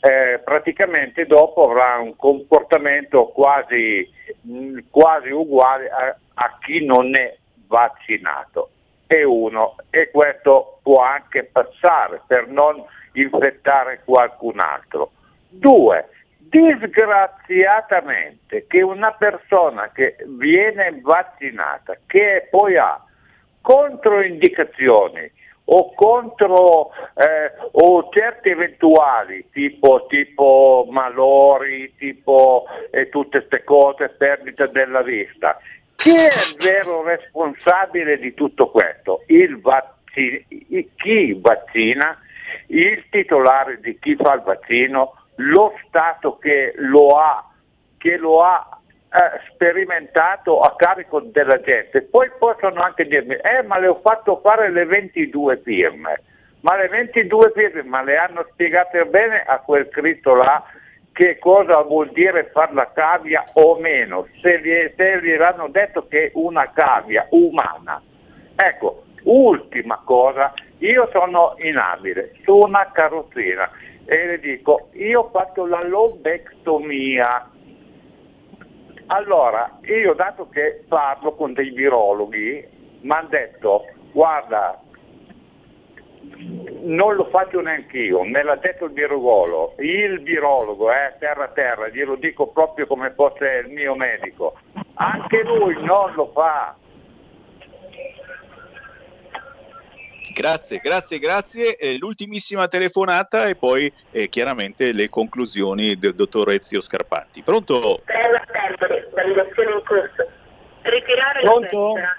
[0.00, 4.06] eh, praticamente dopo avrà un comportamento quasi,
[4.42, 7.34] mh, quasi uguale a, a chi non è
[7.66, 8.68] vaccinato.
[9.06, 12.84] È uno, e questo può anche passare per non
[13.14, 15.10] infettare qualcun altro.
[15.58, 16.08] Due,
[16.38, 23.00] disgraziatamente che una persona che viene vaccinata, che poi ha
[23.60, 25.30] controindicazioni
[25.66, 34.66] o contro eh, o certi eventuali tipo, tipo malori, tipo eh, tutte queste cose, perdita
[34.66, 35.58] della vista.
[35.96, 39.22] Chi è il vero responsabile di tutto questo?
[39.28, 40.42] Il vaccino,
[40.96, 42.18] chi vaccina,
[42.66, 47.44] il titolare di chi fa il vaccino, lo Stato che lo ha,
[47.98, 48.80] che lo ha
[49.14, 52.02] eh, sperimentato a carico della gente.
[52.02, 56.22] Poi possono anche dirmi, eh ma le ho fatto fare le 22 firme.
[56.60, 60.64] Ma le 22 firme, ma le hanno spiegate bene a quel Cristo là
[61.12, 66.08] che cosa vuol dire far la cavia o meno, se gli, se gli hanno detto
[66.08, 68.02] che è una cavia umana.
[68.56, 73.70] Ecco, ultima cosa, io sono inabile su una carrozzina
[74.06, 77.50] e le dico, io ho fatto la lobectomia.
[79.06, 82.66] Allora, io dato che parlo con dei virologhi,
[83.00, 84.80] mi hanno detto, guarda,
[86.82, 91.88] non lo faccio neanche io, me l'ha detto il virologo, il virologo, eh, terra terra,
[91.88, 94.54] glielo dico proprio come fosse il mio medico,
[94.94, 96.76] anche lui non lo fa.
[100.32, 101.76] Grazie, grazie, grazie.
[101.76, 107.42] Eh, l'ultimissima telefonata e poi eh, chiaramente le conclusioni del dottor Ezio Scarpatti.
[107.42, 108.02] Pronto?
[109.14, 110.28] validazione in corso.
[110.82, 111.86] Ritirare Pronto?
[111.88, 112.14] la tessera.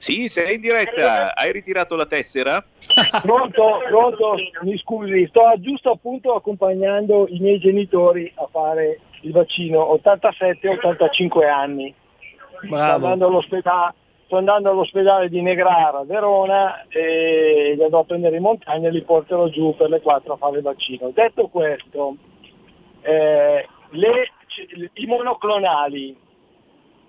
[0.00, 1.34] Sì, sei in diretta.
[1.34, 2.64] Hai ritirato la tessera?
[3.20, 10.00] Pronto, pronto, mi scusi, sto giusto appunto accompagnando i miei genitori a fare il vaccino,
[10.02, 11.94] 87-85 anni.
[12.64, 13.92] Sto andando, all'ospedale,
[14.30, 19.02] sto andando all'ospedale di Negrara, Verona e li andrò a prendere in montagna e li
[19.02, 21.10] porterò giù per le 4 a fare il vaccino.
[21.10, 22.14] Detto questo,
[23.00, 24.30] eh, le,
[24.92, 26.16] i monoclonali,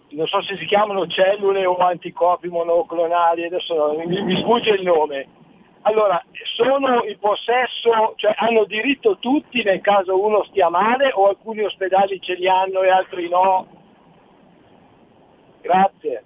[0.10, 5.28] non so se si chiamano cellule o anticorpi monoclonali, adesso mi, mi sfugge il nome.
[5.82, 6.20] Allora,
[6.56, 12.20] sono in possesso, cioè hanno diritto tutti nel caso uno stia male o alcuni ospedali
[12.20, 13.68] ce li hanno e altri no?
[15.62, 16.24] Grazie.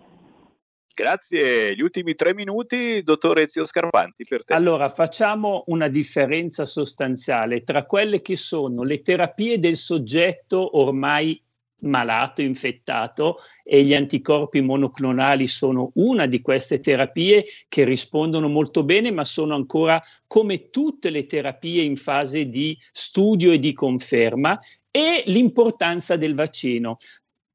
[0.96, 1.76] Grazie.
[1.76, 4.54] Gli ultimi tre minuti, dottor Ezio Scarpanti, per te.
[4.54, 11.38] Allora, facciamo una differenza sostanziale tra quelle che sono le terapie del soggetto ormai
[11.80, 19.12] malato, infettato e gli anticorpi monoclonali sono una di queste terapie che rispondono molto bene,
[19.12, 24.58] ma sono ancora come tutte le terapie in fase di studio e di conferma
[24.90, 26.96] e l'importanza del vaccino.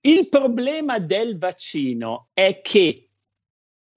[0.03, 3.10] Il problema del vaccino è che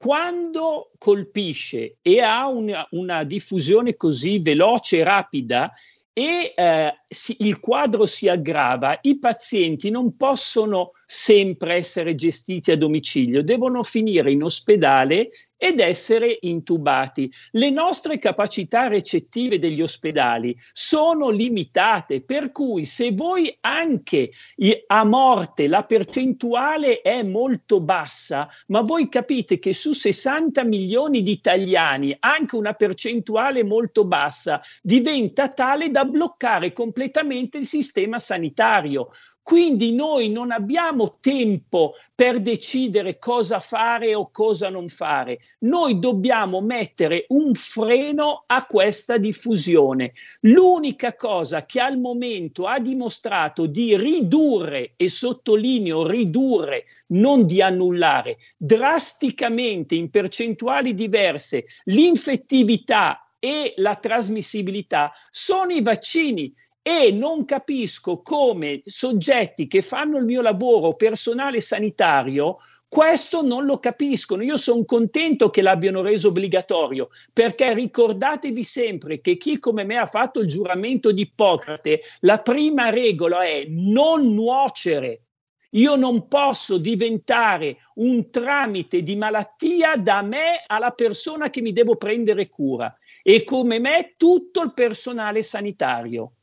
[0.04, 5.72] quando colpisce e ha una, una diffusione così veloce e rapida,
[6.12, 12.78] e eh, si, il quadro si aggrava, i pazienti non possono sempre essere gestiti a
[12.78, 15.30] domicilio, devono finire in ospedale
[15.64, 17.32] ed essere intubati.
[17.52, 24.32] Le nostre capacità recettive degli ospedali sono limitate, per cui se voi anche
[24.88, 31.32] a morte la percentuale è molto bassa, ma voi capite che su 60 milioni di
[31.32, 39.12] italiani anche una percentuale molto bassa diventa tale da bloccare completamente il sistema sanitario.
[39.44, 45.40] Quindi noi non abbiamo tempo per decidere cosa fare o cosa non fare.
[45.60, 50.14] Noi dobbiamo mettere un freno a questa diffusione.
[50.42, 58.38] L'unica cosa che al momento ha dimostrato di ridurre, e sottolineo ridurre, non di annullare,
[58.56, 66.54] drasticamente in percentuali diverse l'infettività e la trasmissibilità sono i vaccini
[66.84, 72.58] e non capisco come soggetti che fanno il mio lavoro, personale sanitario,
[72.94, 74.44] questo non lo capiscono.
[74.44, 80.06] Io sono contento che l'abbiano reso obbligatorio, perché ricordatevi sempre che chi come me ha
[80.06, 85.22] fatto il giuramento di Ippocrate, la prima regola è non nuocere.
[85.72, 91.96] Io non posso diventare un tramite di malattia da me alla persona che mi devo
[91.96, 96.34] prendere cura e come me tutto il personale sanitario.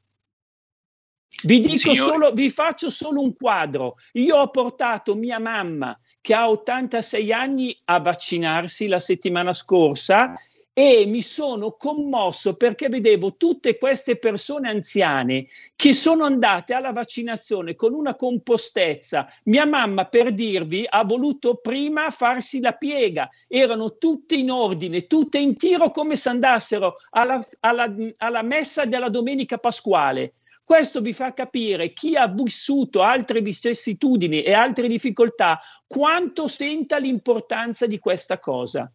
[1.42, 3.96] Vi, dico solo, vi faccio solo un quadro.
[4.12, 10.34] Io ho portato mia mamma, che ha 86 anni, a vaccinarsi la settimana scorsa
[10.72, 17.74] e mi sono commosso perché vedevo tutte queste persone anziane che sono andate alla vaccinazione
[17.74, 19.26] con una compostezza.
[19.44, 25.38] Mia mamma, per dirvi, ha voluto prima farsi la piega, erano tutte in ordine, tutte
[25.38, 30.34] in tiro come se andassero alla, alla, alla messa della domenica pasquale.
[30.64, 37.86] Questo vi fa capire chi ha vissuto altre vicissitudini e altre difficoltà quanto senta l'importanza
[37.86, 38.90] di questa cosa.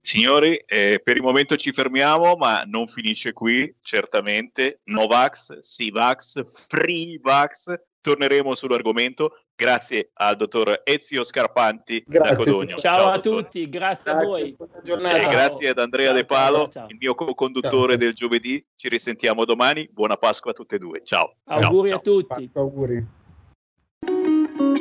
[0.00, 4.80] Signori, eh, per il momento ci fermiamo, ma non finisce qui, certamente.
[4.84, 9.45] Novax, Sivax, Freevax, torneremo sull'argomento.
[9.56, 12.36] Grazie al dottor Ezio Scarpanti grazie.
[12.36, 12.76] da Codogno.
[12.76, 14.56] Ciao, ciao a tutti, grazie, grazie, a voi.
[14.84, 18.62] E grazie ad Andrea ciao, De Palo, il mio co-conduttore del giovedì.
[18.76, 19.88] Ci risentiamo domani.
[19.90, 21.00] Buona Pasqua a tutte e due.
[21.02, 21.36] Ciao.
[21.44, 22.50] Auguri a tutti.
[22.52, 23.06] Auguri.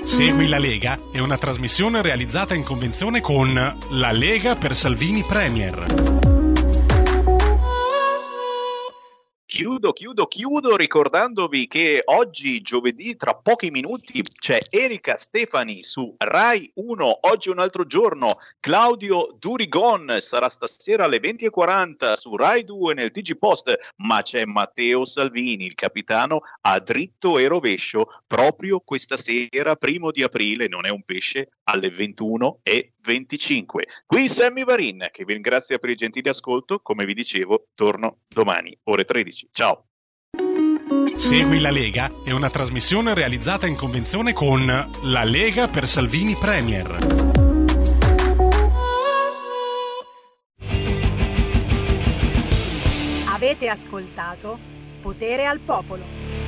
[0.03, 3.53] Segui la Lega è una trasmissione realizzata in convenzione con
[3.91, 6.34] La Lega per Salvini Premier.
[9.55, 16.69] Chiudo, chiudo, chiudo ricordandovi che oggi, giovedì, tra pochi minuti, c'è Erika Stefani su Rai
[16.73, 17.19] 1.
[17.21, 18.37] Oggi un altro giorno.
[18.59, 23.73] Claudio Durigon sarà stasera alle 20.40 su Rai 2 nel TG Post.
[24.03, 30.21] Ma c'è Matteo Salvini, il capitano, a dritto e rovescio proprio questa sera, primo di
[30.21, 30.67] aprile.
[30.67, 33.63] Non è un pesce, alle 21.25.
[34.05, 36.79] Qui Sammy Varin, che vi ringrazia per il gentile ascolto.
[36.79, 39.43] Come vi dicevo, torno domani, ore 13.
[39.51, 39.85] Ciao.
[41.15, 44.65] Segui la Lega è una trasmissione realizzata in convenzione con
[45.03, 46.97] La Lega per Salvini Premier.
[53.27, 54.57] Avete ascoltato
[55.01, 56.44] Potere al Popolo.